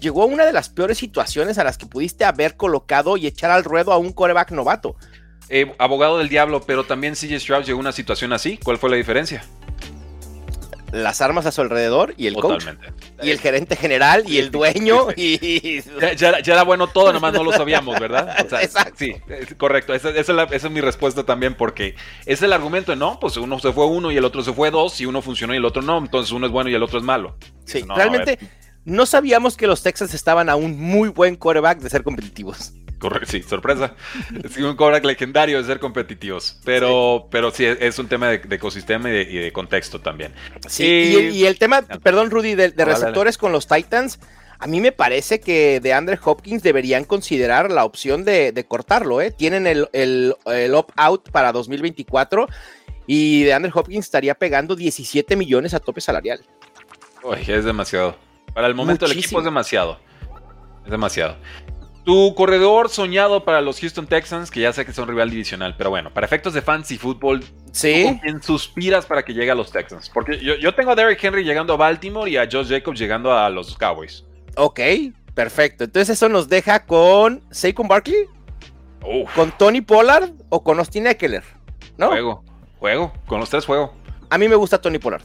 Llegó 0.00 0.22
a 0.22 0.26
una 0.26 0.46
de 0.46 0.52
las 0.52 0.70
peores 0.70 0.96
situaciones 0.98 1.58
a 1.58 1.64
las 1.64 1.76
que 1.76 1.86
pudiste 1.86 2.24
haber 2.24 2.56
colocado 2.56 3.16
y 3.16 3.26
echar 3.26 3.50
al 3.50 3.64
ruedo 3.64 3.92
a 3.92 3.98
un 3.98 4.12
coreback 4.12 4.50
novato. 4.52 4.96
Eh, 5.50 5.74
abogado 5.78 6.18
del 6.18 6.28
diablo, 6.28 6.62
pero 6.62 6.84
también 6.84 7.14
CJ 7.14 7.40
Stroud 7.40 7.64
llegó 7.64 7.78
a 7.78 7.80
una 7.80 7.92
situación 7.92 8.32
así. 8.32 8.56
¿Cuál 8.56 8.78
fue 8.78 8.88
la 8.88 8.96
diferencia? 8.96 9.44
Las 10.92 11.20
armas 11.20 11.46
a 11.46 11.52
su 11.52 11.60
alrededor 11.60 12.14
y 12.16 12.26
el 12.26 12.34
coach. 12.34 12.64
Y 13.22 13.30
el 13.30 13.38
gerente 13.38 13.76
general 13.76 14.24
y 14.26 14.38
el 14.38 14.50
dueño. 14.50 15.08
Y... 15.16 15.82
Ya, 16.16 16.30
era 16.30 16.62
bueno 16.62 16.88
todo, 16.88 17.12
nomás 17.12 17.32
no 17.32 17.44
lo 17.44 17.52
sabíamos, 17.52 17.98
¿verdad? 18.00 18.34
Exacto. 18.38 18.94
Sí, 18.96 19.14
correcto. 19.56 19.94
Esa, 19.94 20.10
es 20.10 20.70
mi 20.70 20.80
respuesta 20.80 21.24
también, 21.24 21.54
porque 21.54 21.94
es 22.26 22.42
el 22.42 22.52
argumento 22.52 22.92
de 22.92 22.96
no, 22.96 23.18
pues 23.20 23.36
uno 23.36 23.58
se 23.58 23.72
fue 23.72 23.86
uno 23.86 24.10
y 24.10 24.16
el 24.16 24.24
otro 24.24 24.42
se 24.42 24.52
fue 24.52 24.70
dos, 24.70 25.00
y 25.00 25.06
uno 25.06 25.22
funcionó 25.22 25.54
y 25.54 25.58
el 25.58 25.64
otro 25.64 25.82
no, 25.82 25.98
entonces 25.98 26.32
uno 26.32 26.46
es 26.46 26.52
bueno 26.52 26.70
y 26.70 26.74
el 26.74 26.82
otro 26.82 26.98
es 26.98 27.04
malo. 27.04 27.36
Sí, 27.64 27.84
realmente 27.94 28.38
no 28.84 29.06
sabíamos 29.06 29.56
que 29.56 29.66
los 29.66 29.82
Texans 29.82 30.14
estaban 30.14 30.48
a 30.48 30.56
un 30.56 30.80
muy 30.80 31.08
buen 31.10 31.36
quarterback 31.36 31.78
de 31.80 31.90
ser 31.90 32.02
competitivos. 32.02 32.72
Correcto, 33.00 33.28
sí, 33.30 33.42
sorpresa. 33.42 33.94
es 34.44 34.56
un 34.58 34.76
quarterback 34.76 35.06
legendario 35.06 35.58
de 35.58 35.64
ser 35.64 35.80
competitivos. 35.80 36.60
Pero 36.64 37.22
sí, 37.22 37.28
pero 37.30 37.50
sí 37.50 37.64
es 37.64 37.98
un 37.98 38.08
tema 38.08 38.28
de, 38.28 38.54
ecosistema 38.54 39.10
y 39.10 39.24
de, 39.24 39.52
contexto 39.52 40.00
también. 40.00 40.34
Sí, 40.68 41.30
y, 41.32 41.46
el 41.46 41.58
tema, 41.58 41.82
perdón, 41.82 42.30
Rudy, 42.30 42.54
de, 42.54 42.68
receptores 42.76 43.38
con 43.38 43.52
los 43.52 43.66
Titans. 43.66 44.20
A 44.58 44.66
mí 44.66 44.82
me 44.82 44.92
parece 44.92 45.40
que 45.40 45.80
de 45.80 45.94
Andre 45.94 46.18
Hopkins 46.22 46.62
deberían 46.62 47.04
considerar 47.04 47.72
la 47.72 47.86
opción 47.86 48.26
de, 48.26 48.66
cortarlo. 48.68 49.22
¿eh? 49.22 49.30
Tienen 49.30 49.66
el, 49.66 49.88
el, 49.94 50.36
el 50.44 50.74
opt-out 50.74 51.30
para 51.30 51.52
2024 51.52 52.46
y 53.06 53.44
de 53.44 53.54
Andre 53.54 53.72
Hopkins 53.74 54.04
estaría 54.04 54.34
pegando 54.34 54.76
17 54.76 55.34
millones 55.36 55.72
a 55.72 55.80
tope 55.80 56.02
salarial. 56.02 56.44
Uy, 57.22 57.38
es 57.48 57.64
demasiado. 57.64 58.14
Para 58.52 58.66
el 58.66 58.74
momento 58.74 59.06
del 59.06 59.16
equipo 59.18 59.38
es 59.38 59.44
demasiado. 59.44 59.98
Es 60.84 60.90
demasiado. 60.90 61.36
Tu 62.04 62.34
corredor 62.34 62.88
soñado 62.88 63.44
para 63.44 63.60
los 63.60 63.78
Houston 63.80 64.06
Texans, 64.06 64.50
que 64.50 64.60
ya 64.60 64.72
sé 64.72 64.86
que 64.86 64.92
son 64.92 65.06
rival 65.08 65.30
divisional, 65.30 65.74
pero 65.76 65.90
bueno, 65.90 66.10
para 66.12 66.26
efectos 66.26 66.54
de 66.54 66.62
fantasy 66.62 66.96
fútbol, 66.96 67.44
¿Sí? 67.72 68.18
¿quién 68.22 68.42
suspiras 68.42 69.04
para 69.04 69.22
que 69.22 69.34
llegue 69.34 69.50
a 69.50 69.54
los 69.54 69.70
Texans? 69.70 70.08
Porque 70.08 70.38
yo, 70.38 70.74
tengo 70.74 70.92
a 70.92 70.94
Derrick 70.94 71.22
Henry 71.22 71.44
llegando 71.44 71.74
a 71.74 71.76
Baltimore 71.76 72.30
y 72.30 72.38
a 72.38 72.48
Josh 72.50 72.68
Jacobs 72.68 72.98
llegando 72.98 73.36
a 73.36 73.50
los 73.50 73.76
Cowboys. 73.76 74.24
Ok, 74.56 74.80
perfecto. 75.34 75.84
Entonces 75.84 76.16
eso 76.16 76.28
nos 76.28 76.48
deja 76.48 76.86
con 76.86 77.42
Saquon 77.50 77.86
Barkley, 77.86 78.26
con 79.34 79.52
Tony 79.52 79.82
Pollard 79.82 80.30
o 80.48 80.62
con 80.64 80.78
Austin 80.78 81.06
Eckler, 81.06 81.44
¿no? 81.98 82.08
Juego, 82.08 82.44
juego, 82.78 83.12
con 83.26 83.40
los 83.40 83.50
tres 83.50 83.66
juego. 83.66 83.94
A 84.30 84.38
mí 84.38 84.48
me 84.48 84.56
gusta 84.56 84.80
Tony 84.80 84.98
Pollard. 84.98 85.22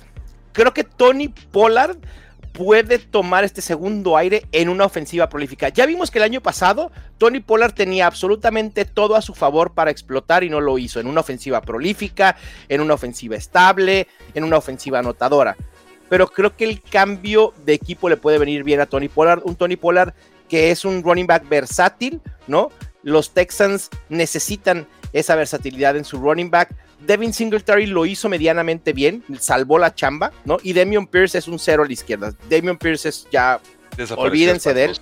Creo 0.52 0.74
que 0.74 0.84
Tony 0.84 1.30
Pollard 1.30 1.98
puede 2.56 3.00
tomar 3.00 3.44
este 3.44 3.62
segundo 3.62 4.16
aire 4.16 4.46
en 4.52 4.70
una 4.70 4.86
ofensiva 4.86 5.28
prolífica. 5.28 5.70
Ya 5.70 5.86
vimos 5.86 6.10
que 6.10 6.20
el 6.20 6.24
año 6.24 6.42
pasado 6.42 6.92
Tony 7.18 7.42
Pollard 7.42 7.74
tenía 7.74 8.08
absolutamente 8.08 8.86
todo 8.86 9.16
a 9.16 9.22
su 9.22 9.36
favor 9.36 9.74
para 9.74 9.92
explotar 9.92 10.44
y 10.44 10.50
no 10.50 10.62
lo 10.62 10.78
hizo 10.78 11.00
en 11.00 11.08
una 11.08 11.22
ofensiva 11.22 11.62
prolífica, 11.62 12.38
en 12.70 12.82
una 12.82 12.94
ofensiva 12.94 13.36
estable, 13.36 14.08
en 14.34 14.46
una 14.46 14.58
ofensiva 14.58 15.00
anotadora. 15.00 15.58
Pero 16.08 16.28
creo 16.28 16.56
que 16.56 16.64
el 16.64 16.82
cambio 16.82 17.54
de 17.66 17.74
equipo 17.74 18.08
le 18.10 18.18
puede 18.18 18.38
venir 18.38 18.64
bien 18.64 18.80
a 18.80 18.86
Tony 18.86 19.10
Pollard, 19.10 19.42
un 19.44 19.56
Tony 19.56 19.76
Pollard 19.76 20.14
que 20.48 20.72
es 20.72 20.86
un 20.86 21.04
running 21.04 21.28
back 21.28 21.50
versátil, 21.50 22.22
¿no? 22.48 22.70
Los 23.04 23.32
Texans 23.32 23.90
necesitan 24.10 24.88
esa 25.12 25.36
versatilidad 25.36 25.98
en 25.98 26.06
su 26.06 26.20
running 26.20 26.52
back 26.52 26.74
Devin 27.00 27.34
Singletary 27.34 27.88
lo 27.88 28.06
hizo 28.06 28.30
medianamente 28.30 28.94
bien, 28.94 29.24
salvó 29.40 29.78
la 29.78 29.94
chamba, 29.94 30.32
¿no? 30.46 30.58
Y 30.64 30.74
Damian 30.74 31.08
Pierce 31.08 31.38
es 31.38 31.48
un 31.48 31.60
cero 31.60 31.84
a 31.84 31.86
la 31.86 31.94
izquierda. 31.94 32.34
Damian 32.50 32.78
Pierce 32.78 33.10
es 33.10 33.28
ya. 33.32 33.60
Olvídense 34.18 34.74
de 34.74 34.86
él. 34.86 35.00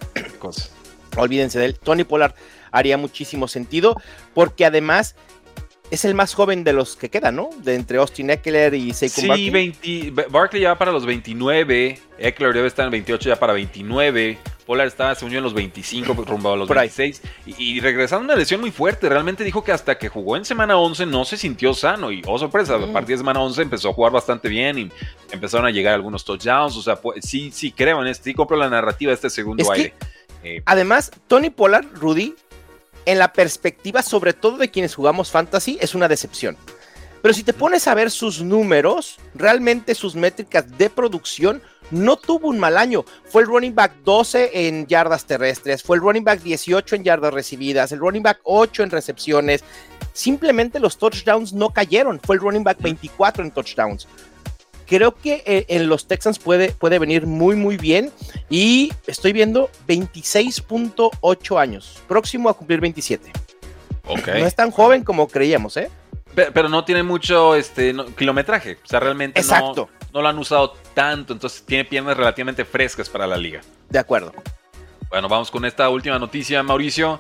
olvídense 1.18 1.60
de 1.60 1.66
él. 1.66 1.80
Tony 1.80 2.04
Pollard 2.04 2.34
haría 2.72 2.98
muchísimo 2.98 3.48
sentido, 3.48 3.96
porque 4.34 4.66
además 4.66 5.16
es 5.92 6.06
el 6.06 6.16
más 6.16 6.34
joven 6.34 6.64
de 6.64 6.74
los 6.74 6.96
que 6.96 7.10
quedan, 7.10 7.36
¿no? 7.36 7.50
De 7.60 7.76
entre 7.76 8.00
Austin 8.00 8.32
Eckler 8.32 8.74
y 8.74 8.94
Saquon 8.94 9.28
Barkley. 9.28 9.76
Sí, 9.82 10.14
Barkley 10.30 10.64
ya 10.64 10.78
para 10.78 10.92
los 10.92 11.06
29, 11.06 12.00
Eckler 12.18 12.54
debe 12.54 12.68
estar 12.68 12.86
en 12.86 12.92
28 12.92 13.30
ya 13.30 13.36
para 13.36 13.54
29. 13.54 14.38
Pollard 14.64 14.88
estaba, 14.88 15.16
se 15.16 15.26
unió 15.26 15.38
en 15.40 15.44
los 15.44 15.54
25, 15.54 16.14
rumbo 16.28 16.54
a 16.54 16.56
los 16.56 16.68
26. 16.68 17.22
Y, 17.46 17.80
regresando 17.80 18.26
una 18.26 18.36
lesión 18.36 18.62
muy 18.62 18.72
fuerte. 18.72 19.10
Realmente 19.10 19.44
dijo 19.44 19.64
que 19.64 19.72
hasta 19.72 19.98
que 19.98 20.10
jugó 20.10 20.38
en 20.38 20.46
semana 20.46 20.78
11 20.78 21.06
no 21.06 21.26
se 21.26 21.38
sintió 21.38 21.74
sano. 21.74 22.12
Y, 22.12 22.22
oh 22.26 22.40
sorpresa, 22.40 22.76
a 22.76 22.78
mm. 22.80 22.94
partir 22.94 23.16
de 23.16 23.18
semana 23.20 23.42
11 23.42 23.62
empezó 23.62 23.90
a 23.90 23.94
jugar 23.94 24.12
bastante 24.12 24.50
bien 24.50 24.80
y 24.80 24.92
empezaron 25.32 25.66
a 25.66 25.72
llegar 25.72 25.94
algunos 25.94 26.24
touchdowns. 26.26 26.76
O 26.78 26.82
sea, 26.82 26.96
pues, 26.96 27.24
sí, 27.26 27.52
sí 27.52 27.72
creo 27.72 28.02
en 28.02 28.08
este. 28.08 28.24
Sí 28.24 28.34
compro 28.34 28.56
la 28.56 28.70
narrativa 28.70 29.10
de 29.10 29.16
este 29.16 29.30
segundo 29.30 29.70
aire. 29.72 29.94
Eh, 30.44 30.62
además, 30.66 31.12
Tony 31.28 31.50
Pollard, 31.50 31.86
Rudy, 31.94 32.36
en 33.06 33.20
la 33.20 33.34
perspectiva 33.34 34.02
sobre 34.02 34.34
todo 34.34 34.58
de 34.58 34.70
quienes 34.70 34.96
jugamos 34.96 35.32
fantasy, 35.32 35.78
es 35.82 35.96
una 35.96 36.08
decepción. 36.08 36.58
Pero 37.22 37.34
si 37.34 37.44
te 37.44 37.54
pones 37.54 37.88
a 37.88 37.96
ver 37.96 38.12
sus 38.12 38.42
números, 38.42 39.18
realmente 39.34 39.96
sus 39.96 40.14
métricas 40.14 40.78
de 40.78 40.90
producción 40.90 41.62
no 41.94 42.18
tuvo 42.18 42.50
un 42.50 42.60
mal 42.60 42.78
año. 42.78 43.06
Fue 43.26 43.44
el 43.44 43.48
running 43.48 43.76
back 43.76 43.94
12 44.04 44.68
en 44.68 44.88
yardas 44.88 45.26
terrestres, 45.26 45.84
fue 45.84 45.98
el 45.98 46.02
running 46.02 46.24
back 46.24 46.42
18 46.42 46.96
en 46.96 47.04
yardas 47.04 47.34
recibidas, 47.34 47.92
el 47.92 48.00
running 48.00 48.24
back 48.24 48.40
8 48.44 48.84
en 48.84 48.90
recepciones. 48.90 49.64
Simplemente 50.12 50.80
los 50.80 50.98
touchdowns 50.98 51.54
no 51.54 51.70
cayeron. 51.70 52.20
Fue 52.20 52.36
el 52.36 52.42
running 52.42 52.64
back 52.64 52.80
24 52.80 53.44
en 53.44 53.52
touchdowns. 53.52 54.08
Creo 54.86 55.16
que 55.16 55.44
eh, 55.46 55.66
en 55.70 55.88
los 55.88 56.08
Texans 56.08 56.38
puede, 56.38 56.72
puede 56.72 57.00
venir 57.00 57.26
muy, 57.26 57.56
muy 57.56 57.78
bien. 57.78 58.12
Y 58.50 58.92
estoy 59.08 59.34
viendo 59.34 59.70
26.8 59.88 61.60
años, 61.60 62.02
próximo 62.08 62.50
a 62.50 62.54
cumplir 62.54 62.82
27. 62.82 63.32
Okay. 64.06 64.42
No 64.42 64.48
es 64.48 64.56
tan 64.56 64.70
joven 64.70 65.04
como 65.04 65.28
creíamos, 65.28 65.78
¿eh? 65.78 65.90
Pero, 66.36 66.68
no 66.68 66.84
tiene 66.84 67.04
mucho 67.04 67.56
este, 67.56 67.96
kilometraje. 68.18 68.80
O 68.84 68.88
sea, 68.88 69.00
realmente 69.00 69.42
No, 69.44 69.88
no 70.14 70.22
lo 70.22 70.28
han 70.28 70.38
usado 70.40 70.74
tanto, 70.94 71.34
entonces 71.34 71.64
tiene 71.66 71.86
piernas 71.86 72.16
relativamente 72.18 72.66
frescas 72.66 73.10
para 73.10 73.28
la 73.28 73.38
liga. 73.38 73.62
De 73.90 74.00
acuerdo. 74.00 74.34
Bueno, 75.10 75.30
vamos 75.30 75.52
con 75.52 75.64
esta 75.66 75.90
última 75.90 76.18
noticia, 76.18 76.64
Mauricio. 76.64 77.20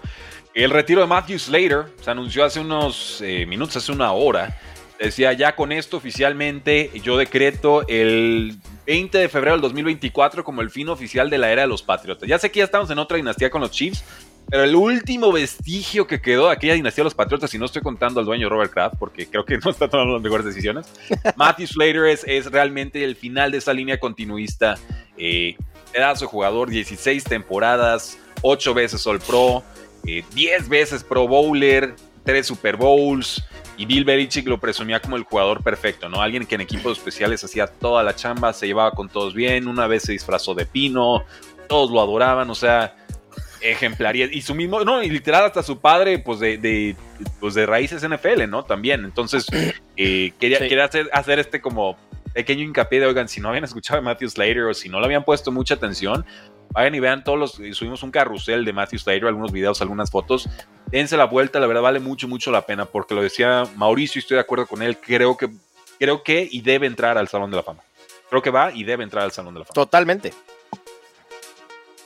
El 0.53 0.69
retiro 0.69 1.01
de 1.01 1.07
Matthew 1.07 1.39
Slater 1.39 1.85
se 2.01 2.11
anunció 2.11 2.43
hace 2.43 2.59
unos 2.59 3.21
eh, 3.21 3.45
minutos, 3.45 3.77
hace 3.77 3.91
una 3.91 4.11
hora. 4.11 4.57
Decía, 4.99 5.33
ya 5.33 5.55
con 5.55 5.71
esto 5.71 5.97
oficialmente 5.97 6.91
yo 7.03 7.17
decreto 7.17 7.85
el 7.87 8.57
20 8.85 9.17
de 9.17 9.29
febrero 9.29 9.53
del 9.53 9.61
2024 9.61 10.43
como 10.43 10.61
el 10.61 10.69
fin 10.69 10.89
oficial 10.89 11.29
de 11.29 11.37
la 11.37 11.51
era 11.51 11.63
de 11.63 11.67
los 11.67 11.83
Patriotas. 11.83 12.27
Ya 12.27 12.37
sé 12.37 12.51
que 12.51 12.59
ya 12.59 12.65
estamos 12.65 12.89
en 12.89 12.99
otra 12.99 13.17
dinastía 13.17 13.49
con 13.49 13.61
los 13.61 13.71
Chiefs, 13.71 14.03
pero 14.49 14.63
el 14.63 14.75
último 14.75 15.31
vestigio 15.31 16.05
que 16.07 16.21
quedó 16.21 16.47
de 16.47 16.53
aquella 16.53 16.73
dinastía 16.73 17.03
de 17.03 17.05
los 17.05 17.15
Patriotas, 17.15 17.53
y 17.53 17.57
no 17.57 17.65
estoy 17.65 17.81
contando 17.81 18.19
al 18.19 18.25
dueño 18.25 18.49
Robert 18.49 18.71
Kraft, 18.71 18.95
porque 18.99 19.27
creo 19.27 19.45
que 19.45 19.57
no 19.63 19.71
está 19.71 19.89
tomando 19.89 20.13
las 20.13 20.21
mejores 20.21 20.45
decisiones, 20.45 20.87
Matthew 21.35 21.67
Slater 21.67 22.05
es, 22.05 22.51
realmente 22.51 23.03
el 23.03 23.15
final 23.15 23.51
de 23.51 23.57
esa 23.57 23.73
línea 23.73 23.99
continuista. 23.99 24.75
Eh, 25.17 25.55
pedazo 25.91 26.27
jugador, 26.27 26.69
16 26.69 27.23
temporadas, 27.23 28.17
8 28.41 28.73
veces 28.73 29.05
All 29.05 29.19
Pro, 29.19 29.63
10 30.03 30.25
eh, 30.35 30.65
veces 30.67 31.03
Pro 31.03 31.27
Bowler, 31.27 31.95
3 32.25 32.45
Super 32.45 32.75
Bowls. 32.75 33.43
Y 33.75 33.85
Bill 33.85 34.05
Belichick 34.05 34.47
lo 34.47 34.59
presumía 34.59 34.99
como 34.99 35.15
el 35.15 35.23
jugador 35.23 35.63
perfecto, 35.63 36.07
¿no? 36.07 36.21
Alguien 36.21 36.45
que 36.45 36.55
en 36.55 36.61
equipos 36.61 36.99
especiales 36.99 37.43
hacía 37.43 37.65
toda 37.65 38.03
la 38.03 38.15
chamba, 38.15 38.53
se 38.53 38.67
llevaba 38.67 38.91
con 38.91 39.09
todos 39.09 39.33
bien, 39.33 39.67
una 39.67 39.87
vez 39.87 40.03
se 40.03 40.11
disfrazó 40.11 40.53
de 40.53 40.67
pino, 40.67 41.23
todos 41.67 41.89
lo 41.89 41.99
adoraban, 41.99 42.49
o 42.51 42.55
sea, 42.55 42.95
ejemplaría. 43.63 44.27
Y 44.31 44.41
su 44.41 44.53
mismo, 44.53 44.83
no, 44.83 45.01
y 45.01 45.09
literal 45.09 45.45
hasta 45.45 45.63
su 45.63 45.79
padre, 45.79 46.19
pues 46.19 46.39
de, 46.39 46.57
de, 46.57 46.95
pues 47.39 47.53
de 47.53 47.65
raíces 47.65 48.07
NFL, 48.07 48.47
¿no? 48.49 48.63
También. 48.63 49.05
Entonces, 49.05 49.47
eh, 49.97 50.33
quería, 50.39 50.59
quería 50.59 50.85
hacer, 50.85 51.09
hacer, 51.13 51.39
este 51.39 51.61
como 51.61 51.97
pequeño 52.33 52.63
hincapié 52.63 52.99
de, 52.99 53.05
oigan, 53.07 53.27
si 53.27 53.39
no 53.39 53.49
habían 53.49 53.63
escuchado 53.63 53.99
a 53.99 54.01
Matthew 54.01 54.29
Slater 54.29 54.63
o 54.63 54.73
si 54.73 54.89
no 54.89 54.99
le 54.99 55.05
habían 55.05 55.23
puesto 55.23 55.51
mucha 55.51 55.75
atención, 55.75 56.25
vayan 56.71 56.95
y 56.95 56.99
vean 56.99 57.23
todos 57.23 57.39
los, 57.39 57.77
subimos 57.77 58.03
un 58.03 58.11
carrusel 58.11 58.65
de 58.65 58.73
Matthew 58.73 58.99
Slater, 58.99 59.25
algunos 59.25 59.51
videos, 59.51 59.81
algunas 59.81 60.11
fotos. 60.11 60.49
Dense 60.87 61.15
la 61.17 61.25
vuelta, 61.25 61.59
la 61.59 61.67
verdad 61.67 61.81
vale 61.81 61.99
mucho, 61.99 62.27
mucho 62.27 62.51
la 62.51 62.65
pena, 62.65 62.85
porque 62.85 63.15
lo 63.15 63.21
decía 63.21 63.63
Mauricio 63.75 64.19
y 64.19 64.21
estoy 64.21 64.35
de 64.35 64.41
acuerdo 64.41 64.67
con 64.67 64.81
él, 64.81 64.97
creo 64.97 65.37
que, 65.37 65.49
creo 65.99 66.23
que 66.23 66.47
y 66.51 66.61
debe 66.61 66.87
entrar 66.87 67.17
al 67.17 67.27
Salón 67.27 67.49
de 67.49 67.57
la 67.57 67.63
Fama. 67.63 67.81
Creo 68.29 68.41
que 68.41 68.49
va 68.49 68.71
y 68.71 68.83
debe 68.83 69.03
entrar 69.03 69.23
al 69.23 69.31
Salón 69.31 69.53
de 69.53 69.59
la 69.59 69.65
Fama. 69.65 69.75
Totalmente. 69.75 70.33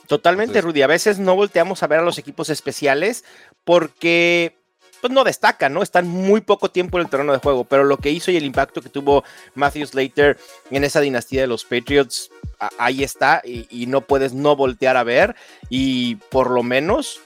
Totalmente, 0.08 0.62
Rudy. 0.62 0.80
A 0.82 0.86
veces 0.86 1.18
no 1.18 1.36
volteamos 1.36 1.82
a 1.82 1.86
ver 1.86 2.00
a 2.00 2.02
los 2.02 2.16
equipos 2.18 2.48
especiales 2.48 3.24
porque 3.64 4.56
pues 5.02 5.12
no 5.12 5.22
destacan, 5.22 5.74
¿no? 5.74 5.82
Están 5.82 6.08
muy 6.08 6.40
poco 6.40 6.70
tiempo 6.70 6.98
en 6.98 7.04
el 7.04 7.10
terreno 7.10 7.32
de 7.32 7.38
juego, 7.38 7.64
pero 7.64 7.84
lo 7.84 7.98
que 7.98 8.10
hizo 8.10 8.30
y 8.30 8.36
el 8.36 8.44
impacto 8.44 8.80
que 8.82 8.88
tuvo 8.88 9.22
Matthew 9.54 9.86
Slater 9.86 10.38
en 10.70 10.82
esa 10.82 11.00
dinastía 11.00 11.42
de 11.42 11.46
los 11.46 11.64
Patriots, 11.64 12.30
ahí 12.78 13.04
está, 13.04 13.42
y, 13.44 13.86
no 13.86 14.00
puedes 14.00 14.32
no 14.32 14.56
voltear 14.56 14.96
a 14.96 15.04
ver, 15.04 15.36
y 15.68 16.16
por 16.16 16.50
lo 16.50 16.62
menos, 16.62 17.20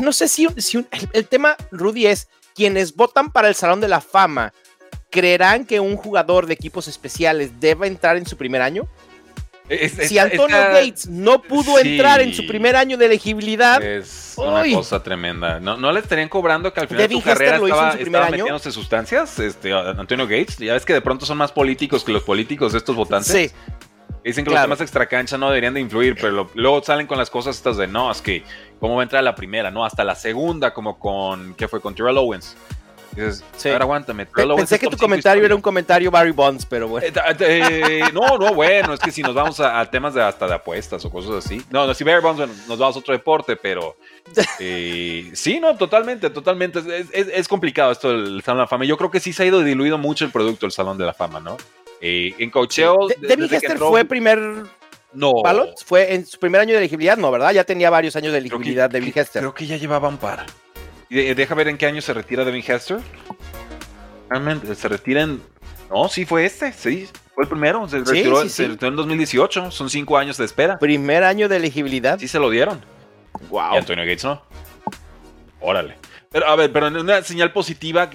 no 0.00 0.12
sé 0.12 0.28
si, 0.28 0.48
si 0.58 0.84
el, 1.12 1.28
tema, 1.28 1.56
Rudy, 1.70 2.08
es 2.08 2.28
quienes 2.54 2.94
votan 2.94 3.30
para 3.32 3.48
el 3.48 3.54
Salón 3.54 3.80
de 3.80 3.88
la 3.88 4.02
Fama, 4.02 4.52
¿creerán 5.08 5.64
que 5.64 5.80
un 5.80 5.96
jugador 5.96 6.46
de 6.46 6.54
equipos 6.54 6.88
especiales 6.88 7.58
deba 7.58 7.86
entrar 7.86 8.16
en 8.16 8.26
su 8.26 8.36
primer 8.36 8.60
año? 8.60 8.86
Si 9.88 10.18
Antonio 10.18 10.56
Gates 10.56 11.08
no 11.08 11.42
pudo 11.42 11.78
entrar 11.78 12.20
en 12.20 12.34
su 12.34 12.46
primer 12.46 12.76
año 12.76 12.96
de 12.96 13.06
elegibilidad. 13.06 13.82
Es 13.82 14.34
una 14.36 14.64
cosa 14.74 15.02
tremenda. 15.02 15.60
¿No, 15.60 15.76
¿No, 15.76 15.92
le 15.92 16.00
estarían 16.00 16.28
cobrando 16.28 16.72
que 16.72 16.80
al 16.80 16.88
final 16.88 17.08
de 17.08 17.14
su 17.14 17.22
carrera 17.22 17.56
estaba, 17.56 17.92
estaba 17.92 18.30
metiéndose 18.30 18.72
sustancias? 18.72 19.38
Este, 19.38 19.72
Antonio 19.72 20.26
Gates. 20.26 20.58
Ya 20.58 20.74
ves 20.74 20.84
que 20.84 20.92
de 20.92 21.00
pronto 21.00 21.26
son 21.26 21.38
más 21.38 21.52
políticos 21.52 22.04
que 22.04 22.12
los 22.12 22.22
políticos 22.22 22.74
estos 22.74 22.96
votantes. 22.96 23.32
Sí. 23.32 23.50
Dicen 24.24 24.44
que 24.44 24.50
los 24.50 24.62
temas 24.62 24.80
extracancha 24.80 25.36
no 25.36 25.48
deberían 25.48 25.74
de 25.74 25.80
influir, 25.80 26.16
pero 26.20 26.48
luego 26.54 26.82
salen 26.82 27.06
con 27.06 27.18
las 27.18 27.28
cosas 27.28 27.56
estas 27.56 27.76
de 27.76 27.88
no, 27.88 28.10
es 28.10 28.22
que 28.22 28.44
cómo 28.78 28.94
va 28.94 29.02
a 29.02 29.04
entrar 29.04 29.24
la 29.24 29.34
primera, 29.34 29.70
no, 29.70 29.84
hasta 29.84 30.04
la 30.04 30.14
segunda, 30.14 30.72
como 30.72 30.98
con, 30.98 31.54
¿qué 31.54 31.66
fue? 31.66 31.80
Con 31.80 31.94
Terrell 31.94 32.18
Owens. 32.18 32.56
Dices, 33.14 33.44
sí. 33.56 33.68
aguántame. 33.68 34.26
Pensé 34.26 34.78
que 34.78 34.88
tu 34.88 34.96
comentario 34.96 35.44
era 35.44 35.54
un 35.54 35.60
comentario 35.60 36.10
Barry 36.10 36.32
Bonds, 36.32 36.66
pero 36.66 36.88
bueno. 36.88 37.06
Eh, 37.06 37.12
eh, 37.40 38.02
no, 38.12 38.38
no, 38.38 38.54
bueno, 38.54 38.94
es 38.94 39.00
que 39.00 39.10
si 39.10 39.22
nos 39.22 39.34
vamos 39.34 39.60
a, 39.60 39.84
temas 39.90 40.14
de 40.14 40.22
hasta 40.22 40.46
de 40.46 40.54
apuestas 40.54 41.04
o 41.04 41.10
cosas 41.10 41.44
así. 41.44 41.62
No, 41.70 41.86
no 41.86 41.94
si 41.94 42.04
Barry 42.04 42.22
Bonds, 42.22 42.68
nos 42.68 42.78
vamos 42.78 42.96
a 42.96 42.98
otro 42.98 43.12
deporte, 43.12 43.56
pero 43.56 43.96
eh, 44.58 45.30
sí, 45.34 45.60
no, 45.60 45.76
totalmente, 45.76 46.30
totalmente. 46.30 46.80
Es, 47.12 47.48
complicado 47.48 47.92
esto 47.92 48.10
del 48.10 48.42
Salón 48.42 48.58
de 48.58 48.62
la 48.62 48.68
Fama. 48.68 48.84
Yo 48.84 48.96
creo 48.96 49.10
que 49.10 49.20
sí 49.20 49.32
se 49.32 49.42
ha 49.42 49.46
ido 49.46 49.62
diluido 49.62 49.98
mucho 49.98 50.24
el 50.24 50.30
producto 50.30 50.66
del 50.66 50.72
Salón 50.72 50.98
de 50.98 51.06
la 51.06 51.14
Fama, 51.14 51.40
¿no? 51.40 51.56
en 52.04 52.50
cocheo. 52.50 53.06
David 53.20 53.52
Hester 53.52 53.78
fue 53.78 54.04
primer 54.04 54.64
no. 55.14 55.34
Fue 55.84 56.14
en 56.14 56.26
su 56.26 56.38
primer 56.38 56.60
año 56.60 56.72
de 56.72 56.78
elegibilidad, 56.78 57.16
no, 57.16 57.30
¿verdad? 57.30 57.52
Ya 57.52 57.64
tenía 57.64 57.90
varios 57.90 58.16
años 58.16 58.32
de 58.32 58.38
elegibilidad 58.38 58.88
de 58.88 59.00
Devin 59.00 59.12
Hester. 59.14 59.40
Creo 59.40 59.54
que 59.54 59.66
ya 59.66 59.76
llevaba 59.76 60.08
un 60.08 60.18
par. 60.18 60.46
Deja 61.12 61.54
ver 61.54 61.68
en 61.68 61.78
qué 61.78 61.86
año 61.86 62.00
se 62.00 62.14
retira 62.14 62.44
Devin 62.44 62.64
Hester. 62.66 62.98
Realmente, 64.30 64.74
se 64.74 64.88
retira 64.88 65.22
en. 65.22 65.42
No, 65.90 66.08
sí, 66.08 66.24
fue 66.24 66.46
este, 66.46 66.72
sí. 66.72 67.08
Fue 67.34 67.44
el 67.44 67.48
primero. 67.48 67.86
Se 67.88 67.98
retiró, 67.98 68.42
en 68.42 68.96
2018. 68.96 69.70
Son 69.70 69.90
cinco 69.90 70.16
años 70.16 70.36
de 70.38 70.44
espera. 70.44 70.78
Primer 70.78 71.22
año 71.24 71.48
de 71.48 71.56
elegibilidad. 71.56 72.18
Sí, 72.18 72.28
se 72.28 72.38
lo 72.38 72.50
dieron. 72.50 72.82
Wow. 73.50 73.74
Y 73.74 73.76
Antonio 73.78 74.04
Gates 74.04 74.24
no. 74.24 74.42
Órale. 75.60 75.96
Pero, 76.30 76.46
a 76.46 76.56
ver, 76.56 76.72
pero 76.72 76.88
en 76.88 76.96
una 76.96 77.22
señal 77.22 77.52
positiva, 77.52 78.08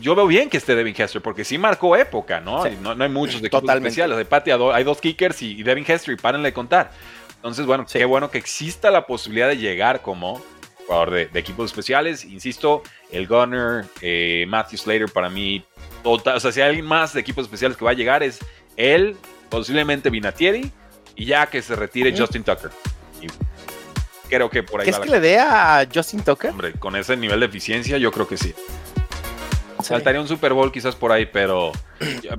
yo 0.00 0.14
veo 0.14 0.26
bien 0.26 0.48
que 0.48 0.56
esté 0.56 0.74
Devin 0.76 0.94
Hester, 0.96 1.20
porque 1.20 1.44
sí 1.44 1.58
marcó 1.58 1.96
época, 1.96 2.40
¿no? 2.40 2.64
No, 2.80 3.02
hay 3.02 3.10
muchos 3.10 3.40
de 3.40 3.48
equipos 3.48 3.74
especiales. 3.74 4.16
De 4.16 4.24
pateador, 4.24 4.74
hay 4.74 4.84
dos 4.84 5.00
kickers 5.00 5.42
y, 5.42 5.62
Devin 5.62 5.84
Hester, 5.86 6.14
y 6.14 6.16
párenle 6.16 6.48
de 6.48 6.52
contar. 6.52 6.92
Entonces, 7.36 7.66
bueno, 7.66 7.84
qué 7.90 8.04
bueno 8.04 8.30
que 8.30 8.38
exista 8.38 8.90
la 8.90 9.06
posibilidad 9.06 9.48
de 9.48 9.56
llegar 9.56 10.02
como 10.02 10.42
jugador 10.88 11.10
de, 11.10 11.28
equipos 11.34 11.70
especiales. 11.70 12.24
Insisto, 12.24 12.82
el 13.12 13.26
Gunner, 13.26 13.84
eh, 14.00 14.46
Matthew 14.48 14.78
Slater, 14.78 15.08
para 15.10 15.28
mí, 15.28 15.62
total, 16.02 16.36
o 16.36 16.40
sea, 16.40 16.50
si 16.50 16.60
hay 16.60 16.70
alguien 16.70 16.86
más 16.86 17.12
de 17.12 17.20
equipos 17.20 17.44
especiales 17.44 17.76
que 17.76 17.84
va 17.84 17.90
a 17.90 17.94
llegar, 17.94 18.22
es 18.22 18.38
él, 18.76 19.16
posiblemente 19.50 20.08
Vinatieri, 20.08 20.72
y 21.14 21.26
ya 21.26 21.46
que 21.46 21.60
se 21.60 21.76
retire 21.76 22.16
Justin 22.16 22.42
Tucker. 22.42 22.70
creo 24.28 24.48
que 24.48 24.62
por 24.62 24.80
ahí. 24.80 24.86
¿Qué 24.86 24.90
es 24.90 24.98
que 24.98 25.10
le 25.10 25.20
dé 25.20 25.38
a 25.38 25.86
Justin 25.92 26.22
Tucker? 26.22 26.50
Hombre, 26.50 26.72
con 26.72 26.96
ese 26.96 27.16
nivel 27.16 27.40
de 27.40 27.46
eficiencia, 27.46 27.98
yo 27.98 28.10
creo 28.10 28.26
que 28.26 28.38
sí. 28.38 28.54
Saltaría 29.82 30.20
un 30.20 30.26
Super 30.26 30.54
Bowl 30.54 30.72
quizás 30.72 30.96
por 30.96 31.12
ahí, 31.12 31.26
pero 31.26 31.72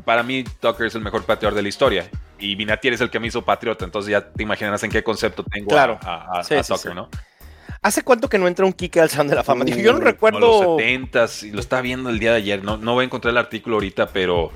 para 0.05 0.23
mí 0.23 0.43
Tucker 0.43 0.87
es 0.87 0.95
el 0.95 1.01
mejor 1.01 1.23
pateador 1.23 1.55
de 1.55 1.61
la 1.61 1.69
historia. 1.69 2.09
Y 2.37 2.55
Vinatier 2.55 2.93
es 2.93 3.01
el 3.01 3.09
que 3.09 3.19
me 3.19 3.27
hizo 3.27 3.43
patriota, 3.43 3.85
entonces 3.85 4.11
ya 4.11 4.31
te 4.31 4.43
imaginarás 4.43 4.81
en 4.83 4.91
qué 4.91 5.03
concepto 5.03 5.43
tengo 5.43 5.77
a, 5.77 5.99
Tucker, 6.43 6.95
¿no? 6.95 7.09
¿Hace 7.81 8.03
cuánto 8.03 8.29
que 8.29 8.37
no 8.37 8.47
entra 8.47 8.65
un 8.65 8.73
kicker 8.73 9.03
al 9.03 9.09
Salón 9.09 9.27
de 9.27 9.35
la 9.35 9.43
Fama? 9.43 9.65
yo 9.65 9.93
no 9.93 9.99
recuerdo. 9.99 10.39
los 10.39 10.77
70 10.77 11.25
y 11.43 11.51
lo 11.51 11.59
estaba 11.59 11.81
viendo 11.81 12.09
el 12.09 12.19
día 12.19 12.31
de 12.31 12.37
ayer. 12.37 12.63
No, 12.63 12.77
no 12.77 12.93
voy 12.93 13.03
a 13.03 13.05
encontrar 13.05 13.31
el 13.31 13.37
artículo 13.37 13.77
ahorita, 13.77 14.07
pero. 14.07 14.51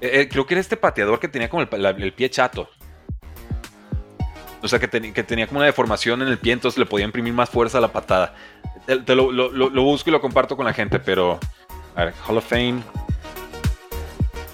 Eh, 0.00 0.20
eh, 0.20 0.28
creo 0.28 0.46
que 0.46 0.54
era 0.54 0.60
este 0.60 0.76
pateador 0.76 1.18
que 1.18 1.28
tenía 1.28 1.48
como 1.48 1.62
el, 1.62 2.12
pie 2.12 2.30
chato. 2.30 2.68
O 4.62 4.68
sea, 4.68 4.78
que, 4.78 4.88
que, 4.88 5.22
tenía 5.22 5.46
como 5.46 5.58
una 5.58 5.66
deformación 5.66 6.22
en 6.22 6.28
el 6.28 6.38
pie, 6.38 6.52
entonces 6.52 6.78
le 6.78 6.86
podía 6.86 7.04
imprimir 7.04 7.32
más 7.32 7.48
fuerza 7.48 7.78
a 7.78 7.80
la 7.80 7.92
patada. 7.92 8.34
Te, 8.86 9.14
lo, 9.14 9.30
lo, 9.30 9.82
busco 9.82 10.10
y 10.10 10.12
lo 10.12 10.20
comparto 10.20 10.56
con 10.56 10.66
la 10.66 10.72
gente, 10.72 10.98
pero. 10.98 11.38
A 11.94 12.06
ver, 12.06 12.14
Hall 12.26 12.38
of 12.38 12.48
Fame. 12.48 12.82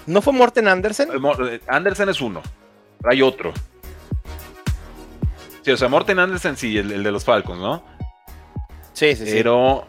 ¿No 0.07 0.21
fue 0.21 0.33
Morten 0.33 0.67
Andersen? 0.67 1.09
Eh, 1.11 1.59
Andersen 1.67 2.09
es 2.09 2.21
uno. 2.21 2.41
Hay 3.03 3.21
otro. 3.21 3.53
Sí, 5.65 5.71
o 5.71 5.77
sea, 5.77 5.87
Morten 5.87 6.19
Andersen 6.19 6.55
sí, 6.55 6.77
el, 6.77 7.01
de 7.03 7.11
los 7.11 7.25
Falcons, 7.25 7.59
¿no? 7.59 7.83
Sí, 8.93 9.15
sí, 9.15 9.25
sí. 9.25 9.31
Pero. 9.33 9.87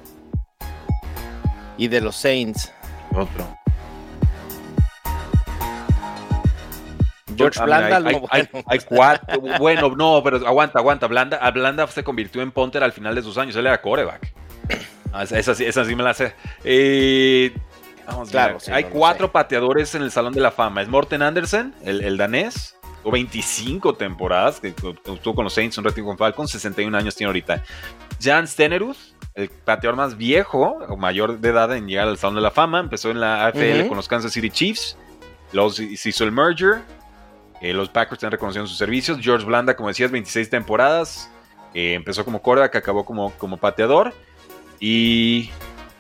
Y 1.77 1.89
de 1.89 2.01
los 2.01 2.17
Saints. 2.17 2.73
Otro. 3.11 3.47
George 7.37 7.63
Blanda, 7.63 8.11
hay, 8.67 8.79
cuatro. 8.89 9.39
bueno, 9.59 9.91
no, 9.95 10.23
pero 10.25 10.47
aguanta, 10.47 10.79
aguanta. 10.79 11.09
Blanda, 11.09 11.37
a 11.37 11.51
Blanda 11.51 11.87
se 11.89 12.03
convirtió 12.03 12.41
en 12.41 12.53
punter 12.53 12.83
al 12.83 12.93
final 12.93 13.15
de 13.15 13.21
sus 13.21 13.37
años. 13.37 13.55
Él 13.57 13.67
era 13.67 13.83
coreback. 13.83 14.33
Ah, 15.13 15.25
esa, 15.25 15.55
sí 15.55 15.95
me 15.95 16.03
la 16.03 16.15
sé. 16.15 16.35
Eh, 16.65 17.55
vamos, 18.07 18.31
claro, 18.31 18.57
hay 18.73 18.85
cuatro 18.85 19.31
pateadores 19.31 19.95
en 19.95 20.01
el 20.01 20.11
Salón 20.11 20.33
de 20.33 20.41
la 20.41 20.53
Fama. 20.53 20.81
Es 20.81 20.89
Morten 20.89 21.21
Andersen, 21.21 21.75
el, 21.85 22.17
danés. 22.17 22.76
O 23.07 23.13
25 23.13 23.95
temporadas 23.95 24.59
que 24.59 24.69
estuvo 24.69 25.35
con 25.37 25.45
los 25.45 25.55
Saints, 25.55 25.79
un 25.79 25.85
ratito 25.85 26.05
con 26.05 26.19
Falcons, 26.19 26.51
61 26.51 26.99
años 26.99 27.15
tiene 27.15 27.29
ahorita. 27.29 27.63
Jan 28.21 28.49
Stenerud, 28.49 28.97
el 29.37 29.49
pateador 29.49 29.95
más 29.95 30.17
viejo 30.17 30.79
o 30.89 30.97
mayor 30.97 31.39
de 31.39 31.51
edad 31.51 31.77
en 31.77 31.87
llegar 31.87 32.09
al 32.09 32.19
Salón 32.19 32.35
de 32.35 32.41
la 32.41 32.51
Fama. 32.51 32.81
Empezó 32.81 33.13
en 33.13 33.21
la 33.21 33.47
AFL 33.47 33.87
con 33.87 33.97
los 33.97 34.09
Kansas 34.09 34.33
City 34.33 34.51
Chiefs. 34.51 34.97
Luego 35.53 35.71
se 35.71 35.85
hizo 35.85 36.25
el 36.25 36.33
merger. 36.33 36.81
Eh, 37.61 37.73
los 37.73 37.89
Packers 37.91 38.15
están 38.15 38.33
reconociendo 38.33 38.67
sus 38.67 38.77
servicios. 38.77 39.19
George 39.21 39.47
Blanda, 39.47 39.77
como 39.77 39.89
decías, 39.89 40.11
26 40.11 40.51
temporadas. 40.51 41.31
Eh, 41.75 41.95
empezó 41.95 42.25
como 42.25 42.43
que 42.43 42.79
acabó 42.79 43.05
como, 43.05 43.31
como 43.39 43.57
pateador. 43.57 44.15
Y 44.81 45.51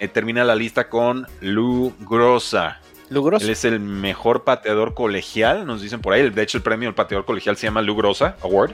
eh, 0.00 0.08
termina 0.08 0.42
la 0.42 0.56
lista 0.56 0.88
con 0.88 1.26
Lou 1.40 1.94
Grossa. 2.00 2.80
Lou 3.08 3.24
Grossa. 3.24 3.44
Él 3.44 3.50
es 3.50 3.64
el 3.64 3.80
mejor 3.80 4.44
pateador 4.44 4.94
colegial, 4.94 5.66
nos 5.66 5.82
dicen 5.82 6.00
por 6.00 6.12
ahí. 6.12 6.28
De 6.30 6.42
hecho, 6.42 6.58
el 6.58 6.62
premio 6.62 6.88
del 6.88 6.94
pateador 6.94 7.24
colegial 7.24 7.56
se 7.56 7.66
llama 7.66 7.82
Lou 7.82 7.96
Grossa 7.96 8.36
Award. 8.42 8.72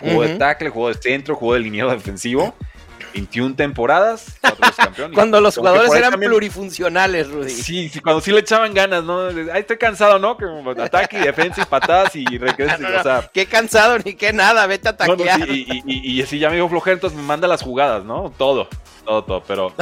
jugó 0.00 0.22
de 0.22 0.36
tackle, 0.38 0.70
jugó 0.70 0.88
de 0.88 0.94
centro, 0.94 1.34
jugó 1.34 1.54
de 1.54 1.60
liniero 1.60 1.90
defensivo. 1.90 2.54
21 3.12 3.56
temporadas, 3.56 4.38
Cuando 5.14 5.40
los 5.40 5.56
jugadores 5.56 5.92
eran 5.92 6.18
plurifuncionales, 6.18 7.30
Rudy. 7.30 7.50
Sí, 7.50 7.88
sí, 7.88 8.00
cuando 8.00 8.20
sí 8.20 8.30
le 8.30 8.40
echaban 8.40 8.72
ganas, 8.74 9.04
¿no? 9.04 9.26
Ahí 9.26 9.60
estoy 9.60 9.78
cansado, 9.78 10.18
¿no? 10.18 10.36
Que 10.36 10.46
ataque 10.82 11.18
y 11.18 11.22
defensa 11.22 11.62
y 11.62 11.64
patadas 11.64 12.14
y 12.14 12.24
regresa. 12.38 12.76
o 13.00 13.02
sea, 13.02 13.30
qué 13.32 13.46
cansado 13.46 13.98
ni 13.98 14.14
qué 14.14 14.32
nada, 14.32 14.66
vete 14.66 14.88
a 14.88 14.92
ataquear. 14.92 15.48
y, 15.48 16.22
así 16.22 16.38
ya 16.38 16.50
me 16.50 16.56
dijo 16.56 16.68
flojero, 16.68 16.94
entonces 16.94 17.18
me 17.18 17.24
manda 17.24 17.48
las 17.48 17.62
jugadas, 17.62 18.04
¿no? 18.04 18.32
Todo, 18.36 18.68
todo, 19.04 19.24
todo, 19.24 19.42
pero 19.46 19.72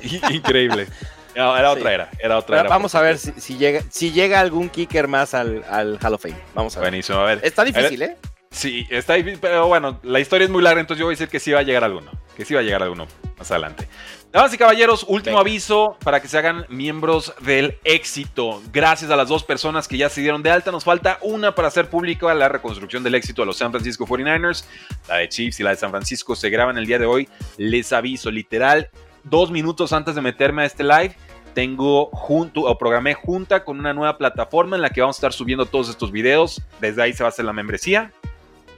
increíble. 0.30 0.88
Era 1.34 1.70
otra 1.70 1.92
era, 1.92 2.10
era 2.18 2.38
otra 2.38 2.60
era. 2.60 2.68
Vamos 2.68 2.94
a 2.94 3.00
ver 3.00 3.18
si, 3.18 3.56
llega, 3.56 3.82
si 3.90 4.12
llega 4.12 4.40
algún 4.40 4.68
kicker 4.68 5.08
más 5.08 5.34
al, 5.34 5.64
al 5.68 5.98
Hall 6.02 6.14
of 6.14 6.22
Fame. 6.22 6.36
Vamos 6.54 6.76
a 6.76 6.80
ver. 6.80 6.90
Buenísimo, 6.90 7.18
a 7.18 7.24
ver. 7.24 7.40
Está 7.42 7.64
difícil, 7.64 8.02
¿eh? 8.02 8.16
Sí, 8.50 8.86
está 8.90 9.14
difícil, 9.14 9.38
pero 9.40 9.66
bueno, 9.66 9.98
la 10.02 10.20
historia 10.20 10.44
es 10.44 10.50
muy 10.50 10.62
larga, 10.62 10.80
entonces 10.80 11.00
yo 11.00 11.06
voy 11.06 11.12
a 11.12 11.16
decir 11.16 11.28
que 11.28 11.40
sí 11.40 11.52
va 11.52 11.60
a 11.60 11.62
llegar 11.62 11.84
alguno. 11.84 12.10
Que 12.36 12.44
sí 12.44 12.52
va 12.52 12.60
a 12.60 12.62
llegar 12.62 12.82
alguno 12.82 13.06
más 13.38 13.50
adelante. 13.50 13.88
Damas 14.30 14.54
y 14.54 14.58
caballeros, 14.58 15.04
último 15.08 15.38
aviso 15.38 15.98
para 16.02 16.20
que 16.20 16.28
se 16.28 16.38
hagan 16.38 16.64
miembros 16.70 17.34
del 17.40 17.78
éxito. 17.84 18.62
Gracias 18.72 19.10
a 19.10 19.16
las 19.16 19.28
dos 19.28 19.44
personas 19.44 19.88
que 19.88 19.98
ya 19.98 20.08
se 20.08 20.22
dieron 20.22 20.42
de 20.42 20.50
alta, 20.50 20.70
nos 20.70 20.84
falta 20.84 21.18
una 21.20 21.54
para 21.54 21.68
hacer 21.68 21.88
pública 21.88 22.32
la 22.32 22.48
reconstrucción 22.48 23.02
del 23.02 23.14
éxito 23.14 23.42
de 23.42 23.46
los 23.46 23.58
San 23.58 23.70
Francisco 23.70 24.06
49ers. 24.06 24.64
La 25.08 25.16
de 25.16 25.28
Chiefs 25.28 25.60
y 25.60 25.62
la 25.62 25.70
de 25.70 25.76
San 25.76 25.90
Francisco 25.90 26.34
se 26.34 26.48
graban 26.48 26.78
el 26.78 26.86
día 26.86 26.98
de 26.98 27.04
hoy. 27.04 27.28
Les 27.58 27.92
aviso, 27.92 28.30
literal, 28.30 28.90
dos 29.24 29.50
minutos 29.50 29.92
antes 29.92 30.14
de 30.14 30.20
meterme 30.20 30.62
a 30.62 30.66
este 30.66 30.84
live, 30.84 31.16
tengo 31.54 32.06
junto 32.12 32.62
o 32.62 32.78
programé 32.78 33.14
junta 33.14 33.64
con 33.64 33.78
una 33.78 33.92
nueva 33.92 34.16
plataforma 34.16 34.76
en 34.76 34.82
la 34.82 34.90
que 34.90 35.00
vamos 35.00 35.16
a 35.16 35.18
estar 35.18 35.32
subiendo 35.32 35.66
todos 35.66 35.88
estos 35.90 36.10
videos. 36.10 36.62
Desde 36.80 37.02
ahí 37.02 37.12
se 37.12 37.22
va 37.22 37.28
a 37.28 37.30
hacer 37.30 37.44
la 37.44 37.52
membresía 37.52 38.12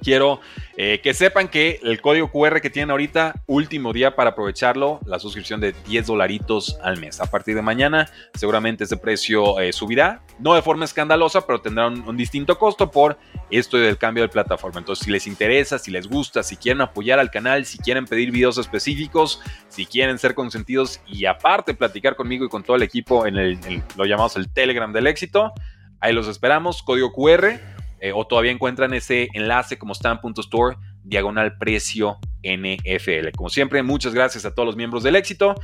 quiero 0.04 0.40
eh, 0.76 1.00
que 1.02 1.14
sepan 1.14 1.48
que 1.48 1.80
el 1.82 2.00
código 2.00 2.30
QR 2.30 2.60
que 2.60 2.68
tienen 2.68 2.90
ahorita, 2.90 3.42
último 3.46 3.92
día 3.92 4.14
para 4.14 4.30
aprovecharlo, 4.30 5.00
la 5.06 5.18
suscripción 5.18 5.60
de 5.60 5.72
10 5.86 6.06
dolaritos 6.06 6.78
al 6.82 6.98
mes. 6.98 7.20
A 7.20 7.26
partir 7.26 7.54
de 7.54 7.62
mañana, 7.62 8.08
seguramente 8.34 8.84
ese 8.84 8.96
precio 8.96 9.58
eh, 9.60 9.72
subirá, 9.72 10.22
no 10.38 10.54
de 10.54 10.62
forma 10.62 10.84
escandalosa, 10.84 11.46
pero 11.46 11.60
tendrá 11.60 11.86
un, 11.86 12.16
distinto 12.16 12.58
costo 12.58 12.90
por 12.90 13.18
esto 13.50 13.76
del 13.76 13.98
cambio 13.98 14.22
de 14.22 14.28
plataforma. 14.28 14.80
Entonces, 14.80 15.04
si 15.04 15.10
les 15.10 15.26
interesa, 15.26 15.78
si 15.78 15.90
les 15.90 16.06
gusta, 16.06 16.42
si 16.42 16.56
quieren 16.56 16.82
apoyar 16.82 17.18
al 17.18 17.30
canal, 17.30 17.64
si 17.64 17.78
quieren 17.78 18.04
pedir 18.04 18.30
videos 18.30 18.58
específicos, 18.58 19.40
si 19.68 19.86
quieren 19.86 20.18
ser 20.18 20.34
consentidos 20.34 21.00
y 21.06 21.24
aparte 21.24 21.74
platicar 21.74 22.16
conmigo 22.16 22.44
y 22.44 22.48
con 22.48 22.62
todo 22.62 22.76
el 22.76 22.82
equipo 22.82 23.26
en 23.26 23.36
el, 23.36 23.82
lo 23.96 24.04
llamamos 24.04 24.36
el 24.36 24.52
Telegram 24.52 24.92
del 24.92 25.06
éxito, 25.06 25.52
ahí 26.00 26.12
los 26.12 26.28
esperamos, 26.28 26.82
código 26.82 27.12
QR 27.12 27.73
eh, 28.04 28.12
o 28.14 28.26
todavía 28.26 28.50
encuentran 28.50 28.92
ese 28.92 29.30
enlace 29.32 29.78
como 29.78 29.94
stan.store 29.94 30.76
diagonal 31.04 31.56
precio 31.56 32.18
NFL. 32.42 33.30
Como 33.34 33.48
siempre, 33.48 33.82
muchas 33.82 34.12
gracias 34.12 34.44
a 34.44 34.54
todos 34.54 34.66
los 34.66 34.76
miembros 34.76 35.02
del 35.04 35.16
éxito. 35.16 35.54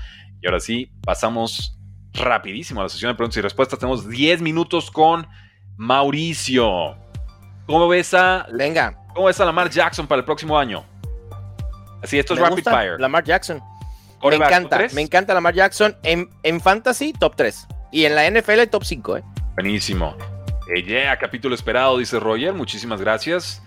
Y 0.40 0.46
ahora 0.46 0.58
sí, 0.58 0.90
pasamos 1.02 1.78
rapidísimo 2.14 2.80
a 2.80 2.84
la 2.84 2.88
sesión 2.88 3.10
de 3.10 3.16
preguntas 3.16 3.36
y 3.36 3.42
respuestas. 3.42 3.78
Tenemos 3.78 4.08
10 4.08 4.40
minutos 4.40 4.90
con 4.90 5.28
Mauricio. 5.76 6.96
¿Cómo 7.66 7.86
ves 7.88 8.14
a... 8.14 8.46
Venga. 8.50 8.98
¿Cómo 9.14 9.26
ves 9.26 9.38
a 9.38 9.44
Lamar 9.44 9.68
Jackson 9.68 10.06
para 10.06 10.20
el 10.20 10.24
próximo 10.24 10.58
año? 10.58 10.82
Así, 12.02 12.18
esto 12.18 12.32
es 12.32 12.40
Rapid 12.40 12.64
Fire. 12.64 12.98
Lamar 12.98 13.22
Jackson. 13.22 13.60
Me 14.22 14.36
encanta, 14.36 14.86
me 14.94 15.02
encanta 15.02 15.34
Lamar 15.34 15.52
Jackson 15.52 15.94
en, 16.04 16.30
en 16.42 16.58
Fantasy 16.58 17.12
top 17.12 17.36
3 17.36 17.66
y 17.92 18.06
en 18.06 18.14
la 18.14 18.30
NFL 18.30 18.62
top 18.70 18.84
5. 18.84 19.18
¿eh? 19.18 19.24
Buenísimo. 19.56 20.16
Eh, 20.72 20.84
yeah, 20.84 21.18
capítulo 21.18 21.54
esperado, 21.54 21.98
dice 21.98 22.20
Roger. 22.20 22.54
Muchísimas 22.54 23.00
gracias. 23.00 23.60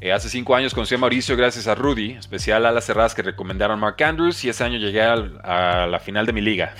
Eh, 0.00 0.12
hace 0.12 0.28
cinco 0.28 0.56
años 0.56 0.74
conocí 0.74 0.96
a 0.96 0.98
Mauricio 0.98 1.36
gracias 1.36 1.68
a 1.68 1.76
Rudy, 1.76 2.12
especial 2.12 2.66
a 2.66 2.72
las 2.72 2.86
cerradas 2.86 3.14
que 3.14 3.22
recomendaron 3.22 3.78
Mark 3.78 4.02
Andrews, 4.02 4.44
y 4.44 4.48
ese 4.48 4.64
año 4.64 4.78
llegué 4.78 5.02
a 5.02 5.86
la 5.86 6.00
final 6.00 6.26
de 6.26 6.32
mi 6.32 6.40
liga. 6.40 6.74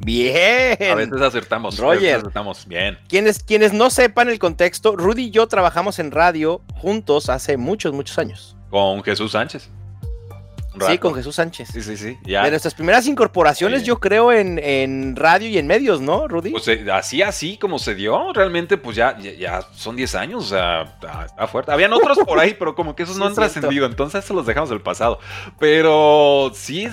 Bien. 0.00 0.76
A 0.90 0.94
veces 0.96 1.20
acertamos. 1.20 1.78
Roger. 1.78 2.16
acertamos. 2.16 2.66
Bien. 2.66 2.98
Quienes, 3.08 3.44
quienes 3.44 3.72
no 3.72 3.90
sepan 3.90 4.28
el 4.28 4.38
contexto, 4.40 4.96
Rudy 4.96 5.24
y 5.24 5.30
yo 5.30 5.46
trabajamos 5.46 5.98
en 6.00 6.10
radio 6.10 6.62
juntos 6.74 7.28
hace 7.28 7.56
muchos, 7.56 7.92
muchos 7.92 8.18
años. 8.18 8.56
Con 8.70 9.04
Jesús 9.04 9.32
Sánchez. 9.32 9.70
Sí, 10.86 10.98
con 10.98 11.14
Jesús 11.14 11.34
Sánchez. 11.34 11.68
Sí, 11.72 11.82
sí, 11.82 11.96
sí. 11.96 12.18
De 12.22 12.50
nuestras 12.50 12.74
primeras 12.74 13.06
incorporaciones, 13.06 13.84
yo 13.84 13.98
creo, 13.98 14.32
en, 14.32 15.16
radio 15.16 15.48
y 15.48 15.58
en 15.58 15.66
medios, 15.66 16.00
¿no, 16.00 16.28
Rudy? 16.28 16.50
Pues 16.50 16.68
eh, 16.68 16.84
así, 16.92 17.22
así 17.22 17.56
como 17.56 17.78
se 17.78 17.94
dio, 17.94 18.32
realmente, 18.32 18.76
pues 18.78 18.96
ya, 18.96 19.18
ya, 19.18 19.62
son 19.72 19.96
10 19.96 20.14
años, 20.14 20.44
o 20.44 20.48
sea, 20.48 20.82
está, 21.26 21.46
fuerte. 21.46 21.72
Habían 21.72 21.92
otros 21.92 22.18
por 22.26 22.38
ahí, 22.38 22.54
pero 22.58 22.74
como 22.74 22.94
que 22.94 23.02
esos 23.02 23.16
no 23.18 23.26
han 23.26 23.34
trascendido, 23.34 23.86
entonces 23.86 24.24
se 24.24 24.34
los 24.34 24.46
dejamos 24.46 24.70
del 24.70 24.80
pasado. 24.80 25.18
Pero 25.58 26.52
sí, 26.54 26.88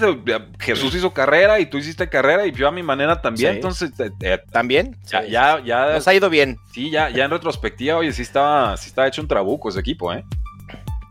Jesús 0.60 0.96
hizo 0.96 1.14
carrera 1.14 1.60
y 1.60 1.68
tú 1.68 1.78
hiciste 1.78 2.10
carrera 2.10 2.46
y 2.46 2.52
yo 2.52 2.68
a 2.68 2.72
mi 2.72 2.84
manera 2.84 3.22
también, 3.22 3.56
entonces... 3.56 3.92
Eh, 4.00 4.12
eh, 4.22 4.40
¿También? 4.52 4.98
Ya, 5.12 5.26
ya, 5.26 5.62
ya... 5.64 5.94
Nos 5.94 6.08
ha 6.08 6.14
ido 6.14 6.30
bien. 6.30 6.58
Sí, 6.74 6.90
ya, 6.90 7.10
ya 7.10 7.26
en 7.26 7.32
retrospectiva, 7.32 7.98
oye, 7.98 8.12
sí 8.12 8.22
estaba, 8.22 8.76
sí 8.78 8.90
estaba 8.90 9.08
hecho 9.08 9.22
un 9.22 9.28
trabuco 9.28 9.70
ese 9.70 9.80
equipo, 9.80 10.14
¿eh? 10.14 10.24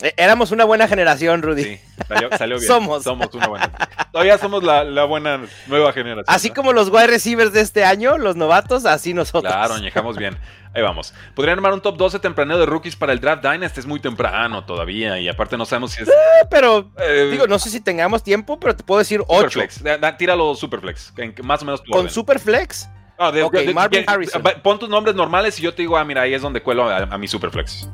Eh, 0.03 0.13
éramos 0.17 0.51
una 0.51 0.65
buena 0.65 0.89
generación, 0.89 1.43
Rudy. 1.43 1.65
Sí, 1.65 1.81
salió, 2.09 2.57
bien. 2.57 2.61
somos. 2.67 3.05
Somos 3.05 3.33
una 3.35 3.47
buena. 3.47 3.71
Todavía 4.13 4.39
somos 4.39 4.63
la, 4.63 5.05
buena 5.05 5.41
nueva 5.67 5.93
generación. 5.93 6.25
Así 6.29 6.51
como 6.51 6.73
los 6.73 6.89
wide 6.89 7.07
receivers 7.07 7.53
de 7.53 7.61
este 7.61 7.85
año, 7.85 8.19
los 8.19 8.37
novatos, 8.37 8.87
así 8.87 9.15
nosotros. 9.15 9.53
Claro, 9.53 9.75
añejamos 9.75 10.17
bien. 10.17 10.37
Ahí 10.75 10.83
vamos. 10.83 11.15
Podrían 11.37 11.59
armar 11.59 11.73
un 11.73 11.81
top 11.81 11.97
12 11.97 12.19
temprano 12.19 12.59
de 12.59 12.67
rookies 12.67 12.97
para 12.97 13.13
el 13.13 13.21
Draft 13.21 13.45
Dynasty. 13.45 13.81
Es 13.81 13.87
muy 13.87 14.01
temprano 14.01 14.65
todavía. 14.65 15.21
Y 15.21 15.29
aparte 15.29 15.57
no 15.57 15.65
sabemos 15.65 15.93
si 15.93 16.03
es. 16.03 16.09
Eh, 16.09 16.13
pero, 16.51 16.91
eh, 16.99 17.29
digo, 17.31 17.47
no 17.47 17.61
sé 17.61 17.71
si 17.71 17.81
tengamos 17.81 18.25
tiempo, 18.25 18.59
pero 18.59 18.75
te 18.75 18.83
puedo 18.83 18.99
decir 18.99 19.23
8. 19.29 19.51
Superflex. 19.51 20.19
tíralo 20.19 20.55
Superflex. 20.57 21.13
más 21.43 21.63
o 21.63 21.65
menos 21.65 21.83
¿Con 21.83 22.11
Superflex? 22.11 22.89
Ah, 23.17 23.33
Marvin 23.73 24.05
Harrison. 24.07 24.43
Pon 24.63 24.79
tus 24.81 24.89
nombres 24.89 25.15
normales 25.15 25.59
y 25.61 25.63
yo 25.63 25.73
te 25.73 25.83
digo, 25.83 25.97
ah, 25.97 26.05
mira, 26.05 26.23
ahí 26.23 26.35
es 26.35 26.43
donde 26.43 26.61
cuelo 26.61 26.91
a, 26.91 26.99
a 26.99 27.19
mi 27.19 27.29
Superflex. 27.29 27.89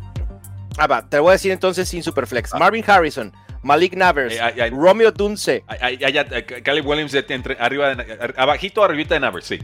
Ah, 0.81 0.87
va, 0.87 1.07
te 1.07 1.19
voy 1.19 1.29
a 1.29 1.33
decir 1.33 1.53
entonces 1.53 1.87
sin 1.87 2.03
Superflex. 2.03 2.55
Ah. 2.55 2.59
Marvin 2.59 2.83
Harrison, 2.87 3.31
Malik 3.63 3.93
Navers, 3.93 4.35
eh, 4.35 4.71
Romeo 4.71 5.13
Dunce. 5.13 5.63
Caleb 6.65 6.87
Williams 6.87 7.13
entre, 7.13 7.55
arriba, 7.61 7.95
abajito, 8.39 8.83
arribita 8.83 9.13
de 9.13 9.21
Navers, 9.21 9.47
sí. 9.47 9.59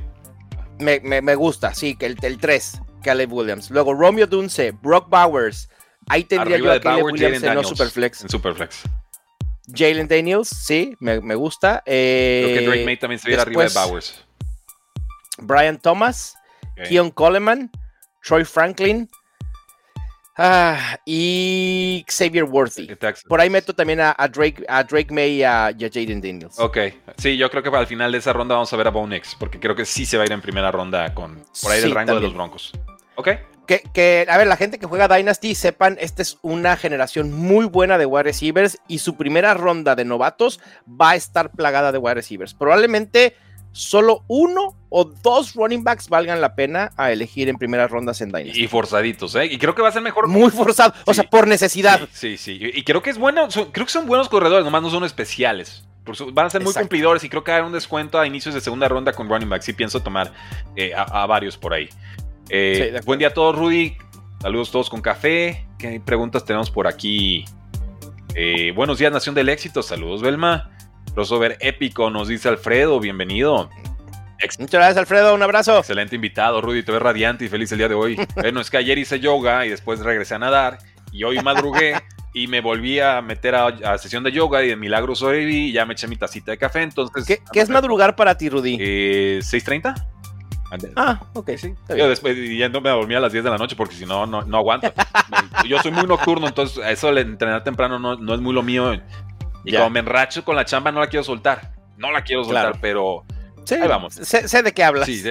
Me, 0.79 1.01
me, 1.01 1.35
gusta, 1.35 1.73
sí, 1.73 1.97
que 1.97 2.05
el, 2.05 2.19
el 2.21 2.37
3, 2.37 2.83
Caleb 3.03 3.33
Williams. 3.33 3.71
Luego 3.71 3.95
Romeo 3.95 4.27
Dunce, 4.27 4.73
Brock 4.73 5.09
Bowers. 5.09 5.71
Ahí 6.07 6.25
tendría 6.25 6.59
yo 6.59 6.71
a 6.71 6.81
Caleb 6.81 7.07
Williams 7.07 7.43
en 7.43 7.55
no 7.55 7.65
Superflex. 7.65 8.21
En 8.21 8.29
Superflex. 8.29 8.83
Jalen 9.75 10.09
Daniels, 10.09 10.49
sí, 10.49 10.97
me, 11.01 11.23
me 11.23 11.35
gusta. 11.35 11.83
Eh, 11.87 12.43
Creo 12.45 12.59
que 12.59 12.67
Drake 12.67 12.85
May 12.85 12.97
también 12.99 13.19
se 13.19 13.35
arriba 13.35 13.65
de 13.65 13.71
Bowers. 13.73 14.23
Brian 15.39 15.79
Thomas, 15.79 16.35
Keon 16.87 17.11
Coleman, 17.11 17.71
Troy 18.23 18.45
Franklin, 18.45 19.09
Ah, 20.39 20.99
y 21.07 22.05
Xavier 22.07 22.45
Worthy. 22.45 22.89
Por 23.27 23.41
ahí 23.41 23.49
meto 23.49 23.75
también 23.75 24.01
a, 24.01 24.15
Drake, 24.31 24.65
a 24.69 24.85
Drake 24.85 25.13
May 25.13 25.37
y 25.37 25.43
a, 25.43 25.75
Jaden 25.79 26.21
Daniels. 26.21 26.59
Ok, 26.59 26.79
sí, 27.17 27.39
yo 27.39 27.51
creo 27.51 27.63
que 27.63 27.71
al 27.71 27.87
final 27.87 28.13
de 28.13 28.19
esa 28.19 28.35
ronda 28.35 28.55
vamos 28.55 28.71
a 28.73 28.77
ver 28.77 28.87
a 28.87 28.91
Bone 28.91 29.23
porque 29.39 29.59
creo 29.59 29.75
que 29.75 29.87
sí 29.87 30.05
se 30.05 30.19
va 30.19 30.25
a 30.25 30.27
ir 30.27 30.33
en 30.33 30.43
primera 30.43 30.71
ronda 30.71 31.15
con 31.15 31.43
por 31.63 31.73
ahí 31.73 31.81
del 31.81 31.93
rango 31.93 32.15
de 32.17 32.21
los 32.21 32.35
Broncos. 32.35 32.73
Ok. 33.15 33.29
Que, 33.67 33.83
que, 33.93 34.27
a 34.29 34.37
ver, 34.37 34.47
la 34.47 34.57
gente 34.57 34.79
que 34.79 34.87
juega 34.87 35.09
Dynasty, 35.09 35.55
sepan, 35.57 35.97
esta 36.01 36.23
es 36.23 36.39
una 36.43 36.77
generación 36.77 37.33
muy 37.33 37.65
buena 37.65 37.99
de 37.99 38.07
wide 38.07 38.25
receivers 38.25 38.79
y 38.87 38.99
su 38.99 39.17
primera 39.17 39.55
ronda 39.55 39.97
de 39.97 40.05
novatos 40.05 40.61
va 40.89 41.11
a 41.11 41.17
estar 41.17 41.51
plagada 41.51 41.91
de 41.91 41.99
wide 41.99 42.15
receivers. 42.15 42.55
Probablemente 42.55 43.35
solo 43.77 44.25
uno 44.27 44.75
o 44.89 45.05
dos 45.05 45.55
running 45.55 45.85
backs 45.85 46.09
valgan 46.09 46.41
la 46.41 46.55
pena 46.55 46.93
a 46.97 47.13
elegir 47.13 47.49
en 47.49 47.57
primeras 47.57 47.91
rondas 47.91 48.21
en 48.21 48.31
Dynasty. 48.33 48.65
Y 48.65 48.69
forzaditos, 48.69 49.35
¿eh? 49.37 49.47
Y 49.47 49.59
creo 49.59 49.75
que 49.75 49.83
va 49.83 49.89
a 49.89 49.93
ser 49.93 50.03
mejor. 50.03 50.29
Muy 50.29 50.51
forzado, 50.51 50.95
o 51.05 51.13
sea, 51.13 51.25
por 51.25 51.47
necesidad. 51.47 52.09
Sí, 52.13 52.37
sí, 52.39 52.59
Y 52.61 52.83
creo 52.83 53.03
que 53.03 53.11
es 53.11 53.19
bueno, 53.19 53.49
creo 53.49 53.87
que 53.87 53.93
son 53.93 54.07
buenos 54.07 54.29
corredores, 54.29 54.65
nomás 54.65 54.83
no 54.83 54.91
son 54.91 55.05
especiales. 55.05 55.87
Van 56.33 56.47
a 56.47 56.51
ser 56.51 56.63
muy 56.63 56.73
cumplidores 56.73 57.25
y 57.25 57.29
creo 57.29 57.43
que 57.43 57.51
hay 57.51 57.63
un 57.63 57.73
descuento 57.73 58.19
a 58.19 58.27
inicios 58.27 58.55
de 58.55 58.61
segunda 58.61 58.89
ronda 58.89 59.13
con 59.13 59.29
running 59.29 59.49
backs. 59.49 59.65
Sí 59.65 59.73
pienso 59.73 60.01
tomar 60.01 60.33
eh, 60.77 60.93
a, 60.97 61.27
varios 61.27 61.59
por 61.59 61.75
ahí. 61.75 61.89
Eh, 62.49 63.01
buen 63.05 63.19
día 63.19 63.29
a 63.29 63.35
todos, 63.35 63.57
Rudy. 63.57 63.97
Saludos 64.41 64.71
todos 64.71 64.89
con 64.89 65.03
café. 65.03 65.67
¿Qué 65.79 66.01
preguntas 66.01 66.45
tenemos 66.45 66.71
por 66.71 66.87
aquí? 66.87 67.45
Eh, 68.37 68.73
buenos 68.75 68.99
días, 68.99 69.13
Nación 69.13 69.35
del 69.35 69.49
Éxito. 69.49 69.83
Saludos, 69.83 70.23
Belma. 70.23 70.76
Crossover 71.17 71.57
épico, 71.61 72.11
nos 72.11 72.29
dice 72.29 72.51
Alfredo, 72.51 73.01
bienvenido. 73.01 73.71
Muchas 74.59 74.69
gracias, 74.69 74.99
Alfredo. 74.99 75.35
Un 75.35 75.43
abrazo. 75.43 75.79
Excelente 75.79 76.15
invitado, 76.15 76.61
Rudy. 76.61 76.83
Te 76.83 76.93
ves 76.93 77.01
radiante 77.01 77.47
y 77.47 77.49
feliz 77.49 77.73
el 77.73 77.79
día 77.79 77.89
de 77.89 77.95
hoy. 77.95 78.21
bueno, 78.35 78.61
es 78.61 78.69
que 78.69 78.77
ayer 78.77 78.99
hice 78.99 79.19
yoga 79.19 79.65
y 79.65 79.71
después 79.71 80.01
regresé 80.01 80.35
a 80.35 80.39
nadar. 80.39 80.77
Y 81.13 81.25
hoy 81.25 81.41
madrugué 81.43 81.95
y 82.35 82.49
me 82.49 82.61
volví 82.61 83.01
a 83.01 83.23
meter 83.23 83.55
a, 83.55 83.97
sesión 83.97 84.25
de 84.25 84.33
yoga 84.33 84.63
y 84.63 84.69
de 84.69 84.77
milagro 84.77 85.15
sobreviví 85.15 85.69
y 85.69 85.73
ya 85.73 85.87
me 85.87 85.95
eché 85.95 86.07
mi 86.07 86.17
tacita 86.17 86.51
de 86.51 86.59
café. 86.59 86.83
Entonces, 86.83 87.41
¿qué, 87.51 87.61
es 87.61 87.71
madrugar 87.71 88.15
para 88.15 88.37
ti, 88.37 88.51
Rudy? 88.51 88.77
Eh, 88.79 89.39
6:30. 89.41 89.95
Ah, 90.97 91.19
ok, 91.33 91.53
sí. 91.57 91.73
Yo 91.97 92.11
después 92.11 92.37
ya 92.59 92.69
no 92.69 92.83
me 92.83 92.91
dormí 92.91 93.15
a 93.15 93.21
las 93.21 93.33
10 93.33 93.43
de 93.43 93.51
la 93.51 93.57
noche 93.57 93.75
porque 93.75 93.95
si 93.95 94.05
no, 94.05 94.27
no, 94.27 94.59
aguanto. 94.59 94.93
Yo 95.67 95.81
soy 95.81 95.93
muy 95.93 96.05
nocturno, 96.05 96.47
entonces 96.47 96.85
eso 96.87 97.11
de 97.11 97.23
entrenar 97.23 97.65
temprano 97.65 97.99
no, 97.99 98.17
no 98.17 98.35
es 98.35 98.41
muy 98.43 98.53
lo 98.53 98.63
mío. 98.63 98.93
Y 99.67 99.75
como 99.75 99.91
me 99.91 100.01
enracho 100.01 100.45
con 100.45 100.57
la 100.57 100.65
chamba, 100.65 100.93
no 100.93 101.01
la 101.01 101.09
quiero 101.09 101.25
soltar. 101.25 101.73
No 101.97 102.13
la 102.13 102.23
quiero 102.23 102.45
soltar, 102.45 102.79
pero. 102.81 103.25
Sí, 103.65 103.75
ahí 103.75 103.89
vamos. 103.89 104.15
Sé, 104.15 104.63
de 104.63 104.73
qué 104.73 104.85
hablas. 104.85 105.07
Sí, 105.07 105.19
sí 105.19 105.29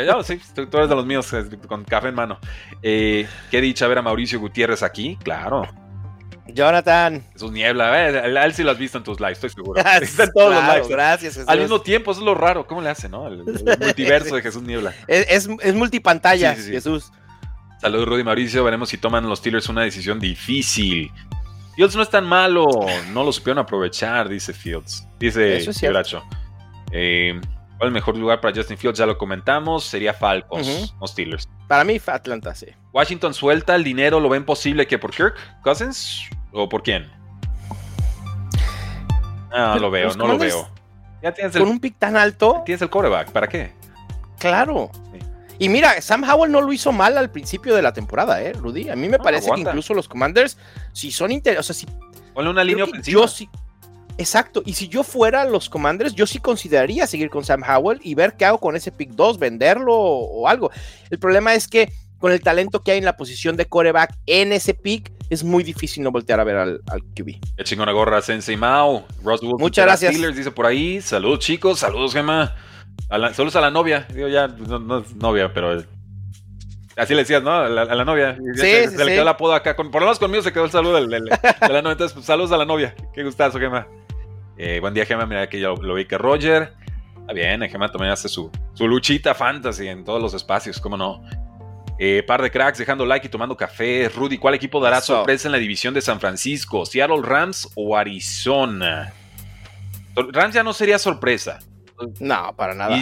tú, 0.54 0.78
eres 0.78 0.90
de 0.90 0.96
los 0.96 1.06
míos 1.06 1.34
con 1.68 1.86
café 1.86 2.10
en 2.10 2.16
mano. 2.16 2.38
Eh, 2.84 3.26
qué 3.50 3.62
dicha 3.62 3.88
ver 3.88 4.00
a 4.00 4.02
Mauricio 4.02 4.40
Gutiérrez 4.40 4.84
aquí, 4.84 5.18
claro. 5.24 5.66
Jonathan. 6.48 7.24
Jesús 7.34 7.52
Niebla, 7.52 8.10
eh, 8.10 8.44
él 8.44 8.54
sí 8.54 8.64
lo 8.64 8.72
has 8.72 8.78
visto 8.78 8.98
en 8.98 9.04
tus 9.04 9.20
lives, 9.20 9.38
estoy 9.38 9.50
seguro. 9.52 9.82
Está 10.02 10.26
en 10.26 10.32
todos 10.34 10.54
los 10.54 10.64
lives. 10.64 10.88
Gracias, 10.88 11.40
Al 11.48 11.60
mismo 11.60 11.82
tiempo, 11.82 12.12
eso 12.12 12.20
es 12.22 12.26
lo 12.26 12.36
raro. 12.36 12.68
¿Cómo 12.68 12.82
le 12.82 12.90
hace, 12.90 13.10
no? 13.10 13.28
El, 13.28 13.44
multiverso 13.80 14.36
de 14.36 14.42
Jesús 14.42 14.62
Niebla. 14.62 14.94
Es, 15.08 15.48
es, 15.62 15.74
multipantalla, 15.74 16.56
Jesús. 16.56 17.12
Saludos, 17.80 18.08
Rudy 18.08 18.24
Mauricio. 18.24 18.64
Veremos 18.64 18.90
si 18.90 18.98
toman 18.98 19.28
los 19.28 19.40
Steelers 19.40 19.70
una 19.70 19.82
decisión 19.82 20.20
difícil. 20.20 21.12
Fields 21.76 21.96
no 21.96 22.02
es 22.02 22.10
tan 22.10 22.26
malo, 22.26 22.66
no 23.12 23.24
lo 23.24 23.32
supieron 23.32 23.60
aprovechar, 23.60 24.30
dice 24.30 24.54
Fields. 24.54 25.08
Dice 25.20 25.90
Bracho. 25.90 26.24
Eh, 26.92 27.40
¿Cuál 27.78 27.82
es 27.82 27.88
el 27.88 27.92
mejor 27.92 28.18
lugar 28.18 28.40
para 28.40 28.56
Justin 28.56 28.78
Fields? 28.78 28.98
Ya 28.98 29.06
lo 29.06 29.18
comentamos, 29.18 29.84
sería 29.84 30.14
Falcons, 30.14 30.96
no 31.00 31.08
Steelers. 31.08 31.50
Para 31.68 31.84
mí, 31.84 32.00
Atlanta, 32.06 32.56
sí. 32.56 32.68
Washington 32.94 33.34
suelta 33.34 33.76
el 33.76 33.84
dinero, 33.84 34.22
¿lo 34.22 34.30
ven 34.30 34.46
posible 34.46 34.88
que 34.88 34.98
por 34.98 35.12
Kirk 35.12 35.36
Cousins 35.62 36.30
o 36.54 36.70
por 36.70 36.84
quién? 36.84 37.12
No, 39.52 39.78
lo 39.80 39.92
veo, 39.92 40.14
no 40.16 40.28
lo 40.28 40.38
veo. 40.38 40.70
con 41.54 41.68
un 41.68 41.80
pick 41.80 41.98
tan 41.98 42.16
alto. 42.16 42.62
Tienes 42.66 42.82
el 42.82 42.90
quarterback, 42.90 43.32
¿para 43.32 43.48
qué? 43.48 43.74
Claro. 44.40 44.92
Y 45.58 45.70
mira, 45.70 46.02
Sam 46.02 46.24
Howell 46.24 46.52
no 46.52 46.62
lo 46.62 46.74
hizo 46.74 46.92
mal 46.92 47.18
al 47.18 47.32
principio 47.32 47.76
de 47.76 47.82
la 47.82 47.94
temporada, 47.94 48.42
¿eh, 48.42 48.54
Rudy? 48.54 48.90
A 48.90 48.96
mí 48.96 49.08
me 49.08 49.20
parece 49.20 49.50
que 49.52 49.62
incluso 49.62 49.94
los 49.94 50.08
Commanders, 50.08 50.58
si 50.92 51.12
son 51.12 51.32
interesados, 51.32 51.70
o 51.70 51.74
sea, 51.74 51.88
si... 51.88 52.34
Ponle 52.34 52.50
una 52.50 52.64
línea 52.64 52.84
ofensiva. 52.84 53.22
Yo 53.22 53.28
sí, 53.28 53.50
exacto, 54.18 54.62
y 54.66 54.74
si 54.74 54.90
yo 54.90 55.04
fuera 55.04 55.46
los 55.46 55.70
Commanders, 55.70 56.14
yo 56.14 56.28
sí 56.28 56.40
consideraría 56.40 57.08
seguir 57.08 57.30
con 57.30 57.46
Sam 57.46 57.64
Howell 57.64 58.02
y 58.04 58.16
ver 58.16 58.36
qué 58.38 58.46
hago 58.46 58.60
con 58.60 58.76
ese 58.76 58.92
pick 58.92 59.12
2, 59.12 59.40
venderlo 59.40 59.94
o, 59.96 60.48
algo. 60.48 60.72
El 61.10 61.20
problema 61.20 61.54
es 61.54 61.70
que 61.70 61.90
con 62.18 62.34
el 62.34 62.42
talento 62.42 62.82
que 62.82 62.92
hay 62.92 62.98
en 62.98 63.06
la 63.06 63.16
posición 63.16 63.56
de 63.56 63.66
coreback 63.66 64.14
en 64.26 64.52
ese 64.52 64.74
pick, 64.74 65.14
es 65.30 65.44
muy 65.44 65.64
difícil 65.64 66.04
no 66.04 66.12
voltear 66.12 66.40
a 66.40 66.44
ver 66.44 66.56
al, 66.56 66.82
al 66.88 67.02
QB. 67.02 67.40
Qué 67.58 67.64
chingona 67.64 67.92
gorra, 67.92 68.22
Sensei 68.22 68.58
Mao. 68.58 69.06
Muchas 69.58 69.86
gracias. 69.86 70.14
Steelers 70.14 70.36
dice 70.36 70.52
por 70.52 70.66
ahí. 70.66 71.02
Saludos, 71.02 71.40
chicos. 71.40 71.80
Saludos, 71.80 72.14
Gemma. 72.14 72.56
Es 73.10 73.56
a 73.56 73.62
la 73.62 73.72
novia. 73.72 74.08
Digo, 74.14 74.28
ya, 74.28 74.48
no, 74.48 75.00
es 75.00 75.16
novia, 75.16 75.54
pero. 75.54 75.84
Así 76.96 77.14
le 77.14 77.22
decías, 77.22 77.44
¿no? 77.44 77.52
A 77.52 77.70
la, 77.70 78.06
novia. 78.06 78.38
Sí, 78.56 78.62
se, 78.62 79.04
le 79.04 79.12
quedó 79.12 79.22
el 79.22 79.28
apodo 79.28 79.54
acá. 79.54 79.76
Con, 79.76 79.92
por 79.92 80.02
lo 80.02 80.08
menos 80.08 80.20
conmigo 80.20 80.42
se 80.42 80.52
quedó 80.52 80.66
el 80.66 80.72
saludo 80.72 80.96
de 80.96 81.08
la 81.08 81.20
novia. 81.20 81.92
Entonces, 81.92 82.14
pues, 82.14 82.26
saludos 82.26 82.52
a 82.52 82.58
la 82.58 82.66
novia. 82.66 82.96
Qué 83.14 83.24
gustazo, 83.24 83.60
Gema. 83.60 83.88
Eh, 84.58 84.80
buen 84.80 84.94
día, 84.94 85.06
Gema. 85.06 85.26
Mira 85.26 85.48
que 85.48 85.60
yo 85.60 85.76
lo, 85.76 85.94
vi 85.94 86.06
que 86.06 86.18
Roger. 86.18 86.74
Está 87.20 87.34
bien, 87.34 87.62
Gema 87.70 87.92
también 87.92 88.12
hace 88.12 88.30
su, 88.30 88.52
su 88.74 88.88
luchita 88.88 89.34
fantasy 89.34 89.88
en 89.88 90.06
todos 90.06 90.22
los 90.22 90.34
espacios, 90.34 90.80
¿cómo 90.80 90.96
no? 90.96 91.24
Eh, 91.98 92.24
par 92.28 92.42
de 92.42 92.52
cracks 92.52 92.78
dejando 92.78 93.06
like 93.06 93.28
y 93.28 93.30
tomando 93.30 93.56
café. 93.56 94.10
Rudy, 94.10 94.38
¿cuál 94.38 94.54
equipo 94.54 94.80
dará 94.80 95.02
sorpresa 95.02 95.48
en 95.48 95.54
la 95.54 95.58
división 95.58 95.94
de 95.94 96.02
San 96.02 96.20
Francisco? 96.20 96.86
¿Seattle 96.86 97.22
Rams 97.22 97.70
o 97.76 97.96
Arizona? 97.96 99.14
Rams 100.16 100.54
ya 100.54 100.64
no 100.64 100.74
sería 100.74 101.00
sorpresa. 101.00 101.60
No, 102.20 102.56
para 102.56 102.74
nada. 102.74 102.98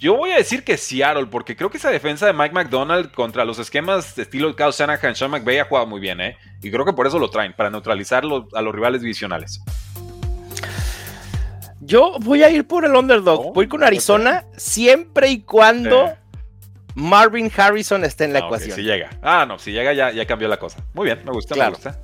Yo 0.00 0.16
voy 0.16 0.30
a 0.30 0.36
decir 0.36 0.62
que 0.62 0.76
Seattle, 0.76 1.26
porque 1.26 1.56
creo 1.56 1.70
que 1.70 1.78
esa 1.78 1.90
defensa 1.90 2.26
de 2.26 2.32
Mike 2.32 2.54
McDonald 2.54 3.10
contra 3.10 3.44
los 3.44 3.58
esquemas 3.58 4.14
de 4.14 4.22
estilo 4.22 4.54
Kyle 4.54 4.70
Shanahan, 4.70 5.16
Sean 5.16 5.30
McVay 5.30 5.58
ha 5.58 5.64
jugado 5.64 5.88
muy 5.88 6.00
bien, 6.00 6.20
¿eh? 6.20 6.36
Y 6.62 6.70
creo 6.70 6.84
que 6.84 6.92
por 6.92 7.08
eso 7.08 7.18
lo 7.18 7.30
traen, 7.30 7.52
para 7.52 7.68
neutralizar 7.68 8.22
a 8.24 8.62
los 8.62 8.74
rivales 8.74 9.00
divisionales. 9.00 9.60
Yo 11.80 12.16
voy 12.20 12.44
a 12.44 12.50
ir 12.50 12.66
por 12.66 12.84
el 12.84 12.94
underdog. 12.94 13.48
Oh, 13.48 13.52
voy 13.52 13.66
con 13.66 13.82
Arizona 13.82 14.44
siempre 14.56 15.30
y 15.30 15.40
cuando 15.40 16.12
Marvin 16.94 17.50
Harrison 17.56 18.04
esté 18.04 18.24
en 18.24 18.34
la 18.34 18.40
ah, 18.40 18.46
ecuación. 18.46 18.76
si 18.76 18.82
llega. 18.82 19.10
Ah, 19.20 19.46
no, 19.48 19.58
si 19.58 19.72
llega 19.72 19.92
ya, 19.94 20.12
ya 20.12 20.26
cambió 20.26 20.48
la 20.48 20.58
cosa. 20.58 20.84
Muy 20.94 21.06
bien, 21.06 21.22
me 21.24 21.32
gusta, 21.32 21.56
me 21.56 21.68
gusta. 21.70 22.00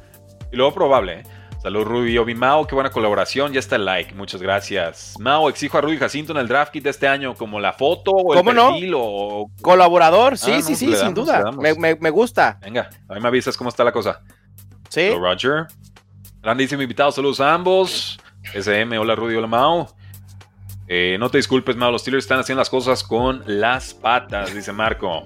Y 0.51 0.57
luego 0.57 0.75
probable, 0.75 1.21
¿eh? 1.21 1.23
Salud, 1.65 1.85
Rudy 1.87 2.19
Obi 2.19 2.35
Mao, 2.35 2.67
qué 2.67 2.75
buena 2.75 2.91
colaboración. 2.91 3.55
Ya 3.55 3.59
está 3.59 3.77
el 3.77 3.87
like, 3.87 4.13
muchas 4.13 4.43
gracias. 4.43 5.15
Mao, 5.19 5.49
exijo 5.49 5.79
a 5.79 5.81
Rudy 5.81 5.97
Jacinto 5.97 6.33
en 6.33 6.37
el 6.37 6.47
draft 6.47 6.71
kit 6.71 6.85
de 6.85 6.91
este 6.91 7.09
año, 7.09 7.35
como 7.35 7.59
la 7.59 7.73
foto 7.73 8.11
o 8.11 8.35
el 8.35 8.45
perfil 8.45 8.93
o. 8.95 9.51
Colaborador, 9.63 10.37
sí, 10.37 10.53
ah, 10.53 10.61
sí, 10.61 10.77
sí, 10.77 10.95
sin 10.95 11.15
duda. 11.15 11.53
Me, 11.53 12.11
gusta. 12.11 12.59
Venga, 12.61 12.91
a 13.09 13.15
mí 13.15 13.21
me 13.21 13.29
avisas 13.29 13.57
cómo 13.57 13.71
está 13.71 13.83
la 13.83 13.93
cosa. 13.93 14.21
Sí. 14.91 15.09
Roger. 15.15 15.69
Grandísimo 16.43 16.83
invitado, 16.83 17.11
saludos 17.11 17.41
a 17.41 17.55
ambos. 17.55 18.19
SM, 18.53 18.99
hola 18.99 19.15
Rudy, 19.15 19.35
hola 19.37 19.47
Mao. 19.47 19.89
Eh, 20.87 21.17
no 21.19 21.31
te 21.31 21.39
disculpes, 21.39 21.77
Mao, 21.77 21.91
los 21.91 22.03
Steelers 22.03 22.25
están 22.25 22.41
haciendo 22.41 22.61
las 22.61 22.69
cosas 22.69 23.03
con 23.03 23.43
las 23.47 23.95
patas, 23.95 24.55
dice 24.55 24.71
Marco. 24.71 25.25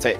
Sí. 0.00 0.14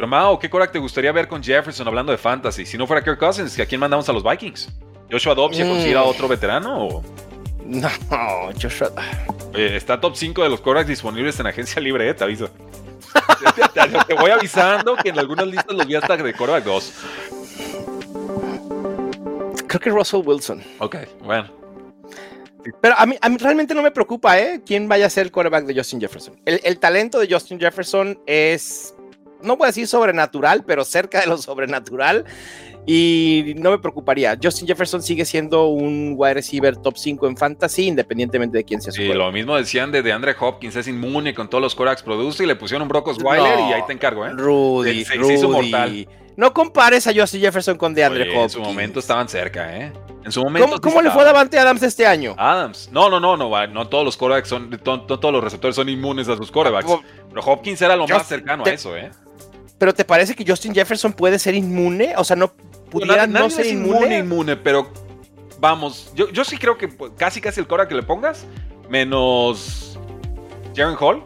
Pero 0.00 0.08
Mao, 0.08 0.38
¿qué 0.38 0.48
Korak 0.48 0.72
te 0.72 0.78
gustaría 0.78 1.12
ver 1.12 1.28
con 1.28 1.42
Jefferson 1.42 1.86
hablando 1.86 2.10
de 2.10 2.16
fantasy? 2.16 2.64
Si 2.64 2.78
no 2.78 2.86
fuera 2.86 3.04
Kirk 3.04 3.18
Cousins, 3.18 3.60
¿a 3.60 3.66
quién 3.66 3.78
mandamos 3.78 4.08
a 4.08 4.14
los 4.14 4.24
Vikings? 4.24 4.70
¿Joshua 5.12 5.34
Dobbs 5.34 5.58
ya 5.58 5.66
considera 5.66 6.00
mm. 6.00 6.06
otro 6.06 6.26
veterano? 6.26 7.02
No, 7.66 7.90
Joshua. 8.58 8.90
está 9.52 10.00
top 10.00 10.16
5 10.16 10.42
de 10.42 10.48
los 10.48 10.62
Koraks 10.62 10.88
disponibles 10.88 11.38
en 11.38 11.48
agencia 11.48 11.82
libre, 11.82 12.08
eh, 12.08 12.14
te 12.14 12.24
aviso. 12.24 12.48
te, 14.08 14.14
voy 14.14 14.30
avisando 14.30 14.96
que 14.96 15.10
en 15.10 15.18
algunas 15.18 15.46
listas 15.46 15.76
los 15.76 15.86
vi 15.86 15.96
hasta 15.96 16.16
de 16.16 16.32
Korak 16.32 16.64
2. 16.64 16.94
Creo 19.66 19.80
que 19.80 19.90
Russell 19.90 20.22
Wilson. 20.24 20.62
Ok, 20.78 20.96
bueno. 21.22 21.52
Pero 22.80 22.94
a 22.96 23.04
mí, 23.04 23.18
a 23.20 23.28
mí, 23.28 23.36
realmente 23.36 23.74
no 23.74 23.82
me 23.82 23.90
preocupa, 23.90 24.38
¿eh? 24.38 24.62
¿Quién 24.64 24.88
vaya 24.88 25.04
a 25.04 25.10
ser 25.10 25.26
el 25.26 25.30
quarterback 25.30 25.66
de 25.66 25.74
Justin 25.74 26.00
Jefferson? 26.00 26.40
El, 26.46 26.58
el, 26.64 26.78
talento 26.78 27.18
de 27.18 27.30
Justin 27.30 27.60
Jefferson 27.60 28.18
es 28.24 28.94
no 29.42 29.56
voy 29.56 29.66
a 29.66 29.68
decir 29.68 29.86
sobrenatural, 29.86 30.64
pero 30.64 30.84
cerca 30.84 31.20
de 31.20 31.26
lo 31.26 31.38
sobrenatural. 31.38 32.24
Y 32.86 33.54
no 33.58 33.70
me 33.70 33.78
preocuparía. 33.78 34.38
Justin 34.42 34.66
Jefferson 34.66 35.02
sigue 35.02 35.24
siendo 35.24 35.66
un 35.66 36.14
wide 36.16 36.34
receiver 36.34 36.76
top 36.76 36.96
5 36.96 37.26
en 37.28 37.36
fantasy, 37.36 37.86
independientemente 37.86 38.56
de 38.56 38.64
quién 38.64 38.80
sea 38.80 38.92
su 38.92 39.02
Sí, 39.02 39.08
lo 39.08 39.30
mismo 39.30 39.56
decían 39.56 39.92
de, 39.92 40.12
Andre 40.12 40.34
Hopkins, 40.38 40.76
es 40.76 40.88
inmune 40.88 41.34
con 41.34 41.48
todos 41.48 41.62
los 41.62 41.74
Corax 41.74 42.02
produce 42.02 42.44
y 42.44 42.46
le 42.46 42.56
pusieron 42.56 42.82
un 42.82 42.88
Brock 42.88 43.08
Osweiler 43.08 43.60
y 43.60 43.72
ahí 43.72 43.82
te 43.86 43.92
encargo, 43.92 44.26
¿eh? 44.26 44.30
Rudy, 44.32 45.04
Rudy. 45.04 46.08
No 46.36 46.54
compares 46.54 47.06
a 47.06 47.12
Justin 47.14 47.42
Jefferson 47.42 47.76
con 47.76 47.92
DeAndre 47.92 48.22
Hopkins. 48.30 48.42
En 48.42 48.50
su 48.50 48.60
momento 48.60 49.00
estaban 49.00 49.28
cerca, 49.28 49.76
¿eh? 49.76 49.92
En 50.24 50.32
su 50.32 50.42
momento. 50.42 50.80
¿Cómo, 50.80 51.02
le 51.02 51.10
fue 51.10 51.22
a 51.22 51.26
Davante 51.26 51.58
Adams 51.58 51.82
este 51.82 52.06
año? 52.06 52.34
Adams. 52.38 52.88
No, 52.92 53.10
no, 53.10 53.20
no, 53.20 53.36
no. 53.36 53.66
No 53.66 53.88
todos 53.88 54.04
los 54.04 54.16
corebacks 54.16 54.48
son. 54.48 54.70
todos 54.82 55.32
los 55.32 55.44
receptores 55.44 55.76
son 55.76 55.88
inmunes 55.88 56.28
a 56.28 56.36
sus 56.36 56.50
corebacks. 56.50 56.90
Pero 57.28 57.42
Hopkins 57.42 57.82
era 57.82 57.94
lo 57.94 58.08
más 58.08 58.26
cercano 58.26 58.64
a 58.64 58.70
eso, 58.70 58.96
¿eh? 58.96 59.10
Pero 59.80 59.94
¿te 59.94 60.04
parece 60.04 60.36
que 60.36 60.44
Justin 60.46 60.74
Jefferson 60.74 61.10
puede 61.10 61.38
ser 61.38 61.54
inmune? 61.54 62.12
O 62.18 62.22
sea, 62.22 62.36
no 62.36 62.52
pudiera 62.90 63.26
no, 63.26 63.48
ser 63.48 63.64
inmune. 63.64 64.18
inmune, 64.18 64.54
pero 64.54 64.92
vamos, 65.58 66.12
yo, 66.14 66.28
yo 66.28 66.44
sí 66.44 66.58
creo 66.58 66.76
que 66.76 66.90
casi 67.16 67.40
casi 67.40 67.60
el 67.60 67.66
Cora 67.66 67.88
que 67.88 67.94
le 67.94 68.02
pongas, 68.02 68.44
menos 68.90 69.98
Jaren 70.76 70.96
Hall. 71.00 71.24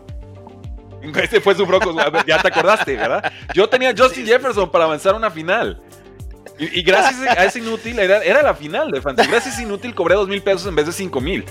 Ese 1.21 1.41
fue 1.41 1.57
su 1.57 1.67
broco, 1.67 1.93
ya 2.29 2.41
te 2.41 2.47
acordaste, 2.47 2.95
¿verdad? 2.95 3.33
Yo 3.55 3.69
tenía 3.69 3.93
Justin 3.99 4.25
Jefferson 4.25 4.71
para 4.71 4.85
avanzar 4.85 5.17
una 5.17 5.33
final. 5.33 5.83
Y, 6.57 6.83
gracias 6.83 7.37
a 7.37 7.45
ese 7.45 7.59
inútil, 7.59 7.99
era, 7.99 8.41
la 8.41 8.55
final 8.55 8.93
de 8.93 9.03
Fantasy. 9.03 9.29
Gracias 9.29 9.55
a 9.55 9.57
ese 9.57 9.67
inútil 9.67 9.93
cobré 9.97 10.15
dos 10.15 10.29
mil 10.29 10.41
pesos 10.41 10.65
en 10.69 10.77
vez 10.77 10.87
de 10.87 10.93
cinco 10.93 11.21
mil. 11.21 11.45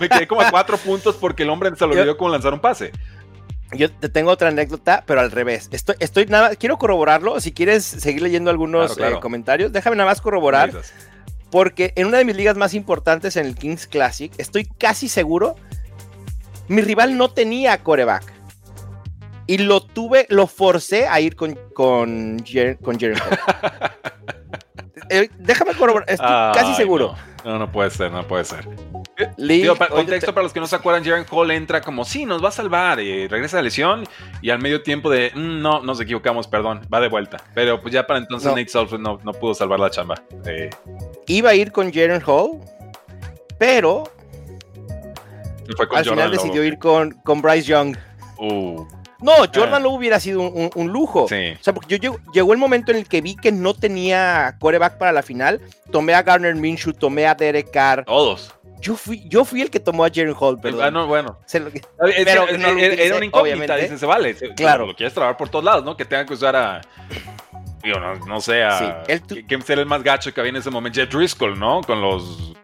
Me 0.00 0.08
quedé 0.08 0.26
como 0.26 0.40
a 0.40 0.50
cuatro 0.50 0.78
puntos 0.78 1.16
porque 1.16 1.42
el 1.42 1.50
hombre 1.50 1.70
se 1.76 1.86
lo 1.86 1.92
olvidó 1.92 2.16
como 2.16 2.30
lanzar 2.30 2.54
un 2.54 2.60
pase. 2.60 2.90
Yo 3.72 3.90
te 3.90 4.08
tengo 4.08 4.30
otra 4.30 4.48
anécdota, 4.48 5.04
pero 5.06 5.20
al 5.20 5.30
revés. 5.30 5.68
Estoy, 5.72 5.96
estoy 5.98 6.26
nada, 6.26 6.54
quiero 6.56 6.78
corroborarlo. 6.78 7.40
Si 7.40 7.52
quieres 7.52 7.84
seguir 7.84 8.22
leyendo 8.22 8.50
algunos 8.50 8.96
eh, 8.98 9.18
comentarios, 9.20 9.72
déjame 9.72 9.96
nada 9.96 10.10
más 10.10 10.20
corroborar. 10.20 10.72
Porque 11.50 11.92
en 11.96 12.06
una 12.06 12.18
de 12.18 12.24
mis 12.24 12.36
ligas 12.36 12.56
más 12.56 12.74
importantes, 12.74 13.36
en 13.36 13.46
el 13.46 13.54
Kings 13.54 13.86
Classic, 13.86 14.32
estoy 14.38 14.64
casi 14.64 15.08
seguro, 15.08 15.56
mi 16.68 16.82
rival 16.82 17.16
no 17.16 17.30
tenía 17.30 17.78
coreback. 17.78 18.32
Y 19.46 19.58
lo 19.58 19.82
tuve, 19.82 20.26
lo 20.30 20.46
forcé 20.46 21.06
a 21.06 21.20
ir 21.20 21.36
con, 21.36 21.58
con, 21.74 22.42
con 22.82 22.98
eh, 25.10 25.28
déjame 25.38 25.74
corroborar, 25.74 26.08
estoy 26.08 26.26
casi 26.54 26.74
seguro. 26.74 27.14
no, 27.44 27.58
no 27.58 27.70
puede 27.70 27.90
ser, 27.90 28.10
no 28.10 28.26
puede 28.26 28.44
ser 28.44 28.66
contexto 29.90 30.34
para 30.34 30.44
los 30.44 30.52
que 30.52 30.60
no 30.60 30.66
se 30.66 30.76
acuerdan, 30.76 31.04
Jaren 31.04 31.26
Hall 31.30 31.50
entra 31.50 31.80
como, 31.80 32.04
sí, 32.04 32.26
nos 32.26 32.42
va 32.42 32.48
a 32.48 32.52
salvar, 32.52 33.00
y 33.00 33.26
regresa 33.28 33.58
de 33.58 33.64
lesión, 33.64 34.04
y 34.42 34.50
al 34.50 34.60
medio 34.60 34.82
tiempo 34.82 35.10
de, 35.10 35.30
mm, 35.34 35.60
no, 35.60 35.82
nos 35.82 36.00
equivocamos, 36.00 36.46
perdón, 36.46 36.80
va 36.92 37.00
de 37.00 37.08
vuelta. 37.08 37.38
Pero 37.54 37.80
pues 37.80 37.94
ya 37.94 38.06
para 38.06 38.18
entonces 38.18 38.54
Nick 38.54 38.68
Solford 38.68 39.00
no, 39.00 39.18
pudo 39.18 39.54
salvar 39.54 39.80
la 39.80 39.90
chamba. 39.90 40.14
Iba 41.26 41.50
a 41.50 41.54
ir 41.54 41.72
con 41.72 41.92
Jaren 41.92 42.22
Hall, 42.26 42.60
pero 43.58 44.04
al 45.94 46.04
final 46.04 46.30
decidió 46.30 46.64
ir 46.64 46.78
con, 46.78 47.12
con 47.24 47.40
Bryce 47.40 47.68
Young. 47.68 47.96
Uh. 48.38 48.84
No, 49.24 49.32
Jordan 49.54 49.82
ah. 49.82 49.88
hubiera 49.88 50.20
sido 50.20 50.42
un, 50.42 50.92
lujo. 50.92 51.26
Sí. 51.28 51.54
O 51.58 51.64
sea, 51.64 51.72
porque 51.72 51.98
yo, 51.98 52.16
llegó 52.34 52.52
el 52.52 52.58
momento 52.58 52.92
en 52.92 52.98
el 52.98 53.08
que 53.08 53.22
vi 53.22 53.34
que 53.34 53.52
no 53.52 53.72
tenía 53.72 54.56
coreback 54.60 54.98
para 54.98 55.12
la 55.12 55.22
final. 55.22 55.62
Tomé 55.90 56.12
a 56.12 56.22
Garner 56.22 56.54
Minshew, 56.54 56.92
tomé 56.92 57.26
a 57.26 57.34
Derek 57.34 57.70
Carr. 57.70 58.04
Todos. 58.04 58.52
Yo 58.80 58.96
fui, 58.96 59.22
yo 59.28 59.44
fui 59.44 59.62
el 59.62 59.70
que 59.70 59.80
tomó 59.80 60.04
a 60.04 60.08
Jaren 60.08 60.34
Hall, 60.38 60.60
perdón. 60.60 60.82
Ah, 60.82 60.90
no, 60.90 61.06
bueno. 61.06 61.38
pero 61.50 61.70
era 62.48 63.16
una 63.16 63.24
incógnita, 63.24 63.76
dice, 63.76 63.98
se 63.98 64.06
vale. 64.06 64.34
Claro. 64.56 64.86
Lo 64.86 64.94
quieres 64.94 65.14
trabajar 65.14 65.36
por 65.36 65.48
todos 65.48 65.64
lados, 65.64 65.84
¿no? 65.84 65.96
Que 65.96 66.04
tengan 66.04 66.26
que 66.26 66.34
usar 66.34 66.54
a. 66.56 66.80
Digo, 67.82 68.00
no, 68.00 68.14
no 68.26 68.40
sé, 68.40 68.62
a. 68.62 69.04
¿Quién 69.46 69.62
será 69.62 69.80
el 69.80 69.86
más 69.86 70.02
gacho 70.02 70.32
que 70.32 70.40
había 70.40 70.50
en 70.50 70.56
ese 70.56 70.70
momento? 70.70 71.00
Jeff 71.00 71.10
Driscoll, 71.10 71.58
¿no? 71.58 71.82
Con 71.82 72.00
los. 72.00 72.54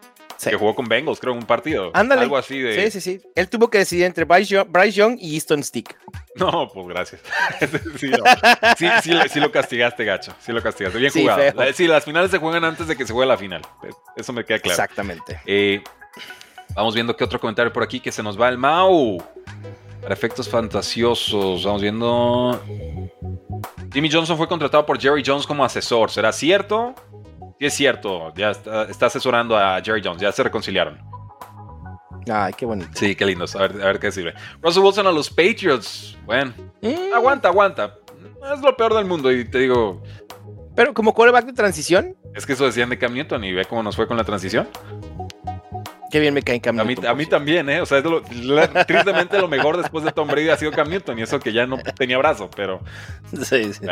Que 0.42 0.56
jugó 0.56 0.74
con 0.74 0.86
Bengals, 0.86 1.20
creo, 1.20 1.34
en 1.34 1.40
un 1.40 1.46
partido. 1.46 1.90
Ándale. 1.92 2.22
Algo 2.22 2.38
así 2.38 2.58
de. 2.58 2.84
Sí, 2.84 2.90
sí, 2.90 3.00
sí. 3.00 3.22
Él 3.34 3.48
tuvo 3.50 3.68
que 3.68 3.78
decidir 3.78 4.06
entre 4.06 4.24
Bryce 4.24 4.92
Young, 4.92 5.18
y 5.20 5.34
Easton 5.34 5.62
Stick. 5.62 5.96
No, 6.36 6.68
pues 6.72 6.86
gracias. 6.86 7.20
sí, 8.78 8.88
sí, 9.02 9.12
sí, 9.28 9.40
lo 9.40 9.50
castigaste, 9.50 10.04
gacho. 10.04 10.32
Sí 10.40 10.52
lo 10.52 10.62
castigaste. 10.62 10.96
Bien 10.96 11.12
jugado. 11.12 11.42
Sí, 11.74 11.88
las 11.88 12.04
finales 12.04 12.30
se 12.30 12.38
juegan 12.38 12.64
antes 12.64 12.86
de 12.86 12.96
que 12.96 13.04
se 13.04 13.12
juegue 13.12 13.28
la 13.28 13.36
final. 13.36 13.62
Eso 14.16 14.32
me 14.32 14.44
queda 14.44 14.60
claro. 14.60 14.74
Exactamente. 14.74 15.40
Eh, 15.44 15.82
Vamos 16.74 16.94
viendo 16.94 17.16
qué 17.16 17.24
otro 17.24 17.40
comentario 17.40 17.72
por 17.72 17.82
aquí 17.82 18.00
que 18.00 18.12
se 18.12 18.22
nos 18.22 18.40
va 18.40 18.48
el 18.48 18.58
Mau. 18.58 19.18
Para 20.00 20.14
efectos 20.14 20.48
fantasiosos, 20.48 21.64
vamos 21.64 21.82
viendo. 21.82 22.60
Jimmy 23.92 24.10
Johnson 24.10 24.36
fue 24.36 24.48
contratado 24.48 24.86
por 24.86 24.98
Jerry 25.00 25.22
Jones 25.24 25.46
como 25.46 25.64
asesor. 25.64 26.10
¿Será 26.10 26.32
cierto? 26.32 26.94
Sí, 27.58 27.66
es 27.66 27.74
cierto. 27.74 28.32
Ya 28.34 28.52
está, 28.52 29.06
asesorando 29.06 29.56
a 29.56 29.80
Jerry 29.82 30.00
Jones. 30.02 30.22
Ya 30.22 30.32
se 30.32 30.42
reconciliaron. 30.42 30.98
Ay, 32.30 32.52
qué 32.54 32.64
bonito. 32.64 32.90
Sí, 32.94 33.14
qué 33.14 33.26
lindo. 33.26 33.44
A 33.54 33.58
ver, 33.58 33.82
a 33.82 33.86
ver 33.86 33.98
qué 33.98 34.12
sirve. 34.12 34.34
Russell 34.62 34.82
Wilson 34.82 35.06
a 35.06 35.12
los 35.12 35.28
Patriots. 35.28 36.16
Bueno, 36.24 36.54
mm. 36.80 37.14
aguanta, 37.14 37.48
aguanta. 37.48 37.96
Es 38.54 38.60
lo 38.60 38.76
peor 38.76 38.94
del 38.94 39.04
mundo 39.04 39.30
y 39.32 39.44
te 39.44 39.58
digo. 39.58 40.02
Pero 40.74 40.94
como 40.94 41.12
quarterback 41.12 41.46
de 41.46 41.52
transición. 41.52 42.16
Es 42.34 42.46
que 42.46 42.52
eso 42.52 42.64
decían 42.64 42.88
de 42.88 42.98
Cam 42.98 43.12
Newton 43.12 43.42
y 43.44 43.52
ve 43.52 43.64
cómo 43.64 43.82
nos 43.82 43.96
fue 43.96 44.06
con 44.06 44.16
la 44.16 44.24
transición. 44.24 44.68
Qué 46.10 46.18
bien 46.18 46.34
me 46.34 46.42
cae 46.42 46.60
Cam 46.60 46.76
Newton. 46.76 47.06
A 47.06 47.14
mí, 47.14 47.26
también, 47.26 47.68
¿eh? 47.70 47.80
O 47.80 47.86
sea, 47.86 48.02
tristemente 48.86 49.38
lo 49.38 49.48
mejor 49.48 49.76
después 49.76 50.04
de 50.04 50.12
Tom 50.12 50.28
Brady 50.28 50.48
ha 50.48 50.56
sido 50.56 50.72
Cam 50.72 50.88
Newton 50.88 51.18
y 51.18 51.22
eso 51.22 51.38
que 51.38 51.52
ya 51.52 51.66
no 51.66 51.78
tenía 51.78 52.18
brazo, 52.18 52.50
pero. 52.54 52.80
Sí, 53.42 53.72
sí. 53.72 53.86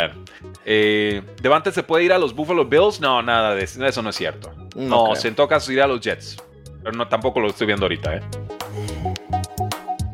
Eh, 0.64 1.22
¿Devante 1.40 1.70
se 1.72 1.82
puede 1.82 2.04
ir 2.04 2.12
a 2.12 2.18
los 2.18 2.34
Buffalo 2.34 2.64
Bills? 2.64 3.00
No, 3.00 3.22
nada 3.22 3.54
de 3.54 3.64
eso, 3.64 3.84
eso 3.84 4.02
no 4.02 4.10
es 4.10 4.16
cierto. 4.16 4.52
No, 4.74 5.14
se 5.14 5.28
en 5.28 5.34
todo 5.34 5.48
caso 5.48 5.72
irá 5.72 5.84
a 5.84 5.88
los 5.88 6.00
Jets. 6.00 6.36
Pero 6.82 6.92
no, 6.92 7.08
tampoco 7.08 7.40
lo 7.40 7.48
estoy 7.48 7.66
viendo 7.66 7.84
ahorita, 7.86 8.16
¿eh? 8.16 8.20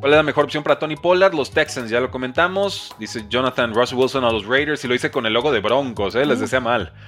¿Cuál 0.05 0.13
es 0.13 0.17
la 0.19 0.23
mejor 0.23 0.45
opción 0.45 0.63
para 0.63 0.79
Tony 0.79 0.97
Pollard? 0.97 1.33
Los 1.33 1.51
Texans, 1.51 1.89
ya 1.89 1.99
lo 1.99 2.11
comentamos. 2.11 2.95
Dice 2.99 3.25
Jonathan 3.27 3.73
Russell 3.73 3.97
Wilson 3.97 4.23
a 4.23 4.31
los 4.31 4.45
Raiders 4.45 4.85
y 4.85 4.89
lo 4.89 4.95
hice 4.95 5.11
con 5.11 5.25
el 5.25 5.33
logo 5.33 5.51
de 5.51 5.61
Broncos, 5.61 6.15
¿eh? 6.15 6.27
Les 6.27 6.41
desea 6.41 6.61
mal. 6.61 6.93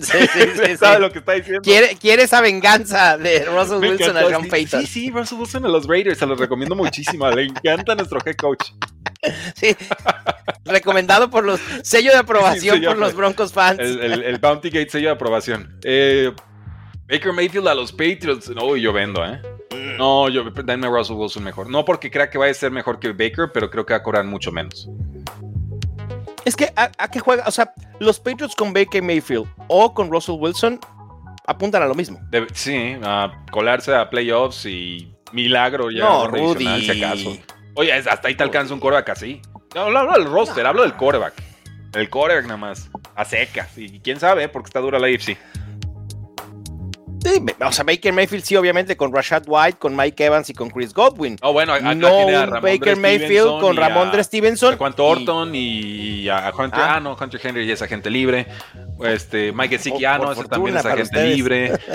Sí, 0.00 0.18
sí, 0.32 0.40
sí. 0.54 0.76
¿Sabe 0.78 1.00
lo 1.00 1.12
que 1.12 1.18
está 1.18 1.32
diciendo? 1.32 1.60
Quiere, 1.60 1.96
quiere, 1.96 2.22
esa 2.22 2.40
venganza 2.40 3.18
de 3.18 3.44
Russell 3.44 3.76
Wilson 3.76 4.16
a 4.16 4.22
John 4.22 4.48
Payton. 4.48 4.80
Sí, 4.80 4.86
sí, 4.86 5.10
Russell 5.10 5.38
Wilson 5.38 5.66
a 5.66 5.68
los 5.68 5.86
Raiders, 5.86 6.16
se 6.16 6.24
los 6.24 6.40
recomiendo 6.40 6.74
muchísimo. 6.74 7.30
Le 7.30 7.44
encanta 7.44 7.94
nuestro 7.94 8.18
head 8.24 8.36
coach. 8.36 8.70
Sí, 9.54 9.76
recomendado 10.64 11.28
por 11.28 11.44
los 11.44 11.60
sello 11.82 12.10
de 12.10 12.16
aprobación 12.16 12.82
por 12.82 12.96
los 12.96 13.14
Broncos 13.14 13.52
fans. 13.52 13.78
El, 13.78 14.00
el, 14.00 14.38
Bounty 14.38 14.70
Gate 14.70 14.88
sello 14.88 15.08
de 15.08 15.14
aprobación. 15.14 15.78
Eh, 15.84 16.32
Baker 17.06 17.34
Mayfield 17.34 17.68
a 17.68 17.74
los 17.74 17.92
Patriots. 17.92 18.48
No, 18.48 18.74
yo 18.78 18.94
vendo, 18.94 19.22
¿eh? 19.26 19.42
No, 20.00 20.30
yo 20.30 20.44
denme 20.44 20.88
Russell 20.88 21.16
Wilson 21.16 21.44
mejor. 21.44 21.68
No 21.68 21.84
porque 21.84 22.10
crea 22.10 22.30
que 22.30 22.38
vaya 22.38 22.52
a 22.52 22.54
ser 22.54 22.70
mejor 22.70 22.98
que 22.98 23.12
Baker, 23.12 23.50
pero 23.52 23.68
creo 23.68 23.84
que 23.84 23.92
va 23.92 23.98
a 23.98 24.02
cobrar 24.02 24.24
mucho 24.24 24.50
menos. 24.50 24.88
Es 26.46 26.56
que 26.56 26.72
a, 26.74 26.90
a 26.96 27.10
qué 27.10 27.20
juega, 27.20 27.44
o 27.46 27.50
sea, 27.50 27.74
los 27.98 28.18
Patriots 28.18 28.54
con 28.56 28.72
Baker 28.72 29.02
Mayfield 29.02 29.46
o 29.68 29.92
con 29.92 30.10
Russell 30.10 30.36
Wilson 30.38 30.80
apuntan 31.46 31.82
a 31.82 31.86
lo 31.86 31.94
mismo. 31.94 32.18
sí, 32.54 32.96
a 33.02 33.44
colarse 33.50 33.94
a 33.94 34.08
playoffs 34.08 34.64
y 34.64 35.14
milagro 35.32 35.90
ya. 35.90 36.04
No, 36.04 36.28
Rudy. 36.28 36.80
Si 36.80 37.02
acaso. 37.02 37.36
Oye, 37.74 37.92
hasta 37.92 38.26
ahí 38.26 38.34
te 38.34 38.42
alcanza 38.42 38.72
un 38.72 38.80
coreback 38.80 39.10
así. 39.10 39.42
No, 39.74 39.82
hablo 39.82 40.12
del 40.14 40.24
roster, 40.24 40.66
hablo 40.66 40.80
del 40.80 40.94
coreback. 40.94 41.34
El 41.92 42.08
coreback 42.08 42.44
nada 42.44 42.56
más. 42.56 42.90
A 43.14 43.26
secas. 43.26 43.76
Y 43.76 44.00
quién 44.00 44.18
sabe, 44.18 44.48
porque 44.48 44.68
está 44.68 44.80
dura 44.80 44.98
la 44.98 45.10
IFC. 45.10 45.36
Sí, 47.30 47.44
o 47.64 47.72
sea, 47.72 47.84
Baker 47.84 48.12
Mayfield 48.12 48.44
sí, 48.44 48.56
obviamente, 48.56 48.96
con 48.96 49.12
Rashad 49.12 49.44
White, 49.46 49.78
con 49.78 49.94
Mike 49.94 50.24
Evans 50.24 50.50
y 50.50 50.54
con 50.54 50.70
Chris 50.70 50.92
Godwin. 50.92 51.36
Oh, 51.42 51.52
bueno, 51.52 51.72
acá 51.72 51.94
no 51.94 52.08
tiene 52.08 52.36
a 52.36 52.46
Baker 52.46 52.96
Mayfield 52.96 53.60
con 53.60 53.76
Ramondre 53.76 54.24
Stevenson. 54.24 54.74
A 54.74 54.76
Juan 54.76 54.94
Thornton 54.94 55.54
y, 55.54 56.28
a 56.28 56.52
Hunter, 56.56 56.80
ah. 56.80 56.94
ah. 56.96 57.00
no, 57.00 57.16
Hunter 57.20 57.40
Henry 57.42 57.64
y 57.64 57.70
es 57.70 57.82
agente 57.82 58.10
libre. 58.10 58.46
Este, 59.04 59.52
Mike 59.52 59.78
Gesicki, 59.78 60.04
ah, 60.04 60.18
no, 60.18 60.32
ese 60.32 60.44
también 60.44 60.76
es 60.76 60.84
agente 60.84 61.24
libre. 61.24 61.72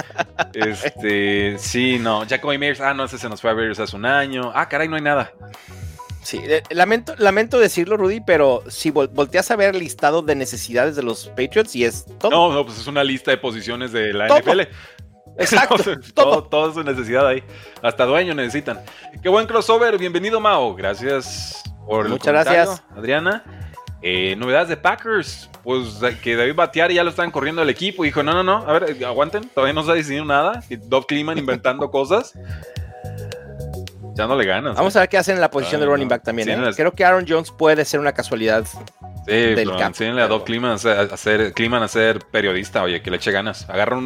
Este, 0.53 1.57
sí, 1.59 1.99
no. 1.99 2.25
Jacoby 2.25 2.57
Meyers, 2.57 2.79
ah, 2.79 2.93
no, 2.93 3.03
ese 3.03 3.17
se 3.17 3.27
nos 3.27 3.41
fue 3.41 3.51
a 3.51 3.53
Bears 3.53 3.79
hace 3.79 3.95
un 3.95 4.05
año. 4.05 4.53
Ah, 4.55 4.69
caray, 4.69 4.87
no 4.87 4.95
hay 4.95 5.01
nada. 5.01 5.33
Sí, 6.25 6.39
eh, 6.41 6.63
lamento, 6.71 7.13
lamento 7.19 7.59
decirlo, 7.59 7.97
Rudy, 7.97 8.19
pero 8.19 8.63
si 8.67 8.89
volteas 8.89 9.51
a 9.51 9.55
ver 9.55 9.75
el 9.75 9.79
listado 9.79 10.23
de 10.23 10.33
necesidades 10.33 10.95
de 10.95 11.03
los 11.03 11.27
Patriots 11.27 11.75
y 11.75 11.85
es 11.85 12.05
todo. 12.17 12.31
No, 12.31 12.51
no, 12.51 12.65
pues 12.65 12.79
es 12.79 12.87
una 12.87 13.03
lista 13.03 13.29
de 13.29 13.37
posiciones 13.37 13.91
de 13.91 14.11
la 14.11 14.27
NFL. 14.27 14.61
Exacto. 15.37 15.77
todo. 16.13 16.43
Todo, 16.49 16.73
su 16.73 16.83
necesidad 16.83 17.27
ahí. 17.27 17.43
Hasta 17.81 18.05
dueño 18.05 18.33
necesitan. 18.33 18.81
Qué 19.21 19.29
buen 19.29 19.47
crossover. 19.47 19.97
Bienvenido, 19.97 20.39
Mao. 20.39 20.75
Gracias 20.75 21.63
por 21.85 22.09
Muchas 22.09 22.33
gracias. 22.33 22.83
Adriana. 22.95 23.43
Eh, 24.01 24.35
novedades 24.37 24.69
de 24.69 24.77
Packers. 24.77 25.49
Pues 25.63 25.99
que 26.21 26.35
David 26.35 26.55
Batear 26.55 26.91
ya 26.91 27.03
lo 27.03 27.09
están 27.09 27.31
corriendo 27.31 27.61
el 27.61 27.69
equipo. 27.69 28.03
Dijo, 28.03 28.23
no, 28.23 28.33
no, 28.33 28.43
no. 28.43 28.57
A 28.67 28.79
ver, 28.79 29.03
aguanten. 29.03 29.49
Todavía 29.49 29.73
no 29.73 29.83
se 29.83 29.91
ha 29.91 29.95
decidido 29.95 30.25
nada. 30.25 30.63
Y 30.69 30.75
Doug 30.75 31.07
Kliman 31.07 31.37
inventando 31.37 31.89
cosas. 31.91 32.33
Ya 34.15 34.27
no 34.27 34.37
le 34.37 34.45
ganas. 34.45 34.75
Vamos 34.75 34.95
a 34.95 35.01
ver 35.01 35.09
qué 35.09 35.17
hacen 35.17 35.35
en 35.35 35.41
la 35.41 35.51
posición 35.51 35.81
de 35.81 35.87
running 35.87 36.07
back 36.07 36.23
también. 36.23 36.49
¿eh? 36.49 36.71
Creo 36.75 36.93
que 36.93 37.03
Aaron 37.03 37.25
Jones 37.27 37.51
puede 37.51 37.83
ser 37.83 37.99
una 37.99 38.13
casualidad. 38.13 38.65
Sí, 38.65 39.31
del 39.31 39.71
enséñale 39.71 40.21
a 40.21 40.27
Doc 40.27 40.45
Kliman 40.45 40.71
a 40.71 40.77
ser, 40.77 41.09
a 41.11 41.87
ser 41.87 42.19
periodista, 42.31 42.83
oye, 42.83 43.01
que 43.01 43.09
le 43.09 43.17
eche 43.17 43.31
ganas. 43.31 43.67
Agarra 43.69 43.97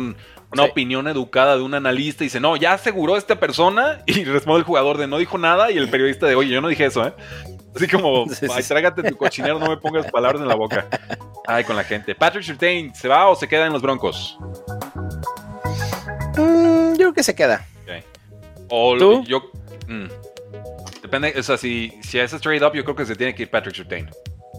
una 0.51 0.63
opinión 0.63 1.07
educada 1.07 1.55
de 1.55 1.61
un 1.61 1.73
analista 1.73 2.23
y 2.23 2.27
dice, 2.27 2.39
no, 2.39 2.55
ya 2.55 2.73
aseguró 2.73 3.17
esta 3.17 3.39
persona. 3.39 4.01
Y 4.07 4.23
responde 4.23 4.59
el 4.59 4.65
jugador 4.65 4.97
de 4.97 5.07
no 5.07 5.17
dijo 5.17 5.37
nada. 5.37 5.71
Y 5.71 5.77
el 5.77 5.89
periodista 5.89 6.27
de, 6.27 6.35
oye, 6.35 6.49
yo 6.49 6.61
no 6.61 6.67
dije 6.67 6.85
eso, 6.85 7.05
¿eh? 7.05 7.13
Así 7.75 7.87
como, 7.87 8.25
ay, 8.53 8.63
trágate 8.63 9.03
tu 9.03 9.15
cochinero, 9.15 9.59
no 9.59 9.67
me 9.67 9.77
pongas 9.77 10.09
palabras 10.11 10.41
en 10.41 10.47
la 10.47 10.55
boca. 10.55 10.87
Ay, 11.45 11.63
con 11.63 11.75
la 11.75 11.83
gente. 11.83 12.15
Patrick 12.15 12.43
Surtain, 12.43 12.93
¿se 12.95 13.07
va 13.07 13.29
o 13.29 13.35
se 13.35 13.47
queda 13.47 13.67
en 13.67 13.73
los 13.73 13.81
Broncos? 13.81 14.37
Mm, 16.37 16.91
yo 16.91 16.97
creo 16.97 17.13
que 17.13 17.23
se 17.23 17.35
queda. 17.35 17.65
O 18.71 18.95
¿Tú? 18.97 19.23
yo 19.23 19.49
Mm. 19.89 20.07
Depende, 21.01 21.33
o 21.37 21.43
sea, 21.43 21.57
si, 21.57 21.91
si 22.01 22.19
es 22.19 22.31
trade 22.39 22.63
up, 22.63 22.73
yo 22.73 22.83
creo 22.83 22.95
que 22.95 23.05
se 23.05 23.15
tiene 23.15 23.33
que 23.33 23.43
ir 23.43 23.49
Patrick 23.49 23.75
Surtain 23.75 24.09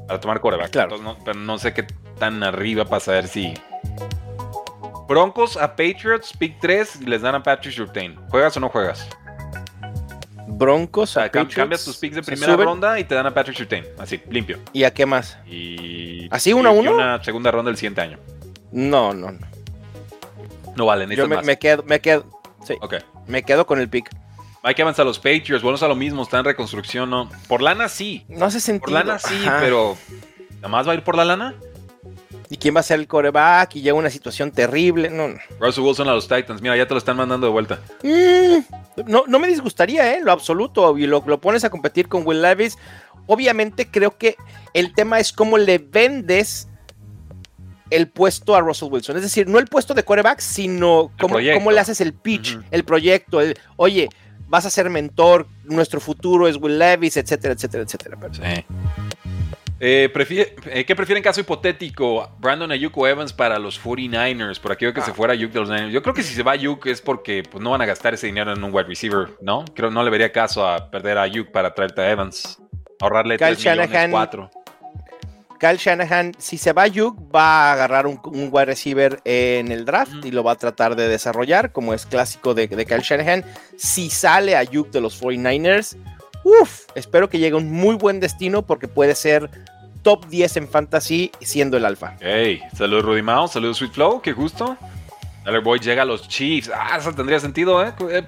para 0.09 0.21
tomar 0.21 0.41
coreback. 0.41 0.71
Claro. 0.71 0.99
no, 0.99 1.17
pero 1.25 1.39
no 1.39 1.57
sé 1.59 1.73
qué 1.73 1.87
tan 2.19 2.43
arriba 2.43 2.85
para 2.85 3.01
saber 3.01 3.29
si. 3.29 3.55
Broncos 5.11 5.57
a 5.57 5.75
Patriots, 5.75 6.33
pick 6.39 6.61
3, 6.61 7.01
les 7.01 7.21
dan 7.21 7.35
a 7.35 7.43
Patrick 7.43 7.75
Surtain. 7.75 8.15
¿Juegas 8.29 8.57
o 8.57 8.61
no 8.61 8.69
juegas? 8.69 9.09
Broncos 10.47 11.17
a 11.17 11.23
Patriots, 11.23 11.55
Cambias 11.57 11.85
tus 11.85 11.97
picks 11.97 12.15
de 12.15 12.23
primera 12.23 12.57
ronda 12.57 12.97
y 12.97 13.03
te 13.03 13.17
dan 13.17 13.27
a 13.27 13.35
Patrick 13.35 13.57
Surtain. 13.59 13.85
Así, 13.99 14.23
limpio. 14.31 14.61
¿Y 14.73 14.85
a 14.85 14.95
qué 14.95 15.07
más? 15.07 15.37
Y. 15.49 16.29
¿Así 16.31 16.53
uno 16.53 16.69
a 16.69 16.73
uno? 16.73 16.95
una 16.95 17.25
segunda 17.25 17.51
ronda 17.51 17.73
el 17.73 17.77
siguiente 17.77 18.03
año. 18.03 18.21
No, 18.71 19.13
no, 19.13 19.33
no. 19.33 19.41
No 20.77 20.87
vale, 20.87 21.13
Yo 21.17 21.27
me, 21.27 21.43
me, 21.43 21.59
quedo, 21.59 21.83
me 21.83 22.01
quedo. 22.01 22.25
Sí. 22.65 22.77
Ok. 22.81 22.95
Me 23.27 23.43
quedo 23.43 23.67
con 23.67 23.81
el 23.81 23.89
pick. 23.89 24.09
Hay 24.63 24.77
que 24.77 24.83
avanzar 24.83 25.05
los 25.05 25.19
Patriots, 25.19 25.65
bueno, 25.65 25.77
a 25.81 25.89
lo 25.89 25.97
mismo, 25.97 26.23
está 26.23 26.39
en 26.39 26.45
reconstrucción, 26.45 27.11
¿no? 27.11 27.29
Por 27.49 27.63
lana 27.63 27.89
sí. 27.89 28.25
No 28.29 28.45
hace 28.45 28.61
sentido. 28.61 28.97
Por 28.97 29.07
lana 29.07 29.19
sí, 29.19 29.45
pero 29.59 29.97
¿nada 30.59 30.69
más 30.69 30.87
va 30.87 30.93
a 30.93 30.95
ir 30.95 31.03
por 31.03 31.17
la 31.17 31.25
lana? 31.25 31.57
¿Y 32.51 32.57
quién 32.57 32.75
va 32.75 32.81
a 32.81 32.83
ser 32.83 32.99
el 32.99 33.07
coreback? 33.07 33.77
Y 33.77 33.81
llega 33.81 33.95
una 33.95 34.11
situación 34.11 34.51
terrible. 34.51 35.09
No, 35.09 35.29
no. 35.29 35.37
Russell 35.61 35.85
Wilson 35.85 36.09
a 36.09 36.15
los 36.15 36.27
Titans. 36.27 36.61
Mira, 36.61 36.77
ya 36.77 36.87
te 36.87 36.95
lo 36.95 36.99
están 36.99 37.17
mandando 37.17 37.47
de 37.47 37.53
vuelta. 37.53 37.79
Mm, 38.03 39.07
no, 39.07 39.23
no 39.29 39.39
me 39.39 39.47
disgustaría, 39.47 40.15
¿eh? 40.15 40.21
Lo 40.21 40.33
absoluto. 40.33 40.99
Y 40.99 41.07
lo, 41.07 41.23
lo 41.25 41.41
pones 41.41 41.63
a 41.63 41.71
competir 41.71 42.09
con 42.09 42.27
Will 42.27 42.43
Levis. 42.43 42.77
Obviamente 43.27 43.89
creo 43.89 44.19
que 44.19 44.35
el 44.75 44.93
tema 44.95 45.21
es 45.21 45.33
cómo 45.33 45.59
le 45.59 45.79
vendes 45.79 46.69
el 47.91 48.09
puesto 48.09 48.57
a 48.57 48.61
Russell 48.61 48.89
Wilson. 48.91 49.17
Es 49.17 49.23
decir, 49.23 49.49
no 49.49 49.61
el 49.61 49.67
puesto 49.67 49.95
de 49.95 50.03
coreback, 50.03 50.41
sino 50.41 51.13
cómo, 51.21 51.37
cómo, 51.55 51.71
le 51.71 51.81
haces 51.81 52.01
el 52.01 52.15
pitch, 52.15 52.59
el 52.73 52.83
proyecto. 52.83 53.41
El, 53.41 53.57
oye, 53.77 54.09
vas 54.49 54.67
a 54.67 54.71
ser 54.71 54.91
mentor, 54.91 55.47
nuestro 55.65 56.01
futuro 56.01 56.49
es 56.49 56.57
Will 56.57 56.79
Levis, 56.79 57.17
etcétera, 57.17 57.55
etcétera, 57.55 57.85
etcétera. 57.85 58.19
Sí. 58.33 58.65
Eh, 59.83 60.13
eh, 60.67 60.85
¿Qué 60.85 60.95
prefieren 60.95 61.23
caso 61.23 61.41
hipotético? 61.41 62.31
Brandon 62.39 62.71
Ayuk 62.71 62.97
o 62.99 63.09
Evans 63.09 63.33
para 63.33 63.59
los 63.59 63.83
49ers, 63.83 64.61
por 64.61 64.73
aquello 64.73 64.93
que 64.93 65.01
se 65.01 65.11
ah. 65.11 65.15
fuera 65.15 65.33
Ayuk 65.33 65.53
de 65.53 65.61
los 65.61 65.71
Niners. 65.71 65.93
Yo 65.93 66.03
creo 66.03 66.15
que 66.15 66.23
si 66.23 66.35
se 66.35 66.43
va 66.43 66.53
Ayuk 66.53 66.87
es 66.87 67.01
porque 67.01 67.43
pues, 67.51 67.65
no 67.65 67.71
van 67.71 67.81
a 67.81 67.87
gastar 67.87 68.13
ese 68.13 68.27
dinero 68.27 68.53
en 68.53 68.63
un 68.63 68.75
wide 68.75 68.89
receiver, 68.89 69.29
¿no? 69.41 69.65
Creo 69.75 69.91
no 69.91 70.03
le 70.03 70.11
vería 70.11 70.31
caso 70.33 70.67
a 70.67 70.91
perder 70.91 71.17
a 71.17 71.23
Ayuk 71.23 71.51
para 71.51 71.73
traerte 71.75 72.03
a 72.03 72.11
Evans. 72.11 72.61
Ahorrarle 73.01 73.39
Kyle 73.39 73.57
3 73.57 73.79
millones, 73.79 74.09
4. 74.11 74.51
Kyle 75.61 75.77
Shanahan, 75.77 76.33
si 76.39 76.57
se 76.57 76.73
va 76.73 76.87
Yuk, 76.87 77.35
va 77.35 77.69
a 77.69 77.73
agarrar 77.75 78.07
un, 78.07 78.19
wide 78.25 78.65
receiver 78.65 79.21
en 79.25 79.71
el 79.71 79.85
draft 79.85 80.25
y 80.25 80.31
lo 80.31 80.43
va 80.43 80.53
a 80.53 80.57
tratar 80.57 80.97
de 80.97 81.07
desarrollar, 81.07 81.71
como 81.71 81.93
es 81.93 82.07
clásico 82.07 82.55
de, 82.55 82.67
Kyle 82.67 83.03
Shanahan. 83.03 83.45
Si 83.77 84.09
sale 84.09 84.57
a 84.57 84.63
Yuk 84.63 84.91
de 84.91 85.03
los 85.03 85.23
49ers, 85.23 85.99
uff, 86.45 86.87
espero 86.95 87.29
que 87.29 87.39
llegue 87.39 87.55
a 87.55 87.59
un 87.59 87.71
muy 87.71 87.97
buen 87.97 88.21
destino 88.21 88.63
porque 88.63 88.89
puede 88.89 89.15
ser 89.15 89.51
top 90.03 90.27
10 90.27 90.57
en 90.57 90.69
fantasy 90.69 91.31
siendo 91.41 91.77
el 91.77 91.85
alfa. 91.85 92.17
Hey, 92.21 92.63
saludos 92.75 93.05
Rudy 93.05 93.23
Mao, 93.23 93.49
saludos 93.49 93.79
Sweet 93.79 93.93
Flow, 93.93 94.21
qué 94.21 94.33
gusto. 94.33 94.77
Tyler 95.45 95.63
Boyd 95.63 95.81
llega 95.81 96.03
a 96.03 96.05
los 96.05 96.29
Chiefs. 96.29 96.71
Ah, 96.75 96.97
eso 96.99 97.13
tendría 97.13 97.41
sentido, 97.41 97.85
¿eh? 97.85 97.93
eh, 98.11 98.25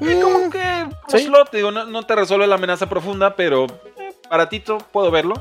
eh 0.00 0.20
como 0.22 0.50
que 0.50 0.86
slot, 1.08 1.52
digo, 1.52 1.70
no, 1.70 2.02
te 2.02 2.14
resuelve 2.16 2.46
la 2.46 2.56
amenaza 2.56 2.88
profunda, 2.88 3.36
pero 3.36 3.66
eh, 3.98 4.14
baratito, 4.30 4.78
puedo 4.78 5.10
verlo. 5.10 5.34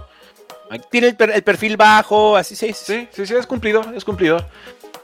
Tiene 0.90 1.16
el, 1.18 1.44
perfil 1.44 1.78
bajo, 1.78 2.36
así 2.36 2.56
sí. 2.56 2.74
Sí, 2.74 3.08
sí, 3.12 3.26
sí, 3.26 3.36
es 3.36 3.46
cumplido, 3.46 3.84
es 3.96 4.04
cumplido. 4.04 4.44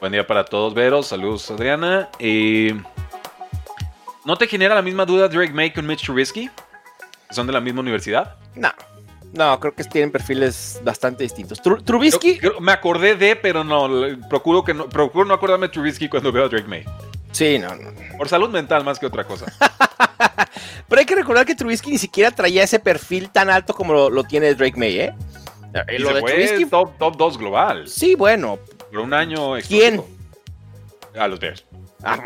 Buen 0.00 0.12
día 0.12 0.26
para 0.26 0.44
todos, 0.44 0.74
Veros. 0.74 1.06
Saludos, 1.06 1.50
Adriana. 1.50 2.08
¿No 4.24 4.36
te 4.36 4.46
genera 4.48 4.74
la 4.74 4.82
misma 4.82 5.04
duda 5.06 5.28
Drake 5.28 5.52
May 5.52 5.72
con 5.72 5.86
Mitch 5.86 6.04
Trubisky? 6.04 6.50
¿Son 7.30 7.46
de 7.46 7.52
la 7.52 7.60
misma 7.60 7.80
universidad? 7.80 8.36
No. 8.54 8.70
No, 9.32 9.60
creo 9.60 9.74
que 9.74 9.84
tienen 9.84 10.10
perfiles 10.10 10.80
bastante 10.82 11.22
distintos. 11.22 11.60
Trubisky. 11.62 12.40
me 12.60 12.72
acordé 12.72 13.14
de, 13.14 13.36
pero 13.36 13.62
no. 13.62 13.88
Procuro, 14.28 14.64
que 14.64 14.74
no. 14.74 14.88
procuro 14.88 15.24
no 15.24 15.34
acordarme 15.34 15.68
de 15.68 15.72
Trubisky 15.72 16.08
cuando 16.08 16.32
veo 16.32 16.46
a 16.46 16.48
Drake 16.48 16.66
May. 16.66 16.84
Sí, 17.30 17.58
no, 17.58 17.74
no. 17.76 17.90
Por 18.18 18.28
salud 18.28 18.50
mental 18.50 18.84
más 18.84 18.98
que 18.98 19.06
otra 19.06 19.24
cosa. 19.24 19.46
pero 20.88 20.98
hay 20.98 21.06
que 21.06 21.14
recordar 21.14 21.46
que 21.46 21.54
Trubisky 21.54 21.90
ni 21.90 21.98
siquiera 21.98 22.32
traía 22.32 22.64
ese 22.64 22.80
perfil 22.80 23.30
tan 23.30 23.50
alto 23.50 23.72
como 23.72 23.92
lo, 23.92 24.10
lo 24.10 24.24
tiene 24.24 24.52
Drake 24.54 24.76
May, 24.76 24.98
¿eh? 24.98 25.14
Y 25.88 25.98
lo 25.98 26.12
de 26.12 26.20
fue 26.20 26.66
top, 26.68 26.98
top 26.98 27.16
2 27.16 27.38
global. 27.38 27.88
Sí, 27.88 28.14
bueno. 28.14 28.58
Por 28.90 29.00
un 29.00 29.14
año. 29.14 29.54
¿Quién? 29.66 30.02
A 31.16 31.28
los 31.28 31.38
Bears. 31.38 31.64
Ah. 32.02 32.18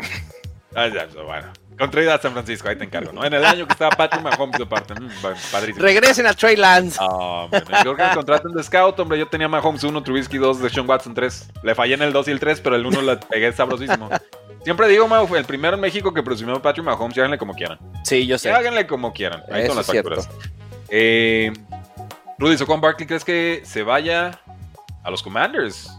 ah 0.75 0.89
bueno. 1.23 1.53
Contra 1.77 2.15
a 2.15 2.21
San 2.21 2.31
Francisco, 2.31 2.69
ahí 2.69 2.77
te 2.77 2.85
encargo, 2.85 3.11
¿no? 3.11 3.25
En 3.25 3.33
el 3.33 3.43
año 3.43 3.67
que 3.67 3.73
estaba 3.73 3.95
Patrick 3.95 4.23
Mahomes 4.23 4.57
de 4.57 4.65
parte. 4.65 4.93
Mm, 4.93 5.09
padrísimo. 5.51 5.83
Regresen 5.83 6.25
a 6.25 6.33
Trey 6.33 6.55
Lance. 6.55 6.97
Oh, 7.01 7.49
creo 7.81 7.95
que 7.95 8.03
contraten 8.13 8.53
de 8.53 8.63
scout, 8.63 8.97
hombre. 8.99 9.19
Yo 9.19 9.27
tenía 9.27 9.47
Mahomes 9.47 9.83
1, 9.83 10.03
Trubisky 10.03 10.37
2, 10.37 10.61
de 10.61 10.69
Sean 10.69 10.87
Watson 10.87 11.13
3. 11.13 11.51
Le 11.63 11.75
fallé 11.75 11.95
en 11.95 12.03
el 12.03 12.13
2 12.13 12.27
y 12.29 12.31
el 12.31 12.39
3, 12.39 12.61
pero 12.61 12.75
el 12.75 12.85
1 12.85 13.01
le 13.01 13.17
pegué 13.17 13.51
sabrosísimo. 13.51 14.09
Siempre 14.63 14.87
digo, 14.87 15.07
Mau, 15.07 15.27
el 15.35 15.45
primero 15.45 15.75
en 15.75 15.81
México 15.81 16.13
que 16.13 16.23
presumió 16.23 16.61
Patrick 16.61 16.85
Mahomes. 16.85 17.17
Y 17.17 17.19
háganle 17.19 17.37
como 17.37 17.53
quieran. 17.53 17.77
Sí, 18.03 18.25
yo 18.25 18.37
sé. 18.37 18.51
háganle 18.51 18.87
como 18.87 19.13
quieran. 19.13 19.43
Ahí 19.51 19.67
son 19.67 19.75
las 19.75 19.85
facturas. 19.85 20.29
Eh, 20.89 21.51
Rudy 22.37 22.57
Socon 22.57 22.79
Barkley, 22.79 23.07
¿crees 23.07 23.25
que 23.25 23.61
se 23.65 23.83
vaya 23.83 24.39
a 25.03 25.11
los 25.11 25.21
Commanders? 25.21 25.95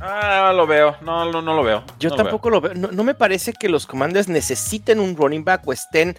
Ah, 0.00 0.52
lo 0.54 0.66
veo. 0.66 0.96
No, 1.02 1.30
no, 1.30 1.42
no 1.42 1.54
lo 1.54 1.62
veo. 1.62 1.84
Yo 1.98 2.14
tampoco 2.14 2.50
lo 2.50 2.60
veo. 2.60 2.74
No, 2.74 3.04
me 3.04 3.14
parece 3.14 3.52
que 3.52 3.68
los 3.68 3.86
Commanders 3.86 4.28
necesiten 4.28 5.00
un 5.00 5.16
running 5.16 5.44
back 5.44 5.66
o 5.66 5.72
estén. 5.72 6.16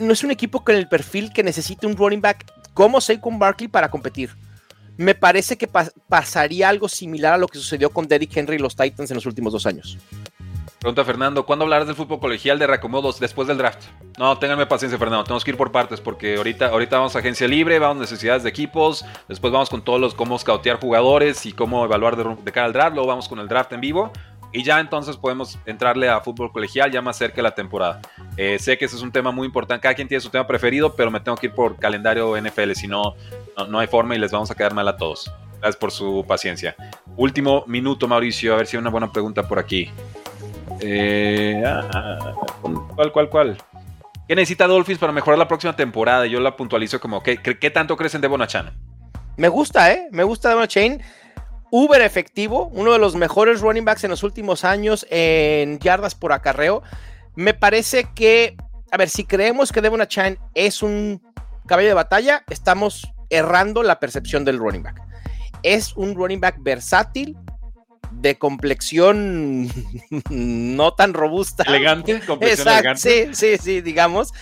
No 0.00 0.12
es 0.12 0.22
un 0.22 0.30
equipo 0.30 0.64
con 0.64 0.74
el 0.74 0.88
perfil 0.88 1.32
que 1.32 1.42
necesite 1.42 1.86
un 1.86 1.96
running 1.96 2.20
back 2.20 2.46
como 2.74 3.00
Saquon 3.00 3.38
Barkley 3.38 3.68
para 3.68 3.90
competir. 3.90 4.30
Me 4.96 5.14
parece 5.14 5.56
que 5.56 5.68
pasaría 6.08 6.68
algo 6.68 6.88
similar 6.88 7.34
a 7.34 7.38
lo 7.38 7.46
que 7.46 7.58
sucedió 7.58 7.90
con 7.90 8.08
Derrick 8.08 8.36
Henry 8.36 8.56
y 8.56 8.58
los 8.58 8.74
Titans 8.74 9.10
en 9.10 9.16
los 9.16 9.26
últimos 9.26 9.52
dos 9.52 9.66
años. 9.66 9.98
Pregunta 10.78 11.04
Fernando, 11.04 11.44
¿cuándo 11.44 11.64
hablarás 11.64 11.88
del 11.88 11.96
fútbol 11.96 12.20
colegial 12.20 12.56
de 12.58 12.66
reacomodos 12.68 13.18
después 13.18 13.48
del 13.48 13.58
draft? 13.58 13.86
No, 14.16 14.38
ténganme 14.38 14.64
paciencia, 14.64 14.96
Fernando. 14.96 15.24
Tenemos 15.24 15.44
que 15.44 15.50
ir 15.50 15.56
por 15.56 15.72
partes 15.72 16.00
porque 16.00 16.36
ahorita, 16.36 16.68
ahorita 16.68 16.98
vamos 16.98 17.16
a 17.16 17.18
agencia 17.18 17.48
libre, 17.48 17.80
vamos 17.80 17.96
a 17.96 18.00
necesidades 18.02 18.44
de 18.44 18.48
equipos, 18.48 19.04
después 19.26 19.52
vamos 19.52 19.70
con 19.70 19.82
todos 19.82 20.00
los 20.00 20.14
cómo 20.14 20.38
scoutear 20.38 20.78
jugadores 20.78 21.46
y 21.46 21.52
cómo 21.52 21.84
evaluar 21.84 22.16
de, 22.16 22.52
cara 22.52 22.66
al 22.66 22.72
draft, 22.72 22.94
luego 22.94 23.08
vamos 23.08 23.28
con 23.28 23.40
el 23.40 23.48
draft 23.48 23.72
en 23.72 23.80
vivo 23.80 24.12
y 24.52 24.62
ya 24.62 24.78
entonces 24.78 25.16
podemos 25.16 25.58
entrarle 25.66 26.08
a 26.08 26.20
fútbol 26.20 26.52
colegial 26.52 26.92
ya 26.92 27.02
más 27.02 27.18
cerca 27.18 27.36
de 27.36 27.42
la 27.42 27.54
temporada. 27.56 28.00
Eh, 28.36 28.60
sé 28.60 28.78
que 28.78 28.84
ese 28.84 28.94
es 28.94 29.02
un 29.02 29.10
tema 29.10 29.32
muy 29.32 29.46
importante, 29.46 29.82
cada 29.82 29.96
quien 29.96 30.06
tiene 30.06 30.20
su 30.20 30.30
tema 30.30 30.46
preferido, 30.46 30.94
pero 30.94 31.10
me 31.10 31.18
tengo 31.18 31.36
que 31.36 31.46
ir 31.46 31.52
por 31.52 31.76
calendario 31.76 32.40
NFL, 32.40 32.72
si 32.74 32.86
no, 32.86 33.16
no, 33.68 33.80
hay 33.80 33.88
forma 33.88 34.14
y 34.14 34.18
les 34.18 34.30
vamos 34.30 34.50
a 34.52 34.54
quedar 34.54 34.74
mal 34.74 34.86
a 34.86 34.96
todos. 34.96 35.30
Gracias 35.58 35.76
por 35.76 35.90
su 35.90 36.24
paciencia. 36.26 36.76
Último 37.16 37.64
minuto, 37.66 38.06
Mauricio, 38.06 38.54
a 38.54 38.58
ver 38.58 38.68
si 38.68 38.76
hay 38.76 38.80
una 38.80 38.90
buena 38.90 39.10
pregunta 39.10 39.46
por 39.48 39.58
aquí. 39.58 39.90
Eh, 40.80 41.62
ah, 41.64 42.34
¿Cuál, 42.94 43.12
cuál, 43.12 43.28
cuál? 43.28 43.58
¿Qué 44.26 44.34
necesita 44.34 44.66
Dolphins 44.66 44.98
para 44.98 45.12
mejorar 45.12 45.38
la 45.38 45.48
próxima 45.48 45.74
temporada? 45.74 46.26
Yo 46.26 46.40
la 46.40 46.56
puntualizo 46.56 47.00
como, 47.00 47.22
¿qué, 47.22 47.38
qué 47.38 47.70
tanto 47.70 47.96
crees 47.96 48.14
en 48.14 48.20
Devon 48.20 48.42
Achane? 48.42 48.72
Me 49.36 49.48
gusta, 49.48 49.92
¿eh? 49.92 50.08
Me 50.10 50.24
gusta 50.24 50.50
Devon 50.50 50.64
Achane. 50.64 51.00
Uber 51.70 52.00
efectivo, 52.00 52.70
uno 52.72 52.92
de 52.92 52.98
los 52.98 53.14
mejores 53.14 53.60
running 53.60 53.84
backs 53.84 54.04
en 54.04 54.10
los 54.10 54.22
últimos 54.22 54.64
años 54.64 55.06
en 55.10 55.78
yardas 55.78 56.14
por 56.14 56.32
acarreo. 56.32 56.82
Me 57.34 57.54
parece 57.54 58.08
que, 58.14 58.56
a 58.90 58.96
ver, 58.96 59.08
si 59.08 59.24
creemos 59.24 59.70
que 59.70 59.80
Devon 59.80 60.00
Achane 60.00 60.38
es 60.54 60.82
un 60.82 61.22
caballo 61.66 61.88
de 61.88 61.94
batalla, 61.94 62.44
estamos 62.48 63.06
errando 63.30 63.82
la 63.82 64.00
percepción 64.00 64.44
del 64.44 64.58
running 64.58 64.82
back. 64.82 65.02
Es 65.62 65.94
un 65.96 66.14
running 66.14 66.40
back 66.40 66.56
versátil, 66.60 67.36
de 68.12 68.38
complexión 68.38 69.68
no 70.30 70.94
tan 70.94 71.14
robusta. 71.14 71.64
Elegante, 71.64 72.20
complexión 72.20 72.68
elegante. 72.68 73.00
Sí, 73.00 73.34
sí, 73.34 73.56
sí, 73.62 73.80
digamos. 73.80 74.32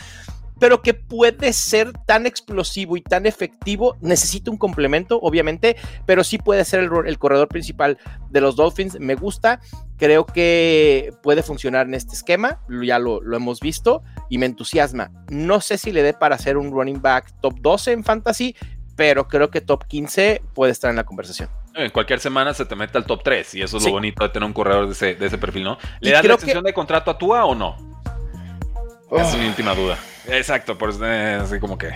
Pero 0.59 0.81
que 0.81 0.95
puede 0.95 1.53
ser 1.53 1.93
tan 2.07 2.25
explosivo 2.25 2.97
y 2.97 3.03
tan 3.03 3.27
efectivo. 3.27 3.99
Necesita 4.01 4.51
un 4.51 4.57
complemento, 4.57 5.19
obviamente, 5.21 5.77
pero 6.07 6.25
sí 6.25 6.39
puede 6.39 6.65
ser 6.65 6.81
el, 6.81 7.19
corredor 7.19 7.49
principal 7.49 7.99
de 8.31 8.41
los 8.41 8.57
Dolphins. 8.57 8.99
Me 8.99 9.17
gusta. 9.17 9.61
Creo 9.99 10.25
que 10.25 11.13
puede 11.23 11.43
funcionar 11.43 11.87
en 11.87 11.93
este 11.93 12.15
esquema. 12.15 12.63
Ya 12.83 12.99
lo, 12.99 13.21
lo 13.21 13.37
hemos 13.37 13.61
visto 13.61 14.03
y 14.31 14.39
me 14.39 14.47
entusiasma. 14.47 15.11
No 15.29 15.61
sé 15.61 15.77
si 15.77 15.93
le 15.93 16.03
dé 16.03 16.15
para 16.15 16.39
ser 16.39 16.57
un 16.57 16.71
running 16.71 17.03
back 17.03 17.35
top 17.43 17.61
12 17.61 17.93
en 17.93 18.05
fantasy, 18.05 18.57
pero 18.97 19.29
creo 19.29 19.51
que 19.51 19.61
top 19.61 19.85
15 19.85 20.43
puede 20.55 20.73
estar 20.73 20.89
en 20.89 20.97
la 20.97 21.05
conversación. 21.05 21.51
En 21.77 21.91
cualquier 21.91 22.21
semana 22.21 22.55
se 22.55 22.65
te 22.65 22.75
mete 22.75 22.97
al 22.97 23.05
top 23.05 23.23
3 23.23 23.55
y 23.57 23.63
eso 23.63 23.77
es 23.77 23.85
lo 23.85 23.91
bonito 23.91 24.25
de 24.25 24.31
tener 24.31 24.47
un 24.47 24.55
corredor 24.55 24.89
de 24.89 24.93
ese, 24.93 25.39
perfil, 25.39 25.65
¿no? 25.65 25.79
¿Le 26.01 26.11
das 26.11 26.25
la 26.25 26.33
extensión 26.33 26.65
de 26.65 26.73
contrato 26.73 27.11
a 27.11 27.19
Tua 27.19 27.45
o 27.45 27.55
no? 27.55 27.77
Es 29.11 29.37
mi 29.37 29.47
última 29.47 29.75
duda. 29.75 29.99
Exacto, 30.27 30.79
por 30.79 30.91
eh, 31.03 31.39
así 31.41 31.61
como 31.61 31.77
que. 31.77 31.93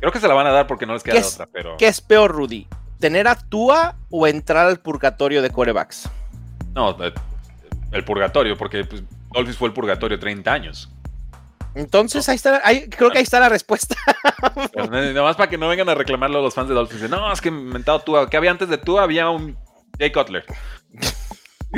Creo 0.00 0.10
que 0.10 0.18
se 0.18 0.26
la 0.26 0.34
van 0.34 0.46
a 0.46 0.50
dar 0.50 0.66
porque 0.66 0.86
no 0.86 0.94
les 0.94 1.02
queda 1.02 1.20
otra, 1.20 1.46
pero. 1.52 1.76
¿Qué 1.76 1.86
es 1.86 2.00
peor, 2.00 2.32
Rudy? 2.32 2.66
¿Tener 2.98 3.28
a 3.28 3.36
Tua 3.36 3.96
o 4.08 4.26
entrar 4.26 4.66
al 4.66 4.80
purgatorio 4.80 5.42
de 5.42 5.50
corebacks? 5.50 6.08
No, 6.72 6.96
eh, 7.04 7.12
el 7.92 8.04
purgatorio, 8.04 8.56
porque 8.56 8.84
pues, 8.84 9.02
Dolphins 9.30 9.58
fue 9.58 9.68
el 9.68 9.74
purgatorio 9.74 10.18
30 10.18 10.50
años. 10.50 10.90
Entonces, 11.74 12.28
ahí 12.28 12.36
está, 12.36 12.62
creo 12.90 13.10
que 13.10 13.18
ahí 13.18 13.24
está 13.24 13.40
la 13.40 13.48
respuesta. 13.48 13.96
Pues, 14.72 14.90
nada 14.90 15.22
más 15.22 15.36
para 15.36 15.48
que 15.48 15.56
no 15.56 15.68
vengan 15.68 15.88
a 15.88 15.94
reclamarlo 15.94 16.42
los 16.42 16.54
fans 16.54 16.68
de 16.68 16.74
Dolphins. 16.74 17.08
No, 17.08 17.32
es 17.32 17.40
que 17.40 17.48
inventado 17.48 18.00
tú. 18.00 18.14
¿Qué 18.30 18.36
había 18.36 18.50
antes 18.50 18.68
de 18.68 18.78
tú? 18.78 18.98
Había 18.98 19.30
un 19.30 19.56
Jay 19.98 20.12
Cutler. 20.12 20.44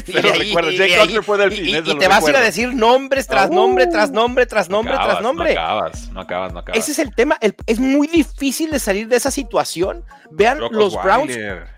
Pero 0.06 0.32
recuerdo, 0.32 0.70
Jay 0.76 0.98
Cutler 0.98 1.22
fue 1.22 1.38
del 1.38 1.52
fin. 1.52 1.82
Y, 1.84 1.98
te 1.98 2.08
vas 2.08 2.26
a 2.26 2.30
ir 2.30 2.36
a 2.36 2.40
decir 2.40 2.74
nombres 2.74 3.26
tras 3.26 3.50
nombre, 3.50 3.86
tras 3.86 4.10
nombre, 4.10 4.46
tras 4.46 4.68
nombre, 4.68 4.94
tras 4.94 5.22
nombre. 5.22 5.54
No 5.54 5.60
acabas, 5.60 6.10
no 6.10 6.20
acabas, 6.20 6.52
no 6.52 6.58
acabas. 6.60 6.78
Ese 6.78 6.92
es 6.92 6.98
el 6.98 7.14
tema. 7.14 7.38
es 7.40 7.78
muy 7.78 8.06
difícil 8.08 8.70
de 8.70 8.78
salir 8.78 9.08
de 9.08 9.16
esa 9.16 9.30
situación. 9.30 10.04
Vean 10.30 10.58
los 10.70 10.94
Browns. 11.02 11.36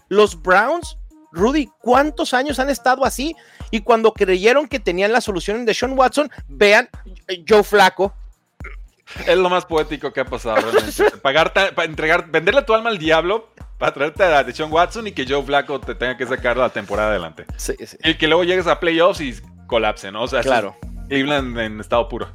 Los 0.09 0.41
Browns 0.41 0.97
Rudy, 1.33 1.69
¿cuántos 1.81 2.35
años 2.35 2.59
han 2.59 2.71
estado 2.71 3.05
así? 3.05 3.37
Y 3.71 3.81
cuando 3.81 4.13
creyeron 4.13 4.67
que 4.67 4.81
tenían 4.81 5.13
la 5.13 5.21
solución 5.21 5.65
de 5.65 5.75
Sean 5.75 5.99
Watson, 5.99 6.31
vean, 6.49 6.89
Joe 7.49 7.63
Flaco. 7.63 8.15
Es 9.27 9.37
lo 9.37 9.49
más 9.49 9.65
poético 9.65 10.13
que 10.13 10.21
ha 10.21 10.25
pasado, 10.25 10.71
Pagar, 11.23 11.53
para 11.53 11.85
entregar, 11.85 12.31
venderle 12.31 12.63
tu 12.63 12.75
alma 12.75 12.91
al 12.91 12.99
diablo 12.99 13.49
para 13.79 13.95
traerte 13.95 14.25
a 14.25 14.53
Sean 14.53 14.71
Watson 14.73 15.07
y 15.07 15.13
que 15.13 15.25
Joe 15.27 15.43
Flaco 15.43 15.81
te 15.81 15.95
tenga 15.95 16.17
que 16.17 16.27
sacar 16.27 16.57
la 16.57 16.69
temporada 16.69 17.11
adelante. 17.11 17.47
Sí, 17.57 17.75
sí. 17.87 17.97
Y 18.05 18.15
que 18.15 18.27
luego 18.27 18.45
llegues 18.45 18.67
a 18.67 18.81
playoffs 18.81 19.21
y 19.21 19.35
colapse, 19.67 20.11
¿no? 20.13 20.23
O 20.23 20.29
sea, 20.29 20.43
claro. 20.43 20.77
Cleveland 21.09 21.59
en 21.59 21.81
estado 21.81 22.09
puro. 22.09 22.29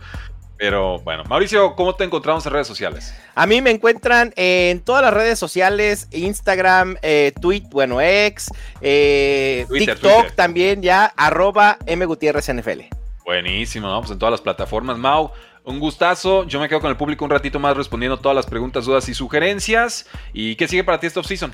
Pero 0.58 1.00
bueno, 1.00 1.24
Mauricio, 1.26 1.76
¿cómo 1.76 1.96
te 1.96 2.06
encontramos 2.06 2.46
en 2.46 2.54
redes 2.54 2.68
sociales? 2.68 3.14
A 3.36 3.46
mí 3.46 3.62
me 3.62 3.72
encuentran 3.72 4.34
en 4.38 4.80
todas 4.82 5.02
las 5.02 5.14
redes 5.14 5.38
sociales, 5.38 6.08
Instagram, 6.12 6.96
eh, 7.02 7.34
Tweet, 7.42 7.64
bueno, 7.70 8.00
X, 8.00 8.50
eh, 8.80 9.66
TikTok 9.70 10.34
también 10.36 10.82
ya, 10.82 11.06
arroba 11.18 11.78
NFL. 11.86 13.03
Buenísimo, 13.26 13.90
vamos 13.90 14.12
en 14.12 14.20
todas 14.20 14.32
las 14.32 14.42
plataformas. 14.42 14.98
Mau, 14.98 15.32
un 15.64 15.80
gustazo. 15.80 16.46
Yo 16.46 16.60
me 16.60 16.68
quedo 16.68 16.82
con 16.82 16.90
el 16.90 16.98
público 16.98 17.24
un 17.24 17.32
ratito 17.32 17.58
más 17.58 17.78
respondiendo 17.78 18.20
todas 18.20 18.36
las 18.36 18.46
preguntas, 18.46 18.86
dudas 18.86 19.08
y 19.08 19.14
sugerencias. 19.14 20.10
¿Y 20.34 20.56
qué 20.56 20.68
sigue 20.68 20.84
para 20.84 21.00
ti 21.00 21.08
esta 21.08 21.22
off-season? 21.22 21.54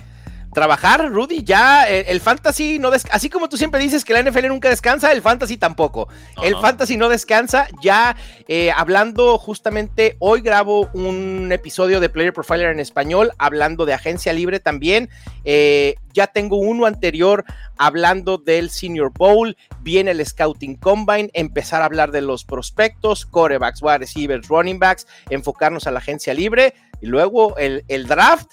Trabajar, 0.53 1.09
Rudy. 1.11 1.43
Ya 1.43 1.89
eh, 1.89 2.05
el, 2.07 2.21
fantasy 2.21 2.79
no 2.79 2.91
descansa. 2.91 3.15
Así 3.15 3.29
como 3.29 3.49
tú 3.49 3.57
siempre 3.57 3.79
dices 3.79 4.03
que 4.05 4.13
la 4.13 4.23
NFL 4.23 4.47
nunca 4.47 4.69
descansa, 4.69 5.11
el 5.11 5.21
fantasy 5.21 5.57
tampoco. 5.57 6.07
el 6.43 6.55
fantasy 6.57 6.97
no 6.97 7.09
descansa. 7.09 7.67
Ya 7.81 8.15
eh, 8.47 8.71
hablando 8.71 9.37
justamente, 9.37 10.15
hoy 10.19 10.41
grabo 10.41 10.89
un 10.93 11.51
episodio 11.51 11.99
de 11.99 12.09
Player 12.09 12.33
Profiler 12.33 12.71
en 12.71 12.79
español, 12.79 13.31
hablando 13.37 13.85
de 13.85 13.93
agencia 13.93 14.33
libre 14.33 14.59
también. 14.59 15.09
Eh, 15.43 15.95
ya 16.13 16.27
tengo 16.27 16.57
uno 16.57 16.85
anterior 16.85 17.45
hablando 17.77 18.37
del 18.37 18.71
Senior 18.71 19.11
Bowl, 19.13 19.55
viene 19.81 20.11
el 20.11 20.25
Scouting 20.25 20.75
Combine, 20.75 21.29
empezar 21.33 21.81
a 21.81 21.85
hablar 21.85 22.11
de 22.11 22.21
los 22.21 22.43
prospectos, 22.43 23.25
corebacks, 23.25 23.81
wide 23.81 23.99
receivers, 23.99 24.47
running 24.47 24.79
backs, 24.79 25.07
enfocarnos 25.29 25.87
a 25.87 25.91
la 25.91 25.99
agencia 25.99 26.33
libre 26.33 26.73
y 27.01 27.05
luego 27.05 27.55
el, 27.57 27.85
el 27.87 28.07
draft 28.07 28.49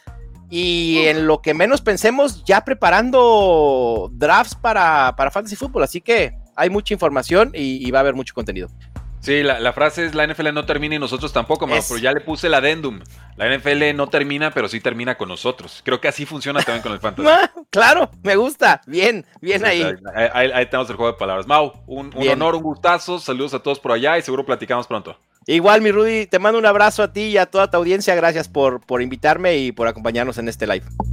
y 0.48 0.98
en 1.06 1.26
lo 1.26 1.42
que 1.42 1.54
menos 1.54 1.80
pensemos, 1.80 2.44
ya 2.44 2.64
preparando 2.64 4.10
drafts 4.12 4.54
para, 4.54 5.14
para 5.16 5.30
Fantasy 5.30 5.56
Football. 5.56 5.82
Así 5.82 6.00
que 6.00 6.34
hay 6.54 6.70
mucha 6.70 6.94
información 6.94 7.50
y, 7.54 7.90
va 7.90 7.98
a 7.98 8.02
haber 8.02 8.14
mucho 8.14 8.34
contenido. 8.34 8.68
Sí, 9.20 9.42
la, 9.42 9.72
frase 9.72 10.06
es 10.06 10.14
la 10.14 10.24
NFL 10.24 10.54
no 10.54 10.66
termina 10.66 10.94
y 10.94 10.98
nosotros 11.00 11.32
tampoco, 11.32 11.66
pero 11.66 11.98
ya 11.98 12.12
le 12.12 12.20
puse 12.20 12.46
el 12.46 12.54
adendum. 12.54 13.00
La 13.34 13.54
NFL 13.54 13.96
no 13.96 14.06
termina, 14.06 14.52
pero 14.52 14.68
sí 14.68 14.80
termina 14.80 15.18
con 15.18 15.28
nosotros. 15.28 15.82
Creo 15.84 16.00
que 16.00 16.06
así 16.06 16.24
funciona 16.24 16.62
también 16.62 16.82
con 16.82 16.92
el 16.92 17.00
fantasy. 17.00 17.28
Ah, 17.28 17.50
claro, 17.70 18.08
me 18.22 18.36
gusta. 18.36 18.80
Bien, 18.86 19.26
bien 19.40 19.64
ahí. 19.64 19.82
Ahí, 20.32 20.66
tenemos 20.66 20.88
el 20.90 20.96
juego 20.96 21.12
de 21.12 21.18
palabras. 21.18 21.46
Mau, 21.48 21.72
un, 21.88 22.12
un 22.14 22.28
honor, 22.28 22.54
un 22.54 22.62
gustazo. 22.62 23.18
Saludos 23.18 23.52
a 23.54 23.58
todos 23.58 23.80
por 23.80 23.90
allá 23.90 24.16
y 24.16 24.22
seguro 24.22 24.46
platicamos 24.46 24.86
pronto. 24.86 25.18
Igual, 25.48 25.80
mi 25.80 25.92
Rudy, 25.92 26.26
te 26.26 26.40
mando 26.40 26.58
un 26.58 26.66
abrazo 26.66 27.04
a 27.04 27.12
ti 27.12 27.28
y 27.28 27.38
a 27.38 27.46
toda 27.46 27.70
tu 27.70 27.76
audiencia. 27.76 28.16
Gracias 28.16 28.48
por, 28.48 28.80
por 28.80 29.00
invitarme 29.00 29.58
y 29.58 29.70
por 29.70 29.86
acompañarnos 29.86 30.38
en 30.38 30.48
este 30.48 30.66
live. 30.66 30.84